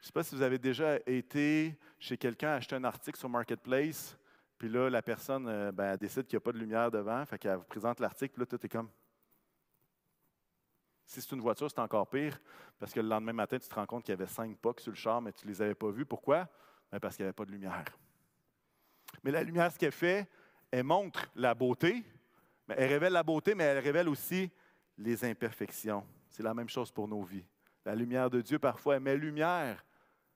Je 0.00 0.04
ne 0.04 0.06
sais 0.06 0.12
pas 0.12 0.22
si 0.22 0.34
vous 0.34 0.42
avez 0.42 0.58
déjà 0.58 0.96
été 1.06 1.76
chez 1.98 2.16
quelqu'un 2.16 2.52
acheter 2.52 2.76
un 2.76 2.84
article 2.84 3.18
sur 3.18 3.28
Marketplace, 3.28 4.16
puis 4.56 4.68
là, 4.68 4.88
la 4.88 5.02
personne 5.02 5.46
euh, 5.48 5.72
ben, 5.72 5.96
décide 5.96 6.26
qu'il 6.26 6.36
n'y 6.36 6.42
a 6.42 6.44
pas 6.44 6.52
de 6.52 6.58
lumière 6.58 6.90
devant, 6.90 7.24
fait 7.26 7.38
qu'elle 7.38 7.56
vous 7.56 7.64
présente 7.64 8.00
l'article, 8.00 8.34
puis 8.34 8.40
là, 8.42 8.46
tout 8.46 8.64
est 8.64 8.68
comme. 8.68 8.88
Si 11.04 11.20
c'est 11.20 11.34
une 11.34 11.40
voiture, 11.40 11.70
c'est 11.70 11.80
encore 11.80 12.08
pire, 12.08 12.38
parce 12.78 12.92
que 12.92 13.00
le 13.00 13.08
lendemain 13.08 13.32
matin, 13.32 13.58
tu 13.58 13.68
te 13.68 13.74
rends 13.74 13.86
compte 13.86 14.04
qu'il 14.04 14.12
y 14.12 14.18
avait 14.18 14.26
cinq 14.26 14.56
pocs 14.58 14.80
sur 14.80 14.92
le 14.92 14.96
char, 14.96 15.22
mais 15.22 15.32
tu 15.32 15.46
ne 15.46 15.52
les 15.52 15.62
avais 15.62 15.74
pas 15.74 15.90
vus. 15.90 16.04
Pourquoi? 16.04 16.48
Ben, 16.92 17.00
parce 17.00 17.16
qu'il 17.16 17.24
n'y 17.24 17.28
avait 17.28 17.34
pas 17.34 17.44
de 17.44 17.50
lumière. 17.50 17.84
Mais 19.24 19.30
la 19.30 19.42
lumière, 19.42 19.72
ce 19.72 19.78
qu'elle 19.78 19.92
fait, 19.92 20.28
elle 20.70 20.84
montre 20.84 21.26
la 21.34 21.54
beauté, 21.54 22.04
mais 22.68 22.74
elle 22.78 22.90
révèle 22.90 23.12
la 23.12 23.22
beauté, 23.22 23.54
mais 23.54 23.64
elle 23.64 23.78
révèle 23.78 24.08
aussi 24.08 24.50
les 24.96 25.24
imperfections. 25.24 26.04
C'est 26.28 26.42
la 26.42 26.54
même 26.54 26.68
chose 26.68 26.92
pour 26.92 27.08
nos 27.08 27.22
vies. 27.22 27.44
La 27.84 27.94
lumière 27.94 28.28
de 28.28 28.42
Dieu, 28.42 28.58
parfois, 28.58 28.96
elle 28.96 29.02
met 29.02 29.16
lumière 29.16 29.82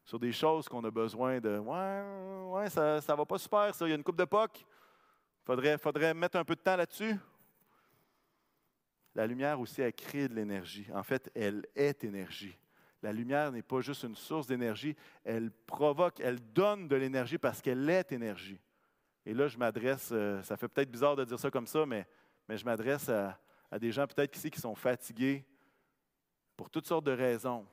sur 0.04 0.18
des 0.18 0.32
choses 0.32 0.68
qu'on 0.68 0.84
a 0.84 0.90
besoin 0.90 1.40
de. 1.40 1.58
Ouais, 1.58 2.62
ouais, 2.62 2.70
ça 2.70 2.96
ne 2.96 3.16
va 3.16 3.24
pas 3.24 3.38
super, 3.38 3.74
ça. 3.74 3.86
Il 3.86 3.90
y 3.90 3.92
a 3.92 3.96
une 3.96 4.04
coupe 4.04 4.16
de 4.16 4.24
POC. 4.24 4.60
Il 4.60 4.66
faudrait, 5.44 5.78
faudrait 5.78 6.14
mettre 6.14 6.36
un 6.36 6.44
peu 6.44 6.54
de 6.54 6.60
temps 6.60 6.76
là-dessus. 6.76 7.16
La 9.14 9.26
lumière 9.26 9.60
aussi, 9.60 9.82
elle 9.82 9.92
crée 9.92 10.28
de 10.28 10.34
l'énergie. 10.34 10.86
En 10.94 11.02
fait, 11.02 11.30
elle 11.34 11.66
est 11.74 12.04
énergie. 12.04 12.56
La 13.02 13.12
lumière 13.12 13.50
n'est 13.50 13.62
pas 13.62 13.80
juste 13.80 14.04
une 14.04 14.14
source 14.14 14.46
d'énergie, 14.46 14.94
elle 15.24 15.50
provoque, 15.50 16.20
elle 16.20 16.38
donne 16.52 16.86
de 16.86 16.94
l'énergie 16.94 17.36
parce 17.36 17.60
qu'elle 17.60 17.90
est 17.90 18.12
énergie. 18.12 18.60
Et 19.26 19.34
là, 19.34 19.48
je 19.48 19.58
m'adresse, 19.58 20.10
euh, 20.12 20.40
ça 20.42 20.56
fait 20.56 20.68
peut-être 20.68 20.90
bizarre 20.90 21.16
de 21.16 21.24
dire 21.24 21.38
ça 21.38 21.50
comme 21.50 21.66
ça, 21.66 21.84
mais, 21.84 22.06
mais 22.48 22.56
je 22.56 22.64
m'adresse 22.64 23.08
à, 23.08 23.36
à, 23.72 23.78
des 23.78 23.90
gens 23.90 24.06
peut-être 24.06 24.36
ici 24.36 24.50
qui 24.50 24.60
sont 24.60 24.74
fatigués 24.76 25.44
pour 26.56 26.70
toutes 26.70 26.86
sortes 26.86 27.04
de 27.04 27.12
raisons. 27.12 27.66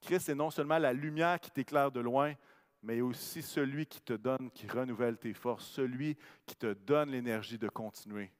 Christ 0.00 0.28
est 0.28 0.34
non 0.34 0.50
seulement 0.50 0.78
la 0.78 0.92
lumière 0.92 1.40
qui 1.40 1.50
t'éclaire 1.50 1.90
de 1.90 2.00
loin, 2.00 2.34
mais 2.82 3.00
aussi 3.00 3.42
celui 3.42 3.86
qui 3.86 4.00
te 4.00 4.12
donne, 4.12 4.50
qui 4.50 4.68
renouvelle 4.68 5.18
tes 5.18 5.34
forces, 5.34 5.66
celui 5.66 6.16
qui 6.46 6.56
te 6.56 6.72
donne 6.72 7.10
l'énergie 7.10 7.58
de 7.58 7.68
continuer. 7.68 8.32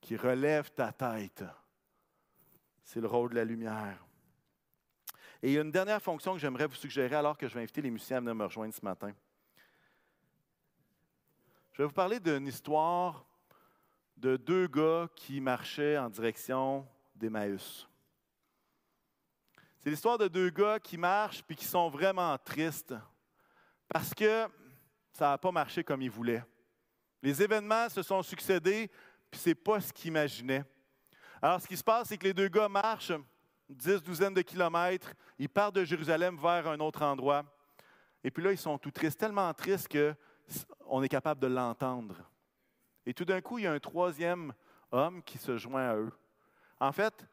qui 0.00 0.16
relève 0.16 0.70
ta 0.70 0.92
tête. 0.92 1.44
C'est 2.84 3.00
le 3.00 3.08
rôle 3.08 3.30
de 3.30 3.34
la 3.34 3.44
lumière. 3.44 4.06
Et 5.42 5.48
il 5.48 5.54
y 5.54 5.58
a 5.58 5.62
une 5.62 5.72
dernière 5.72 6.00
fonction 6.00 6.34
que 6.34 6.38
j'aimerais 6.38 6.66
vous 6.66 6.76
suggérer 6.76 7.16
alors 7.16 7.36
que 7.36 7.48
je 7.48 7.54
vais 7.54 7.62
inviter 7.62 7.82
les 7.82 7.90
musiciens 7.90 8.18
à 8.18 8.20
venir 8.20 8.34
me 8.34 8.44
rejoindre 8.44 8.72
ce 8.72 8.84
matin. 8.84 9.12
Je 11.72 11.82
vais 11.82 11.86
vous 11.86 11.92
parler 11.94 12.18
d'une 12.20 12.46
histoire 12.46 13.24
de 14.16 14.36
deux 14.36 14.66
gars 14.66 15.08
qui 15.14 15.40
marchaient 15.40 15.98
en 15.98 16.08
direction 16.08 16.86
d'Emmaüs. 17.14 17.87
C'est 19.78 19.90
l'histoire 19.90 20.18
de 20.18 20.26
deux 20.26 20.50
gars 20.50 20.80
qui 20.80 20.98
marchent 20.98 21.42
puis 21.42 21.54
qui 21.54 21.64
sont 21.64 21.88
vraiment 21.88 22.36
tristes 22.38 22.94
parce 23.88 24.12
que 24.12 24.46
ça 25.12 25.30
n'a 25.30 25.38
pas 25.38 25.52
marché 25.52 25.84
comme 25.84 26.02
ils 26.02 26.10
voulaient. 26.10 26.44
Les 27.22 27.42
événements 27.42 27.88
se 27.88 28.02
sont 28.02 28.22
succédés 28.22 28.90
puis 29.30 29.40
ce 29.40 29.50
n'est 29.50 29.54
pas 29.54 29.80
ce 29.80 29.92
qu'ils 29.92 30.08
imaginaient. 30.08 30.64
Alors, 31.40 31.60
ce 31.60 31.68
qui 31.68 31.76
se 31.76 31.84
passe, 31.84 32.08
c'est 32.08 32.18
que 32.18 32.24
les 32.24 32.34
deux 32.34 32.48
gars 32.48 32.68
marchent 32.68 33.12
dix, 33.68 34.02
douzaine 34.02 34.34
de 34.34 34.42
kilomètres, 34.42 35.12
ils 35.38 35.48
partent 35.48 35.76
de 35.76 35.84
Jérusalem 35.84 36.36
vers 36.36 36.66
un 36.66 36.80
autre 36.80 37.02
endroit. 37.02 37.44
Et 38.24 38.30
puis 38.30 38.42
là, 38.42 38.50
ils 38.50 38.58
sont 38.58 38.78
tout 38.78 38.90
tristes, 38.90 39.18
tellement 39.18 39.52
tristes 39.54 39.88
qu'on 39.88 41.02
est 41.02 41.08
capable 41.08 41.40
de 41.40 41.46
l'entendre. 41.46 42.16
Et 43.06 43.14
tout 43.14 43.24
d'un 43.24 43.40
coup, 43.40 43.58
il 43.58 43.64
y 43.64 43.66
a 43.66 43.72
un 43.72 43.78
troisième 43.78 44.52
homme 44.90 45.22
qui 45.22 45.38
se 45.38 45.56
joint 45.56 45.90
à 45.90 45.96
eux. 45.96 46.12
En 46.80 46.92
fait, 46.92 47.26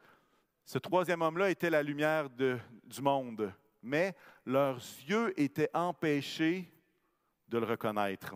ce 0.66 0.78
troisième 0.78 1.22
homme-là 1.22 1.48
était 1.48 1.70
la 1.70 1.80
lumière 1.80 2.28
du 2.28 3.00
monde, 3.00 3.52
mais 3.80 4.16
leurs 4.44 4.78
yeux 5.08 5.32
étaient 5.40 5.70
empêchés 5.72 6.68
de 7.48 7.58
le 7.58 7.64
reconnaître. 7.64 8.34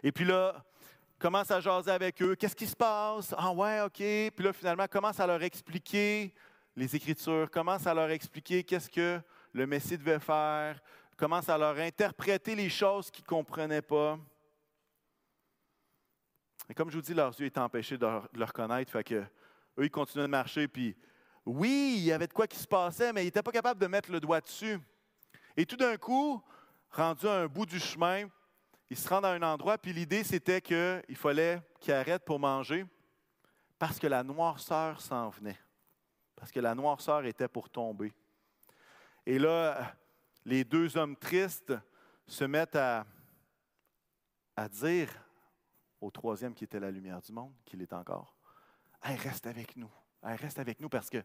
Et 0.00 0.12
puis 0.12 0.24
là, 0.24 0.64
commence 1.18 1.50
à 1.50 1.58
jaser 1.58 1.90
avec 1.90 2.22
eux. 2.22 2.36
Qu'est-ce 2.36 2.54
qui 2.54 2.68
se 2.68 2.76
passe? 2.76 3.34
Ah 3.36 3.52
ouais, 3.52 3.80
OK. 3.80 3.96
Puis 3.96 4.44
là, 4.44 4.52
finalement, 4.52 4.86
commence 4.86 5.18
à 5.18 5.26
leur 5.26 5.42
expliquer 5.42 6.32
les 6.76 6.94
Écritures, 6.94 7.50
commence 7.50 7.84
à 7.84 7.94
leur 7.94 8.10
expliquer 8.10 8.62
qu'est-ce 8.62 8.88
que 8.88 9.20
le 9.52 9.66
Messie 9.66 9.98
devait 9.98 10.20
faire, 10.20 10.80
commence 11.16 11.48
à 11.48 11.58
leur 11.58 11.76
interpréter 11.78 12.54
les 12.54 12.70
choses 12.70 13.10
qu'ils 13.10 13.24
ne 13.24 13.28
comprenaient 13.28 13.82
pas. 13.82 14.18
Et 16.68 16.74
comme 16.74 16.90
je 16.90 16.96
vous 16.96 17.02
dis, 17.02 17.12
leurs 17.12 17.38
yeux 17.40 17.46
étaient 17.46 17.58
empêchés 17.58 17.98
de, 17.98 18.06
le 18.06 18.44
reconnaître, 18.44 18.92
fait 18.92 19.02
que 19.02 19.24
eux, 19.78 19.84
ils 19.84 19.90
continuaient 19.90 20.26
de 20.26 20.30
marcher, 20.30 20.68
puis 20.68 20.96
oui, 21.44 21.94
il 21.98 22.04
y 22.04 22.12
avait 22.12 22.26
de 22.26 22.32
quoi 22.32 22.46
qui 22.46 22.58
se 22.58 22.66
passait, 22.66 23.12
mais 23.12 23.22
ils 23.22 23.26
n'étaient 23.26 23.42
pas 23.42 23.52
capables 23.52 23.80
de 23.80 23.86
mettre 23.86 24.10
le 24.10 24.20
doigt 24.20 24.40
dessus. 24.40 24.78
Et 25.56 25.66
tout 25.66 25.76
d'un 25.76 25.96
coup, 25.96 26.42
rendu 26.90 27.26
à 27.26 27.32
un 27.32 27.46
bout 27.46 27.66
du 27.66 27.80
chemin, 27.80 28.28
ils 28.90 28.96
se 28.96 29.08
rendent 29.08 29.24
à 29.24 29.30
un 29.32 29.42
endroit, 29.42 29.78
puis 29.78 29.92
l'idée, 29.92 30.22
c'était 30.22 30.60
qu'il 30.60 31.16
fallait 31.16 31.60
qu'ils 31.80 31.94
arrêtent 31.94 32.24
pour 32.24 32.38
manger 32.38 32.84
parce 33.78 33.98
que 33.98 34.06
la 34.06 34.22
noirceur 34.22 35.00
s'en 35.00 35.30
venait 35.30 35.58
parce 36.42 36.50
que 36.50 36.58
la 36.58 36.74
noirceur 36.74 37.24
était 37.24 37.46
pour 37.46 37.70
tomber. 37.70 38.12
Et 39.24 39.38
là, 39.38 39.94
les 40.44 40.64
deux 40.64 40.96
hommes 40.96 41.14
tristes 41.14 41.72
se 42.26 42.42
mettent 42.42 42.74
à, 42.74 43.06
à 44.56 44.68
dire 44.68 45.08
au 46.00 46.10
troisième 46.10 46.52
qui 46.52 46.64
était 46.64 46.80
la 46.80 46.90
lumière 46.90 47.22
du 47.22 47.30
monde, 47.30 47.52
qu'il 47.64 47.80
est 47.80 47.92
encore, 47.92 48.34
hey, 49.02 49.16
reste 49.16 49.46
avec 49.46 49.76
nous, 49.76 49.90
reste 50.22 50.58
avec 50.58 50.80
nous 50.80 50.88
parce 50.88 51.10
qu'il 51.10 51.24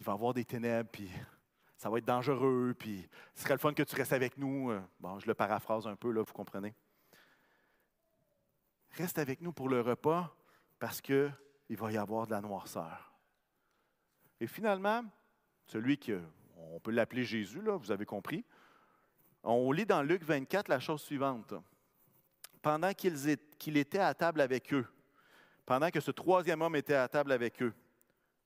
va 0.00 0.12
y 0.12 0.14
avoir 0.14 0.34
des 0.34 0.44
ténèbres, 0.44 0.90
puis 0.90 1.10
ça 1.76 1.88
va 1.88 1.98
être 1.98 2.04
dangereux, 2.04 2.74
puis 2.78 3.08
ce 3.34 3.42
serait 3.42 3.54
le 3.54 3.58
fun 3.58 3.72
que 3.72 3.82
tu 3.82 3.96
restes 3.96 4.12
avec 4.12 4.36
nous. 4.36 4.72
Bon, 4.98 5.18
je 5.18 5.26
le 5.26 5.34
paraphrase 5.34 5.86
un 5.86 5.96
peu, 5.96 6.10
là, 6.10 6.22
vous 6.22 6.32
comprenez. 6.32 6.74
Reste 8.92 9.18
avec 9.18 9.40
nous 9.40 9.52
pour 9.52 9.68
le 9.68 9.80
repas 9.80 10.36
parce 10.78 11.00
qu'il 11.00 11.32
va 11.70 11.92
y 11.92 11.96
avoir 11.96 12.26
de 12.26 12.32
la 12.32 12.40
noirceur. 12.40 13.12
Et 14.40 14.46
finalement, 14.46 15.02
celui 15.66 15.98
que, 15.98 16.20
on 16.56 16.80
peut 16.80 16.90
l'appeler 16.90 17.24
Jésus, 17.24 17.62
là, 17.62 17.76
vous 17.76 17.92
avez 17.92 18.04
compris, 18.04 18.44
on 19.42 19.72
lit 19.72 19.86
dans 19.86 20.02
Luc 20.02 20.22
24 20.22 20.68
la 20.68 20.80
chose 20.80 21.00
suivante. 21.00 21.54
Pendant 22.60 22.92
qu'il 22.92 23.76
était 23.76 23.98
à 23.98 24.12
table 24.12 24.42
avec 24.42 24.74
eux, 24.74 24.86
pendant 25.70 25.88
que 25.92 26.00
ce 26.00 26.10
troisième 26.10 26.62
homme 26.62 26.74
était 26.74 26.96
à 26.96 27.06
table 27.06 27.30
avec 27.30 27.62
eux, 27.62 27.72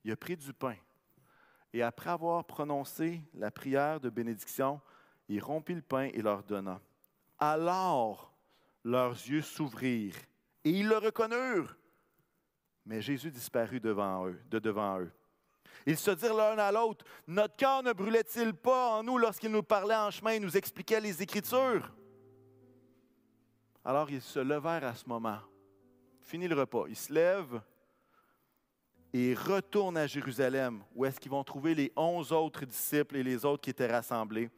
il 0.04 0.12
a 0.12 0.16
pris 0.16 0.36
du 0.36 0.52
pain. 0.52 0.74
Et 1.72 1.80
après 1.80 2.10
avoir 2.10 2.44
prononcé 2.44 3.22
la 3.32 3.50
prière 3.50 3.98
de 3.98 4.10
bénédiction, 4.10 4.78
il 5.30 5.42
rompit 5.42 5.72
le 5.72 5.80
pain 5.80 6.10
et 6.12 6.20
leur 6.20 6.42
donna. 6.42 6.82
Alors 7.38 8.30
leurs 8.84 9.12
yeux 9.12 9.40
s'ouvrirent 9.40 10.18
et 10.64 10.70
ils 10.70 10.86
le 10.86 10.98
reconnurent. 10.98 11.74
Mais 12.84 13.00
Jésus 13.00 13.30
disparut 13.30 13.80
devant 13.80 14.28
eux, 14.28 14.38
de 14.50 14.58
devant 14.58 15.00
eux. 15.00 15.10
Ils 15.86 15.96
se 15.96 16.10
dirent 16.10 16.34
l'un 16.34 16.58
à 16.58 16.70
l'autre, 16.70 17.06
Notre 17.26 17.56
cœur 17.56 17.82
ne 17.82 17.94
brûlait-il 17.94 18.52
pas 18.52 18.98
en 18.98 19.02
nous 19.02 19.16
lorsqu'il 19.16 19.50
nous 19.50 19.62
parlait 19.62 19.96
en 19.96 20.10
chemin 20.10 20.32
et 20.32 20.40
nous 20.40 20.58
expliquait 20.58 21.00
les 21.00 21.22
Écritures? 21.22 21.90
Alors 23.82 24.10
ils 24.10 24.20
se 24.20 24.40
levèrent 24.40 24.84
à 24.84 24.94
ce 24.94 25.08
moment. 25.08 25.38
Fini 26.24 26.48
le 26.48 26.58
repas. 26.58 26.86
Ils 26.88 26.96
se 26.96 27.12
lèvent 27.12 27.60
et 29.12 29.34
retournent 29.34 29.98
à 29.98 30.06
Jérusalem, 30.06 30.82
où 30.94 31.04
est-ce 31.04 31.20
qu'ils 31.20 31.30
vont 31.30 31.44
trouver 31.44 31.74
les 31.74 31.92
onze 31.96 32.32
autres 32.32 32.64
disciples 32.64 33.16
et 33.16 33.22
les 33.22 33.44
autres 33.44 33.60
qui 33.60 33.70
étaient 33.70 33.90
rassemblés. 33.92 34.50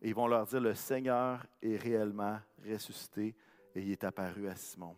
Et 0.00 0.08
ils 0.08 0.14
vont 0.14 0.26
leur 0.26 0.46
dire, 0.46 0.60
le 0.60 0.74
Seigneur 0.74 1.46
est 1.62 1.76
réellement 1.76 2.40
ressuscité 2.66 3.36
et 3.74 3.82
il 3.82 3.92
est 3.92 4.02
apparu 4.02 4.48
à 4.48 4.56
Simon. 4.56 4.96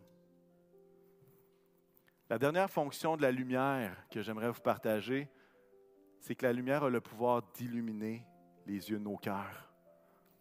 La 2.28 2.38
dernière 2.38 2.70
fonction 2.70 3.16
de 3.16 3.22
la 3.22 3.32
lumière 3.32 4.06
que 4.10 4.22
j'aimerais 4.22 4.50
vous 4.50 4.60
partager, 4.60 5.28
c'est 6.20 6.36
que 6.36 6.46
la 6.46 6.52
lumière 6.52 6.84
a 6.84 6.88
le 6.88 7.00
pouvoir 7.00 7.42
d'illuminer 7.54 8.24
les 8.64 8.90
yeux 8.90 8.98
de 8.98 9.04
nos 9.04 9.16
cœurs, 9.16 9.72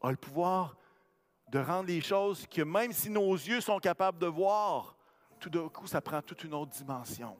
a 0.01 0.11
le 0.11 0.17
pouvoir 0.17 0.77
de 1.49 1.57
rendre 1.57 1.87
les 1.87 2.01
choses 2.01 2.45
que 2.45 2.61
même 2.61 2.91
si 2.91 3.09
nos 3.09 3.33
yeux 3.33 3.61
sont 3.61 3.79
capables 3.79 4.19
de 4.19 4.27
voir, 4.27 4.98
tout 5.39 5.49
d'un 5.49 5.69
coup, 5.69 5.87
ça 5.87 6.01
prend 6.01 6.21
toute 6.21 6.43
une 6.43 6.53
autre 6.53 6.71
dimension. 6.71 7.37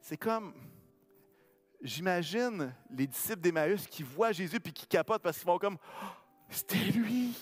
C'est 0.00 0.16
comme, 0.16 0.52
j'imagine 1.80 2.74
les 2.90 3.06
disciples 3.06 3.40
d'Emmaüs 3.40 3.86
qui 3.86 4.02
voient 4.02 4.32
Jésus 4.32 4.60
puis 4.60 4.72
qui 4.72 4.86
capotent 4.86 5.22
parce 5.22 5.38
qu'ils 5.38 5.46
vont 5.46 5.58
comme, 5.58 5.78
c'était 6.48 6.76
lui. 6.76 7.34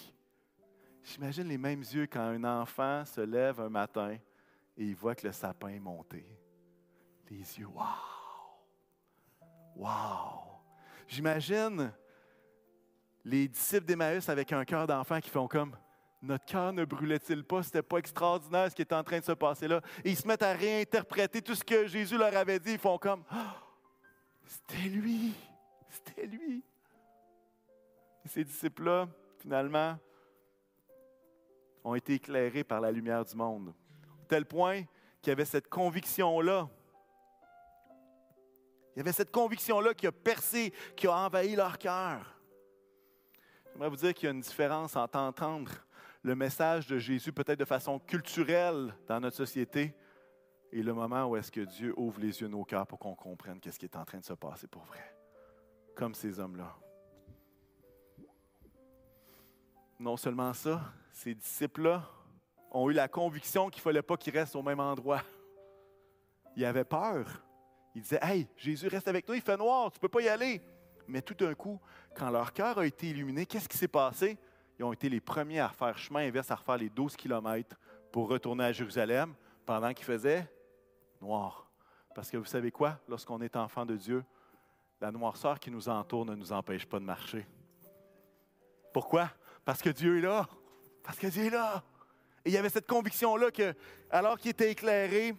J'imagine 1.02 1.48
les 1.48 1.58
mêmes 1.58 1.80
yeux 1.80 2.06
quand 2.06 2.20
un 2.20 2.44
enfant 2.44 3.04
se 3.04 3.20
lève 3.20 3.60
un 3.60 3.68
matin 3.68 4.16
et 4.76 4.84
il 4.84 4.94
voit 4.94 5.16
que 5.16 5.26
le 5.26 5.32
sapin 5.32 5.68
est 5.68 5.80
monté 5.80 6.24
les 7.32 7.58
yeux. 7.58 7.66
Wow! 7.66 7.84
Wow! 9.74 10.60
J'imagine 11.08 11.92
les 13.24 13.48
disciples 13.48 13.86
d'Emmaüs 13.86 14.28
avec 14.28 14.52
un 14.52 14.64
cœur 14.64 14.86
d'enfant 14.86 15.20
qui 15.20 15.30
font 15.30 15.48
comme 15.48 15.76
notre 16.22 16.44
cœur 16.44 16.72
ne 16.72 16.84
brûlait-il 16.84 17.44
pas? 17.44 17.62
C'était 17.62 17.82
pas 17.82 17.98
extraordinaire 17.98 18.70
ce 18.70 18.76
qui 18.76 18.82
est 18.82 18.92
en 18.92 19.02
train 19.02 19.18
de 19.18 19.24
se 19.24 19.32
passer 19.32 19.66
là. 19.68 19.80
Et 20.04 20.10
ils 20.10 20.16
se 20.16 20.26
mettent 20.26 20.42
à 20.42 20.52
réinterpréter 20.52 21.42
tout 21.42 21.54
ce 21.54 21.64
que 21.64 21.86
Jésus 21.86 22.16
leur 22.16 22.36
avait 22.36 22.60
dit. 22.60 22.72
Ils 22.72 22.78
font 22.78 22.98
comme 22.98 23.24
ah! 23.30 23.56
C'était 24.46 24.88
lui! 24.88 25.32
C'était 25.88 26.26
lui! 26.26 26.62
Et 28.24 28.28
ces 28.28 28.44
disciples-là, 28.44 29.08
finalement, 29.38 29.98
ont 31.82 31.94
été 31.96 32.14
éclairés 32.14 32.62
par 32.62 32.80
la 32.80 32.92
lumière 32.92 33.24
du 33.24 33.34
monde. 33.34 33.74
Tel 34.28 34.46
point 34.46 34.82
qu'il 35.20 35.30
y 35.30 35.32
avait 35.32 35.44
cette 35.44 35.68
conviction-là 35.68 36.68
il 38.94 38.98
y 38.98 39.00
avait 39.00 39.12
cette 39.12 39.30
conviction-là 39.30 39.94
qui 39.94 40.06
a 40.06 40.12
percé, 40.12 40.72
qui 40.96 41.06
a 41.06 41.14
envahi 41.14 41.56
leur 41.56 41.78
cœur. 41.78 42.38
J'aimerais 43.72 43.88
vous 43.88 43.96
dire 43.96 44.12
qu'il 44.12 44.26
y 44.26 44.28
a 44.28 44.32
une 44.32 44.40
différence 44.40 44.96
entre 44.96 45.18
entendre 45.18 45.72
le 46.22 46.34
message 46.34 46.86
de 46.86 46.98
Jésus 46.98 47.32
peut-être 47.32 47.58
de 47.58 47.64
façon 47.64 47.98
culturelle 47.98 48.94
dans 49.08 49.20
notre 49.20 49.36
société 49.36 49.94
et 50.70 50.82
le 50.82 50.94
moment 50.94 51.26
où 51.26 51.36
est-ce 51.36 51.50
que 51.50 51.60
Dieu 51.60 51.92
ouvre 51.96 52.20
les 52.20 52.40
yeux 52.40 52.46
de 52.46 52.52
nos 52.52 52.64
cœurs 52.64 52.86
pour 52.86 52.98
qu'on 52.98 53.14
comprenne 53.14 53.60
qu'est-ce 53.60 53.78
qui 53.78 53.86
est 53.86 53.96
en 53.96 54.04
train 54.04 54.18
de 54.18 54.24
se 54.24 54.32
passer 54.32 54.68
pour 54.68 54.84
vrai. 54.84 55.02
Comme 55.94 56.14
ces 56.14 56.38
hommes-là. 56.38 56.74
Non 59.98 60.16
seulement 60.16 60.54
ça, 60.54 60.80
ces 61.12 61.34
disciples-là 61.34 62.08
ont 62.70 62.88
eu 62.88 62.94
la 62.94 63.08
conviction 63.08 63.68
qu'il 63.68 63.80
ne 63.80 63.82
fallait 63.82 64.02
pas 64.02 64.16
qu'ils 64.16 64.36
restent 64.36 64.56
au 64.56 64.62
même 64.62 64.80
endroit. 64.80 65.22
Ils 66.56 66.64
avaient 66.64 66.84
peur. 66.84 67.44
Ils 67.94 68.02
disaient 68.02 68.20
Hey, 68.22 68.48
Jésus 68.56 68.88
reste 68.88 69.08
avec 69.08 69.26
toi, 69.26 69.36
il 69.36 69.42
fait 69.42 69.56
noir, 69.56 69.90
tu 69.90 69.98
ne 69.98 70.00
peux 70.00 70.08
pas 70.08 70.22
y 70.22 70.28
aller. 70.28 70.62
Mais 71.06 71.20
tout 71.20 71.34
d'un 71.34 71.54
coup, 71.54 71.78
quand 72.14 72.30
leur 72.30 72.52
cœur 72.52 72.78
a 72.78 72.86
été 72.86 73.10
illuminé, 73.10 73.44
qu'est-ce 73.44 73.68
qui 73.68 73.76
s'est 73.76 73.88
passé? 73.88 74.38
Ils 74.78 74.84
ont 74.84 74.92
été 74.92 75.08
les 75.08 75.20
premiers 75.20 75.60
à 75.60 75.68
faire 75.68 75.96
chemin 75.96 76.20
inverse, 76.20 76.50
à 76.50 76.54
refaire 76.54 76.78
les 76.78 76.88
12 76.88 77.16
kilomètres 77.16 77.76
pour 78.10 78.28
retourner 78.28 78.64
à 78.64 78.72
Jérusalem 78.72 79.34
pendant 79.64 79.92
qu'il 79.92 80.04
faisait 80.04 80.50
noir. 81.20 81.70
Parce 82.14 82.30
que 82.30 82.36
vous 82.36 82.44
savez 82.44 82.70
quoi? 82.70 82.98
Lorsqu'on 83.08 83.40
est 83.40 83.56
enfant 83.56 83.86
de 83.86 83.96
Dieu, 83.96 84.24
la 85.00 85.10
noirceur 85.10 85.58
qui 85.58 85.70
nous 85.70 85.88
entoure 85.88 86.26
ne 86.26 86.34
nous 86.34 86.52
empêche 86.52 86.86
pas 86.86 86.98
de 86.98 87.04
marcher. 87.04 87.46
Pourquoi? 88.92 89.30
Parce 89.64 89.80
que 89.80 89.90
Dieu 89.90 90.18
est 90.18 90.22
là. 90.22 90.48
Parce 91.02 91.18
que 91.18 91.26
Dieu 91.26 91.46
est 91.46 91.50
là. 91.50 91.82
Et 92.44 92.50
il 92.50 92.52
y 92.52 92.58
avait 92.58 92.68
cette 92.68 92.86
conviction-là 92.86 93.50
que, 93.50 93.74
alors 94.10 94.38
qu'il 94.38 94.50
était 94.50 94.70
éclairé, 94.70 95.34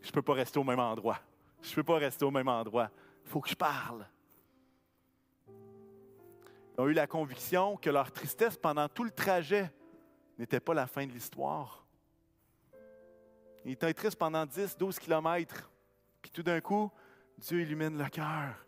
je 0.00 0.08
ne 0.08 0.12
peux 0.12 0.22
pas 0.22 0.34
rester 0.34 0.58
au 0.58 0.64
même 0.64 0.80
endroit. 0.80 1.18
Je 1.62 1.70
ne 1.70 1.74
peux 1.76 1.82
pas 1.82 1.98
rester 1.98 2.24
au 2.24 2.30
même 2.30 2.48
endroit. 2.48 2.90
Il 3.24 3.30
faut 3.30 3.40
que 3.40 3.48
je 3.48 3.54
parle. 3.54 4.06
Ils 6.76 6.80
ont 6.80 6.88
eu 6.88 6.92
la 6.92 7.06
conviction 7.06 7.76
que 7.76 7.90
leur 7.90 8.10
tristesse 8.10 8.56
pendant 8.56 8.88
tout 8.88 9.04
le 9.04 9.10
trajet 9.10 9.72
n'était 10.38 10.60
pas 10.60 10.74
la 10.74 10.86
fin 10.86 11.06
de 11.06 11.12
l'histoire. 11.12 11.86
Ils 13.64 13.72
étaient 13.72 13.94
tristes 13.94 14.18
pendant 14.18 14.44
10, 14.44 14.76
12 14.76 14.98
kilomètres. 14.98 15.70
Puis 16.20 16.30
tout 16.30 16.42
d'un 16.42 16.60
coup, 16.60 16.90
Dieu 17.38 17.60
illumine 17.60 17.96
le 17.96 18.08
cœur. 18.08 18.66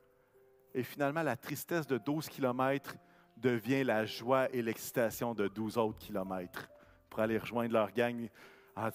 Et 0.72 0.82
finalement, 0.82 1.22
la 1.22 1.36
tristesse 1.36 1.86
de 1.86 1.98
12 1.98 2.28
kilomètres 2.28 2.96
devient 3.36 3.84
la 3.84 4.06
joie 4.06 4.48
et 4.54 4.62
l'excitation 4.62 5.34
de 5.34 5.48
12 5.48 5.76
autres 5.76 5.98
kilomètres 5.98 6.68
pour 7.10 7.20
aller 7.20 7.38
rejoindre 7.38 7.72
leur 7.72 7.92
gang. 7.92 8.28
Ah, 8.74 8.90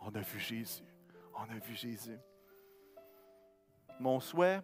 on 0.00 0.14
a 0.14 0.20
vu 0.20 0.40
Jésus. 0.40 0.82
On 1.36 1.42
a 1.42 1.58
vu 1.58 1.74
Jésus. 1.74 2.18
Mon 4.00 4.20
souhait, 4.20 4.60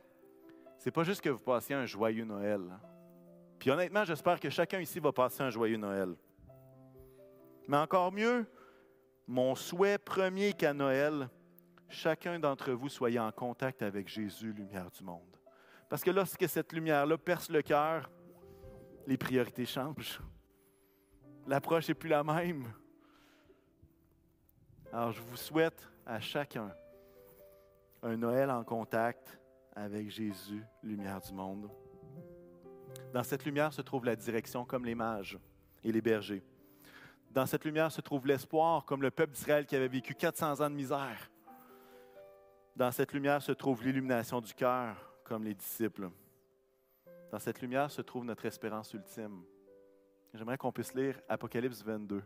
c'est 0.79 0.91
pas 0.91 1.05
juste 1.05 1.21
que 1.21 1.29
vous 1.29 1.43
passiez 1.43 1.75
un 1.75 1.87
joyeux 1.87 2.25
Noël. 2.25 2.63
Puis 3.65 3.71
honnêtement, 3.71 4.05
j'espère 4.05 4.39
que 4.39 4.51
chacun 4.51 4.79
ici 4.79 5.01
va 5.01 5.11
passer 5.11 5.43
un 5.43 5.49
joyeux 5.49 5.79
Noël. 5.79 6.15
Mais 7.67 7.79
encore 7.79 8.13
mieux, 8.13 8.47
mon 9.27 9.55
souhait 9.55 9.97
premier 9.97 10.53
qu'à 10.53 10.75
Noël, 10.75 11.31
chacun 11.89 12.39
d'entre 12.39 12.73
vous 12.73 12.91
soyez 12.91 13.19
en 13.19 13.33
contact 13.33 13.81
avec 13.81 14.07
Jésus, 14.07 14.53
lumière 14.53 14.91
du 14.91 15.03
monde. 15.03 15.39
Parce 15.89 16.03
que 16.03 16.11
lorsque 16.11 16.47
cette 16.47 16.75
lumière-là 16.75 17.17
perce 17.17 17.49
le 17.49 17.63
cœur, 17.63 18.11
les 19.07 19.17
priorités 19.17 19.65
changent. 19.65 20.21
L'approche 21.47 21.89
n'est 21.89 21.95
plus 21.95 22.11
la 22.11 22.23
même. 22.23 22.71
Alors, 24.93 25.13
je 25.13 25.23
vous 25.23 25.39
souhaite 25.39 25.89
à 26.05 26.21
chacun 26.21 26.71
un 28.03 28.17
Noël 28.19 28.51
en 28.51 28.63
contact 28.63 29.41
avec 29.75 30.11
Jésus, 30.11 30.63
lumière 30.83 31.23
du 31.23 31.33
monde. 31.33 31.71
Dans 33.13 33.23
cette 33.23 33.45
lumière 33.45 33.73
se 33.73 33.83
trouve 33.83 34.05
la 34.05 34.17
direction 34.17 34.65
comme 34.65 34.85
les 34.85 34.95
mages 34.95 35.39
et 35.83 35.93
les 35.93 36.01
bergers. 36.01 36.43
Dans 37.31 37.47
cette 37.47 37.65
lumière 37.65 37.91
se 37.91 38.01
trouve 38.01 38.27
l'espoir 38.27 38.85
comme 38.85 39.03
le 39.03 39.11
peuple 39.11 39.33
d'Israël 39.33 39.67
qui 39.67 39.75
avait 39.75 39.89
vécu 39.89 40.15
400 40.15 40.61
ans 40.61 40.71
de 40.71 40.75
misère. 40.75 41.31
Dans 42.77 42.91
cette 42.91 43.13
lumière 43.13 43.43
se 43.43 43.53
trouve 43.53 43.85
l'illumination 43.85 44.41
du 44.41 44.55
cœur 44.55 44.97
comme 45.25 45.45
les 45.45 45.55
disciples. 45.55 46.11
Dans 47.31 47.39
cette 47.39 47.61
lumière 47.61 47.91
se 47.91 48.03
trouve 48.03 48.25
notre 48.25 48.47
espérance 48.47 48.93
ultime. 48.95 49.43
J'aimerais 50.33 50.59
qu'on 50.59 50.73
puisse 50.73 50.95
lire 50.95 51.21
Apocalypse 51.29 51.83
22. 51.83 52.23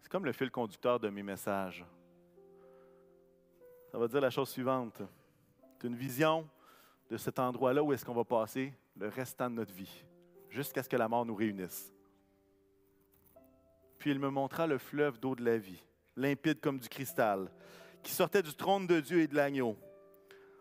C'est 0.00 0.10
comme 0.10 0.24
le 0.26 0.32
fil 0.32 0.50
conducteur 0.50 1.00
de 1.00 1.08
mes 1.08 1.22
messages. 1.22 1.84
Ça 3.90 3.98
va 3.98 4.08
dire 4.08 4.20
la 4.20 4.30
chose 4.30 4.48
suivante. 4.48 5.02
C'est 5.72 5.86
une 5.86 5.96
vision 5.96 6.48
de 7.10 7.16
cet 7.16 7.38
endroit-là 7.38 7.82
où 7.82 7.92
est-ce 7.92 8.04
qu'on 8.04 8.14
va 8.14 8.24
passer 8.24 8.72
le 8.96 9.08
restant 9.08 9.50
de 9.50 9.56
notre 9.56 9.72
vie, 9.72 10.04
jusqu'à 10.50 10.82
ce 10.82 10.88
que 10.88 10.96
la 10.96 11.08
mort 11.08 11.26
nous 11.26 11.34
réunisse. 11.34 11.92
Puis 13.98 14.10
il 14.10 14.18
me 14.18 14.30
montra 14.30 14.66
le 14.66 14.78
fleuve 14.78 15.18
d'eau 15.18 15.34
de 15.34 15.44
la 15.44 15.58
vie, 15.58 15.82
limpide 16.16 16.60
comme 16.60 16.78
du 16.78 16.88
cristal, 16.88 17.50
qui 18.02 18.12
sortait 18.12 18.42
du 18.42 18.54
trône 18.54 18.86
de 18.86 19.00
Dieu 19.00 19.20
et 19.20 19.26
de 19.26 19.34
l'agneau. 19.34 19.76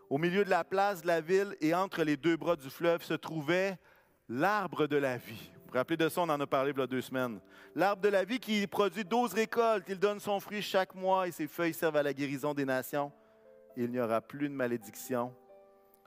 Au 0.10 0.18
milieu 0.18 0.46
de 0.46 0.50
la 0.50 0.64
place 0.64 1.02
de 1.02 1.08
la 1.08 1.22
ville 1.22 1.56
et 1.60 1.74
entre 1.74 2.04
les 2.04 2.18
deux 2.18 2.38
bras 2.38 2.56
du 2.56 2.70
fleuve 2.70 3.04
se 3.04 3.14
trouvait 3.14 3.78
l'arbre 4.30 4.88
de 4.88 4.98
la 4.98 5.18
vie. 5.18 5.52
Vous 5.56 5.72
vous 5.72 5.74
rappelez 5.74 5.98
de 5.98 6.08
ça, 6.08 6.22
on 6.22 6.30
en 6.30 6.40
a 6.40 6.48
parlé 6.48 6.72
il 6.72 6.80
y 6.80 6.82
a 6.82 6.88
deux 6.88 7.02
semaines. 7.02 7.40
L'arbre 7.76 8.02
de 8.02 8.10
la 8.10 8.24
vie 8.24 8.40
qui 8.40 8.68
produit 8.68 9.04
douze 9.04 9.34
récoltes, 9.34 9.86
il 9.90 9.98
donne 9.98 10.20
son 10.20 10.40
fruit 10.40 10.62
chaque 10.62 10.94
mois 10.94 11.28
et 11.28 11.32
ses 11.32 11.48
feuilles 11.48 11.74
servent 11.74 11.98
à 11.98 12.04
la 12.04 12.14
guérison 12.14 12.54
des 12.54 12.66
nations. 12.66 13.12
Il 13.76 13.90
n'y 13.90 14.00
aura 14.00 14.22
plus 14.22 14.50
de 14.50 14.54
malédiction. 14.54 15.34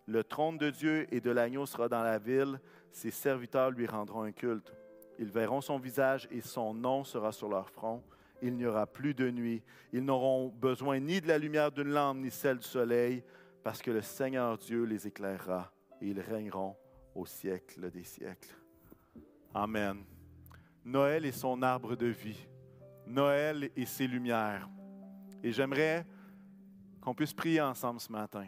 Le 0.06 0.22
trône 0.22 0.56
de 0.56 0.70
Dieu 0.70 1.06
et 1.12 1.20
de 1.20 1.30
l'agneau 1.30 1.66
sera 1.66 1.88
dans 1.88 2.02
la 2.02 2.18
ville. 2.18 2.60
Ses 2.92 3.10
serviteurs 3.10 3.70
lui 3.70 3.86
rendront 3.86 4.22
un 4.22 4.32
culte. 4.32 4.72
Ils 5.18 5.30
verront 5.30 5.60
son 5.60 5.78
visage 5.78 6.28
et 6.30 6.40
son 6.40 6.74
nom 6.74 7.02
sera 7.02 7.32
sur 7.32 7.48
leur 7.48 7.68
front. 7.70 8.02
Il 8.42 8.54
n'y 8.54 8.66
aura 8.66 8.86
plus 8.86 9.14
de 9.14 9.30
nuit. 9.30 9.62
Ils 9.92 10.04
n'auront 10.04 10.48
besoin 10.48 11.00
ni 11.00 11.20
de 11.20 11.28
la 11.28 11.38
lumière 11.38 11.72
d'une 11.72 11.88
lampe 11.88 12.18
ni 12.18 12.30
celle 12.30 12.58
du 12.58 12.66
soleil, 12.66 13.24
parce 13.64 13.82
que 13.82 13.90
le 13.90 14.02
Seigneur 14.02 14.58
Dieu 14.58 14.84
les 14.84 15.06
éclairera 15.06 15.72
et 16.00 16.08
ils 16.08 16.20
régneront 16.20 16.76
au 17.14 17.26
siècle 17.26 17.90
des 17.90 18.04
siècles. 18.04 18.54
Amen. 19.54 20.04
Noël 20.84 21.24
est 21.24 21.32
son 21.32 21.62
arbre 21.62 21.96
de 21.96 22.06
vie. 22.06 22.46
Noël 23.06 23.70
et 23.74 23.86
ses 23.86 24.06
lumières. 24.06 24.68
Et 25.42 25.50
j'aimerais 25.50 26.06
qu'on 27.00 27.14
puisse 27.14 27.32
prier 27.32 27.60
ensemble 27.60 28.00
ce 28.00 28.12
matin. 28.12 28.46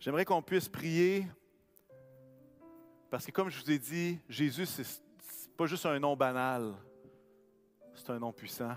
J'aimerais 0.00 0.24
qu'on 0.24 0.40
puisse 0.40 0.66
prier 0.66 1.26
parce 3.10 3.26
que, 3.26 3.32
comme 3.32 3.50
je 3.50 3.62
vous 3.62 3.70
ai 3.70 3.78
dit, 3.78 4.18
Jésus, 4.30 4.64
ce 4.64 4.80
n'est 4.80 5.54
pas 5.58 5.66
juste 5.66 5.84
un 5.84 5.98
nom 5.98 6.16
banal, 6.16 6.72
c'est 7.94 8.08
un 8.08 8.18
nom 8.18 8.32
puissant. 8.32 8.74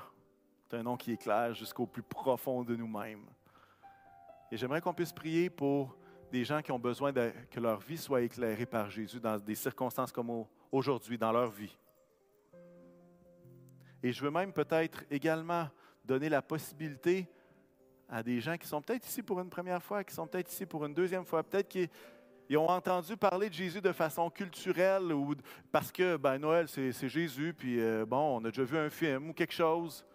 C'est 0.69 0.77
un 0.77 0.83
nom 0.83 0.97
qui 0.97 1.13
éclaire 1.13 1.53
jusqu'au 1.53 1.85
plus 1.85 2.03
profond 2.03 2.63
de 2.63 2.75
nous-mêmes. 2.75 3.25
Et 4.51 4.57
j'aimerais 4.57 4.81
qu'on 4.81 4.93
puisse 4.93 5.13
prier 5.13 5.49
pour 5.49 5.95
des 6.29 6.43
gens 6.43 6.61
qui 6.61 6.73
ont 6.73 6.79
besoin 6.79 7.13
que 7.13 7.59
leur 7.59 7.79
vie 7.79 7.97
soit 7.97 8.23
éclairée 8.23 8.65
par 8.65 8.89
Jésus 8.89 9.21
dans 9.21 9.37
des 9.37 9.55
circonstances 9.55 10.11
comme 10.11 10.45
aujourd'hui, 10.71 11.17
dans 11.17 11.31
leur 11.31 11.51
vie. 11.51 11.77
Et 14.01 14.11
je 14.11 14.21
veux 14.21 14.31
même 14.31 14.51
peut-être 14.51 15.05
également 15.09 15.69
donner 16.03 16.27
la 16.27 16.41
possibilité 16.41 17.29
à 18.13 18.21
des 18.21 18.39
gens 18.39 18.57
qui 18.57 18.67
sont 18.67 18.79
peut-être 18.79 19.07
ici 19.07 19.23
pour 19.23 19.39
une 19.39 19.49
première 19.49 19.81
fois, 19.81 20.03
qui 20.03 20.13
sont 20.13 20.27
peut-être 20.27 20.51
ici 20.51 20.67
pour 20.67 20.85
une 20.85 20.93
deuxième 20.93 21.25
fois, 21.25 21.41
peut-être 21.41 21.67
qu'ils 21.67 22.57
ont 22.57 22.69
entendu 22.69 23.17
parler 23.17 23.49
de 23.49 23.53
Jésus 23.55 23.81
de 23.81 23.91
façon 23.91 24.29
culturelle 24.29 25.11
ou 25.11 25.33
parce 25.71 25.91
que 25.91 26.15
ben, 26.15 26.37
Noël, 26.37 26.67
c'est 26.67 27.09
Jésus, 27.09 27.55
puis 27.57 27.79
euh, 27.81 28.05
bon, 28.05 28.37
on 28.37 28.45
a 28.45 28.49
déjà 28.49 28.63
vu 28.63 28.77
un 28.77 28.91
film 28.91 29.29
ou 29.29 29.33
quelque 29.33 29.53
chose 29.53 30.05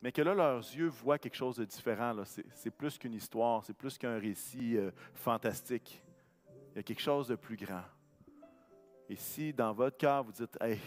mais 0.00 0.12
que 0.12 0.22
là, 0.22 0.34
leurs 0.34 0.58
yeux 0.58 0.88
voient 0.88 1.18
quelque 1.18 1.34
chose 1.34 1.56
de 1.56 1.64
différent. 1.64 2.14
C'est 2.52 2.70
plus 2.70 2.96
qu'une 2.96 3.14
histoire, 3.14 3.64
c'est 3.64 3.72
plus 3.72 3.98
qu'un 3.98 4.18
récit 4.18 4.76
euh, 4.76 4.90
fantastique. 5.14 6.02
Il 6.72 6.76
y 6.76 6.78
a 6.78 6.82
quelque 6.82 7.00
chose 7.00 7.28
de 7.28 7.34
plus 7.34 7.56
grand. 7.56 7.82
Et 9.08 9.16
si 9.16 9.52
dans 9.52 9.72
votre 9.72 9.96
cœur, 9.96 10.22
vous 10.22 10.32
dites, 10.32 10.56
Hey, 10.60 10.78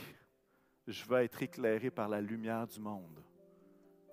je 0.88 1.04
veux 1.06 1.20
être 1.20 1.42
éclairé 1.42 1.90
par 1.92 2.08
la 2.08 2.22
lumière 2.22 2.66
du 2.66 2.80
monde, 2.80 3.22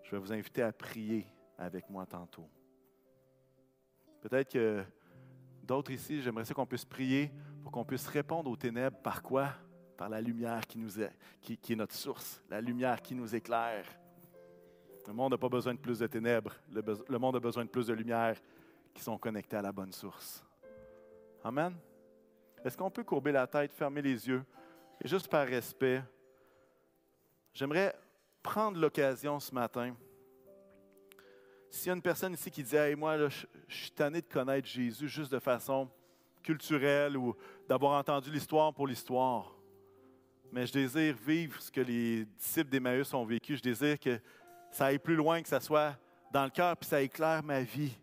je 0.03 0.11
vais 0.11 0.19
vous 0.19 0.33
inviter 0.33 0.63
à 0.63 0.73
prier 0.73 1.27
avec 1.59 1.89
moi 1.91 2.07
tantôt. 2.07 2.49
Peut-être 4.21 4.51
que 4.53 4.85
d'autres 5.63 5.91
ici, 5.91 6.23
j'aimerais 6.23 6.45
ça 6.45 6.55
qu'on 6.55 6.67
puisse 6.67 6.85
prier 6.85 7.31
pour 7.63 7.73
qu'on 7.73 7.85
puisse 7.85 8.07
répondre 8.07 8.51
aux 8.51 8.57
ténèbres 8.57 8.99
par 8.99 9.23
quoi? 9.23 9.51
Par 9.97 10.09
la 10.09 10.21
lumière 10.21 10.67
qui, 10.67 10.79
nous 10.79 11.01
est, 11.01 11.11
qui 11.41 11.73
est 11.73 11.77
notre 11.77 11.95
source, 11.95 12.43
la 12.51 12.61
lumière 12.61 13.01
qui 13.01 13.15
nous 13.15 13.35
éclaire. 13.35 13.87
Le 15.07 15.13
monde 15.13 15.33
n'a 15.33 15.39
pas 15.39 15.49
besoin 15.49 15.75
de 15.75 15.79
plus 15.79 16.01
de 16.01 16.07
ténèbres. 16.07 16.53
Le, 16.71 17.19
monde 17.19 17.37
a 17.37 17.41
besoin 17.41 17.65
de 17.65 17.71
plus 17.71 17.87
de 17.87 17.95
lumière 17.95 18.37
qui 18.93 19.03
sont 19.03 19.17
connectées 19.17 19.57
à 19.57 19.63
la 19.63 19.73
bonne 19.73 19.93
source. 19.93 20.45
Amen. 21.45 21.77
Est-ce 22.65 22.77
qu'on 22.77 22.91
peut 22.91 23.05
courber 23.05 23.31
la 23.31 23.47
tête, 23.47 23.73
fermer 23.73 24.03
les 24.03 24.27
yeux? 24.27 24.45
Et 25.01 25.07
juste 25.07 25.29
par 25.29 25.47
respect, 25.47 26.03
j'aimerais 27.55 27.95
prendre 28.43 28.79
l'occasion 28.81 29.39
ce 29.39 29.55
matin. 29.55 29.95
S'il 31.77 31.89
y 31.89 31.91
a 31.91 31.95
une 31.95 32.01
personne 32.01 32.33
ici 32.33 32.51
qui 32.51 32.63
dit 32.63 32.75
hey, 32.75 32.95
Moi, 32.95 33.29
je, 33.29 33.47
je 33.69 33.77
suis 33.77 33.91
tanné 33.91 34.23
de 34.23 34.27
connaître 34.27 34.67
Jésus 34.67 35.09
juste 35.09 35.31
de 35.31 35.39
façon 35.39 35.91
culturelle 36.43 37.19
ou 37.19 37.37
d'avoir 37.69 37.99
entendu 37.99 38.31
l'histoire 38.31 38.73
pour 38.73 38.87
l'histoire, 38.87 39.55
mais 40.51 40.67
je 40.67 40.73
désire 40.73 41.15
vivre 41.15 41.61
ce 41.61 41.71
que 41.71 41.83
les 41.83 42.25
disciples 42.25 42.71
d'Emmaüs 42.71 43.13
ont 43.13 43.27
vécu. 43.27 43.59
Je 43.59 43.63
désire 43.63 44.01
que 44.01 44.19
ça 44.71 44.87
aille 44.87 44.99
plus 44.99 45.17
loin, 45.17 45.43
que 45.43 45.49
ça 45.49 45.61
soit 45.61 45.95
dans 46.33 46.45
le 46.45 46.51
cœur, 46.51 46.79
puis 46.79 46.89
ça 46.89 47.03
éclaire 47.03 47.43
ma 47.43 47.61
vie. 47.61 47.95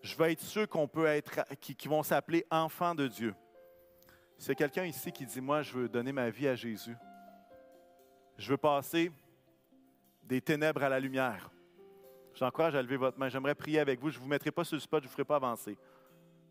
Je 0.00 0.16
veux 0.16 0.30
être 0.30 0.40
sûr 0.40 0.66
qu'on 0.66 0.88
peut 0.88 1.06
être, 1.06 1.44
qui, 1.60 1.88
vont 1.88 2.02
s'appeler 2.02 2.46
enfants 2.50 2.94
de 2.94 3.06
Dieu. 3.06 3.34
C'est 4.38 4.54
quelqu'un 4.54 4.84
ici 4.84 5.12
qui 5.12 5.26
dit, 5.26 5.42
moi, 5.42 5.60
je 5.60 5.74
veux 5.74 5.88
donner 5.90 6.12
ma 6.12 6.30
vie 6.30 6.48
à 6.48 6.54
Jésus. 6.54 6.96
Je 8.38 8.48
veux 8.48 8.56
passer 8.56 9.12
des 10.22 10.40
ténèbres 10.40 10.82
à 10.82 10.88
la 10.88 11.00
lumière. 11.00 11.50
J'encourage 12.38 12.76
à 12.76 12.82
lever 12.82 12.96
votre 12.96 13.18
main. 13.18 13.28
J'aimerais 13.28 13.56
prier 13.56 13.80
avec 13.80 13.98
vous. 13.98 14.10
Je 14.10 14.18
ne 14.18 14.22
vous 14.22 14.28
mettrai 14.28 14.52
pas 14.52 14.62
sur 14.62 14.76
le 14.76 14.80
spot, 14.80 15.02
je 15.02 15.06
ne 15.06 15.08
vous 15.08 15.12
ferai 15.12 15.24
pas 15.24 15.36
avancer. 15.36 15.76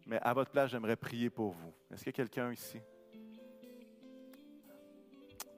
Mais 0.05 0.19
à 0.21 0.33
votre 0.33 0.51
place, 0.51 0.69
j'aimerais 0.69 0.97
prier 0.97 1.29
pour 1.29 1.51
vous. 1.51 1.73
Est-ce 1.89 1.99
qu'il 2.03 2.07
y 2.07 2.09
a 2.09 2.13
quelqu'un 2.13 2.51
ici? 2.51 2.81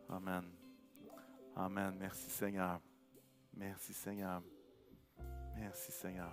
Amen. 0.07 0.43
Amen. 1.55 1.95
Merci 1.99 2.29
Seigneur. 2.29 2.79
Merci 3.55 3.91
Seigneur. 3.91 4.43
Merci 5.55 5.91
Seigneur. 5.91 6.31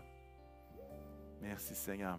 Merci 1.40 1.74
Seigneur. 1.74 2.18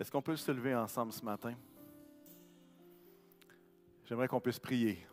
Est-ce 0.00 0.10
qu'on 0.10 0.22
peut 0.22 0.34
se 0.34 0.50
lever 0.50 0.74
ensemble 0.74 1.12
ce 1.12 1.24
matin? 1.24 1.54
J'aimerais 4.04 4.26
qu'on 4.26 4.40
puisse 4.40 4.58
prier. 4.58 5.06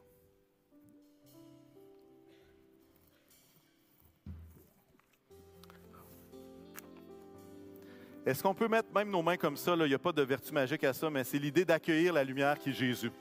Est-ce 8.25 8.43
qu'on 8.43 8.53
peut 8.53 8.67
mettre 8.67 8.89
même 8.93 9.09
nos 9.09 9.21
mains 9.21 9.37
comme 9.37 9.57
ça? 9.57 9.73
Il 9.75 9.85
n'y 9.85 9.93
a 9.93 9.99
pas 9.99 10.11
de 10.11 10.21
vertu 10.21 10.51
magique 10.51 10.83
à 10.83 10.93
ça, 10.93 11.09
mais 11.09 11.23
c'est 11.23 11.39
l'idée 11.39 11.65
d'accueillir 11.65 12.13
la 12.13 12.23
lumière 12.23 12.59
qui 12.59 12.69
est 12.69 12.73
Jésus. 12.73 13.11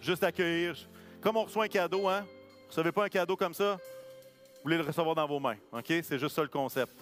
Juste 0.00 0.22
accueillir. 0.24 0.76
Comme 1.20 1.36
on 1.36 1.44
reçoit 1.44 1.64
un 1.64 1.68
cadeau, 1.68 2.08
hein? 2.08 2.20
Vous 2.22 2.62
ne 2.64 2.68
recevez 2.68 2.92
pas 2.92 3.04
un 3.04 3.08
cadeau 3.08 3.36
comme 3.36 3.54
ça? 3.54 3.74
Vous 3.74 4.62
voulez 4.64 4.76
le 4.76 4.82
recevoir 4.82 5.14
dans 5.14 5.26
vos 5.26 5.40
mains. 5.40 5.56
OK? 5.72 5.86
C'est 6.02 6.18
juste 6.18 6.34
ça 6.34 6.42
le 6.42 6.48
concept. 6.48 6.92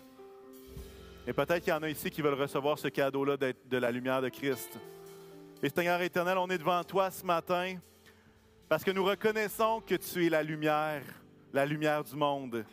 Et 1.26 1.32
peut-être 1.32 1.62
qu'il 1.62 1.72
y 1.72 1.76
en 1.76 1.82
a 1.82 1.90
ici 1.90 2.10
qui 2.10 2.22
veulent 2.22 2.40
recevoir 2.40 2.78
ce 2.78 2.88
cadeau-là 2.88 3.36
de 3.36 3.76
la 3.76 3.90
lumière 3.90 4.22
de 4.22 4.28
Christ. 4.28 4.78
Et 5.62 5.68
Seigneur 5.68 6.00
éternel, 6.00 6.38
on 6.38 6.48
est 6.48 6.58
devant 6.58 6.82
toi 6.84 7.10
ce 7.10 7.24
matin 7.26 7.76
parce 8.68 8.84
que 8.84 8.90
nous 8.90 9.04
reconnaissons 9.04 9.82
que 9.86 9.94
tu 9.96 10.26
es 10.26 10.28
la 10.28 10.42
lumière, 10.42 11.02
la 11.52 11.66
lumière 11.66 12.04
du 12.04 12.14
monde. 12.14 12.64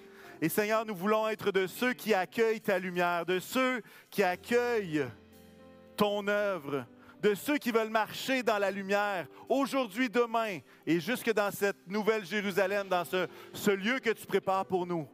Et 0.42 0.50
Seigneur, 0.50 0.86
nous 0.86 0.96
voulons 0.96 1.28
être 1.28 1.52
de 1.52 1.68
ceux 1.68 1.94
qui 1.94 2.14
accueillent 2.14 2.62
ta 2.62 2.78
lumière, 2.78 3.26
de 3.26 3.40
ceux 3.40 3.82
qui 4.10 4.24
accueillent 4.24 5.06
ton 5.96 6.28
œuvre, 6.28 6.86
de 7.22 7.34
ceux 7.34 7.58
qui 7.58 7.72
veulent 7.72 7.90
marcher 7.90 8.44
dans 8.44 8.58
la 8.58 8.70
lumière, 8.70 9.28
aujourd'hui, 9.50 10.10
demain, 10.10 10.60
et 10.86 11.00
jusque 11.00 11.32
dans 11.34 11.52
cette 11.52 11.88
nouvelle 11.88 12.26
Jérusalem, 12.26 12.88
dans 12.88 13.04
ce, 13.06 13.72
lieu 13.72 14.00
que 14.00 14.12
tu 14.12 14.26
prépares 14.26 14.66
pour 14.66 14.86
nous. 14.86 15.08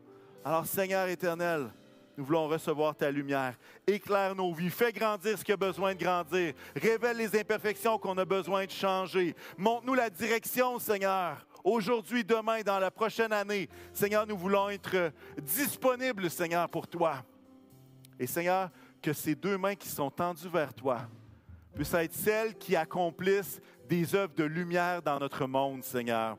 Alors 0.43 0.65
Seigneur 0.65 1.07
éternel, 1.07 1.69
nous 2.17 2.25
voulons 2.25 2.47
recevoir 2.47 2.95
ta 2.95 3.09
lumière. 3.09 3.57
Éclaire 3.87 4.35
nos 4.35 4.53
vies. 4.53 4.69
Fais 4.69 4.91
grandir 4.91 5.37
ce 5.37 5.43
qui 5.43 5.51
a 5.51 5.57
besoin 5.57 5.93
de 5.93 6.03
grandir. 6.03 6.53
Révèle 6.75 7.17
les 7.17 7.39
imperfections 7.39 7.97
qu'on 7.97 8.17
a 8.17 8.25
besoin 8.25 8.65
de 8.65 8.71
changer. 8.71 9.35
Montre-nous 9.57 9.93
la 9.93 10.09
direction, 10.09 10.79
Seigneur. 10.79 11.45
Aujourd'hui, 11.63 12.23
demain, 12.23 12.61
dans 12.61 12.79
la 12.79 12.91
prochaine 12.91 13.31
année, 13.31 13.69
Seigneur, 13.93 14.25
nous 14.25 14.37
voulons 14.37 14.69
être 14.69 15.11
disponibles, 15.41 16.29
Seigneur, 16.29 16.69
pour 16.69 16.87
toi. 16.87 17.23
Et 18.19 18.27
Seigneur, 18.27 18.69
que 19.01 19.13
ces 19.13 19.35
deux 19.35 19.57
mains 19.57 19.75
qui 19.75 19.87
sont 19.87 20.09
tendues 20.09 20.49
vers 20.49 20.73
toi 20.73 21.01
puissent 21.73 21.93
être 21.93 22.13
celles 22.13 22.55
qui 22.55 22.75
accomplissent 22.75 23.61
des 23.87 24.15
œuvres 24.15 24.33
de 24.35 24.43
lumière 24.43 25.01
dans 25.01 25.19
notre 25.19 25.45
monde, 25.47 25.83
Seigneur. 25.83 26.37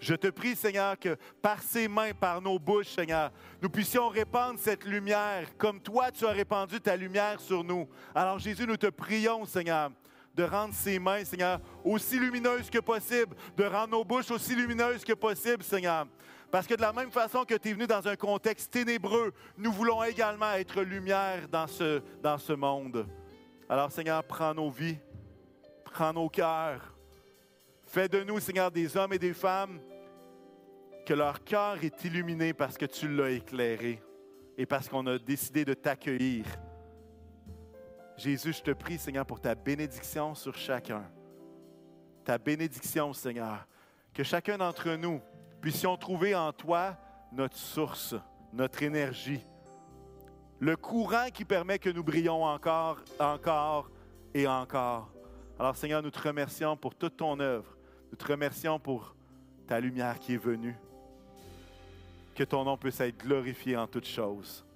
Je 0.00 0.14
te 0.14 0.28
prie, 0.28 0.54
Seigneur, 0.54 0.98
que 0.98 1.16
par 1.42 1.60
ces 1.62 1.88
mains, 1.88 2.12
par 2.12 2.40
nos 2.40 2.58
bouches, 2.58 2.94
Seigneur, 2.94 3.32
nous 3.60 3.68
puissions 3.68 4.08
répandre 4.08 4.58
cette 4.58 4.84
lumière 4.84 5.56
comme 5.56 5.80
toi, 5.80 6.12
tu 6.12 6.24
as 6.24 6.30
répandu 6.30 6.80
ta 6.80 6.96
lumière 6.96 7.40
sur 7.40 7.64
nous. 7.64 7.88
Alors, 8.14 8.38
Jésus, 8.38 8.66
nous 8.66 8.76
te 8.76 8.86
prions, 8.86 9.44
Seigneur, 9.44 9.90
de 10.38 10.44
rendre 10.44 10.72
ces 10.72 11.00
mains, 11.00 11.24
Seigneur, 11.24 11.60
aussi 11.84 12.16
lumineuses 12.16 12.70
que 12.70 12.78
possible, 12.78 13.34
de 13.56 13.64
rendre 13.64 13.88
nos 13.88 14.04
bouches 14.04 14.30
aussi 14.30 14.54
lumineuses 14.54 15.04
que 15.04 15.12
possible, 15.12 15.64
Seigneur. 15.64 16.06
Parce 16.48 16.64
que 16.64 16.74
de 16.74 16.80
la 16.80 16.92
même 16.92 17.10
façon 17.10 17.44
que 17.44 17.54
tu 17.56 17.70
es 17.70 17.72
venu 17.72 17.88
dans 17.88 18.06
un 18.06 18.14
contexte 18.14 18.70
ténébreux, 18.70 19.32
nous 19.56 19.72
voulons 19.72 20.04
également 20.04 20.52
être 20.52 20.82
lumière 20.82 21.48
dans 21.48 21.66
ce, 21.66 22.00
dans 22.22 22.38
ce 22.38 22.52
monde. 22.52 23.08
Alors, 23.68 23.90
Seigneur, 23.90 24.22
prends 24.22 24.54
nos 24.54 24.70
vies, 24.70 24.98
prends 25.84 26.12
nos 26.12 26.28
cœurs, 26.28 26.94
Fais 27.84 28.06
de 28.06 28.22
nous, 28.22 28.38
Seigneur, 28.38 28.70
des 28.70 28.98
hommes 28.98 29.14
et 29.14 29.18
des 29.18 29.32
femmes 29.32 29.80
que 31.06 31.14
leur 31.14 31.42
cœur 31.42 31.82
est 31.82 32.04
illuminé 32.04 32.52
parce 32.52 32.76
que 32.76 32.84
tu 32.84 33.08
l'as 33.08 33.30
éclairé 33.30 34.02
et 34.58 34.66
parce 34.66 34.90
qu'on 34.90 35.06
a 35.06 35.18
décidé 35.18 35.64
de 35.64 35.72
t'accueillir. 35.72 36.44
Jésus, 38.18 38.52
je 38.52 38.62
te 38.62 38.72
prie, 38.72 38.98
Seigneur, 38.98 39.24
pour 39.24 39.40
ta 39.40 39.54
bénédiction 39.54 40.34
sur 40.34 40.56
chacun. 40.56 41.04
Ta 42.24 42.36
bénédiction, 42.36 43.12
Seigneur. 43.12 43.64
Que 44.12 44.24
chacun 44.24 44.58
d'entre 44.58 44.90
nous 44.96 45.20
puissions 45.60 45.96
trouver 45.96 46.34
en 46.34 46.52
toi 46.52 46.96
notre 47.30 47.56
source, 47.56 48.16
notre 48.52 48.82
énergie, 48.82 49.46
le 50.58 50.76
courant 50.76 51.28
qui 51.32 51.44
permet 51.44 51.78
que 51.78 51.90
nous 51.90 52.02
brillons 52.02 52.44
encore, 52.44 52.98
encore 53.20 53.88
et 54.34 54.48
encore. 54.48 55.12
Alors, 55.56 55.76
Seigneur, 55.76 56.02
nous 56.02 56.10
te 56.10 56.20
remercions 56.20 56.76
pour 56.76 56.96
toute 56.96 57.16
ton 57.16 57.38
œuvre. 57.38 57.76
Nous 58.10 58.16
te 58.16 58.26
remercions 58.26 58.80
pour 58.80 59.14
ta 59.68 59.78
lumière 59.78 60.18
qui 60.18 60.34
est 60.34 60.38
venue. 60.38 60.74
Que 62.34 62.42
ton 62.42 62.64
nom 62.64 62.76
puisse 62.76 63.00
être 63.00 63.18
glorifié 63.18 63.76
en 63.76 63.86
toutes 63.86 64.08
choses. 64.08 64.66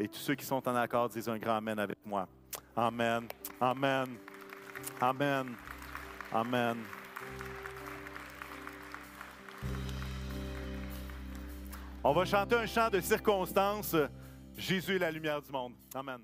Et 0.00 0.08
tous 0.08 0.18
ceux 0.18 0.34
qui 0.34 0.44
sont 0.44 0.68
en 0.68 0.74
accord 0.74 1.08
disent 1.08 1.28
un 1.28 1.38
grand 1.38 1.58
Amen 1.58 1.78
avec 1.78 1.98
moi. 2.04 2.26
Amen. 2.76 3.28
Amen. 3.60 4.18
Amen. 5.00 5.56
Amen. 6.32 6.76
On 12.04 12.12
va 12.12 12.24
chanter 12.24 12.56
un 12.56 12.66
chant 12.66 12.90
de 12.90 13.00
circonstance. 13.00 13.94
Jésus 14.56 14.96
est 14.96 14.98
la 14.98 15.10
lumière 15.10 15.40
du 15.40 15.52
monde. 15.52 15.74
Amen. 15.94 16.20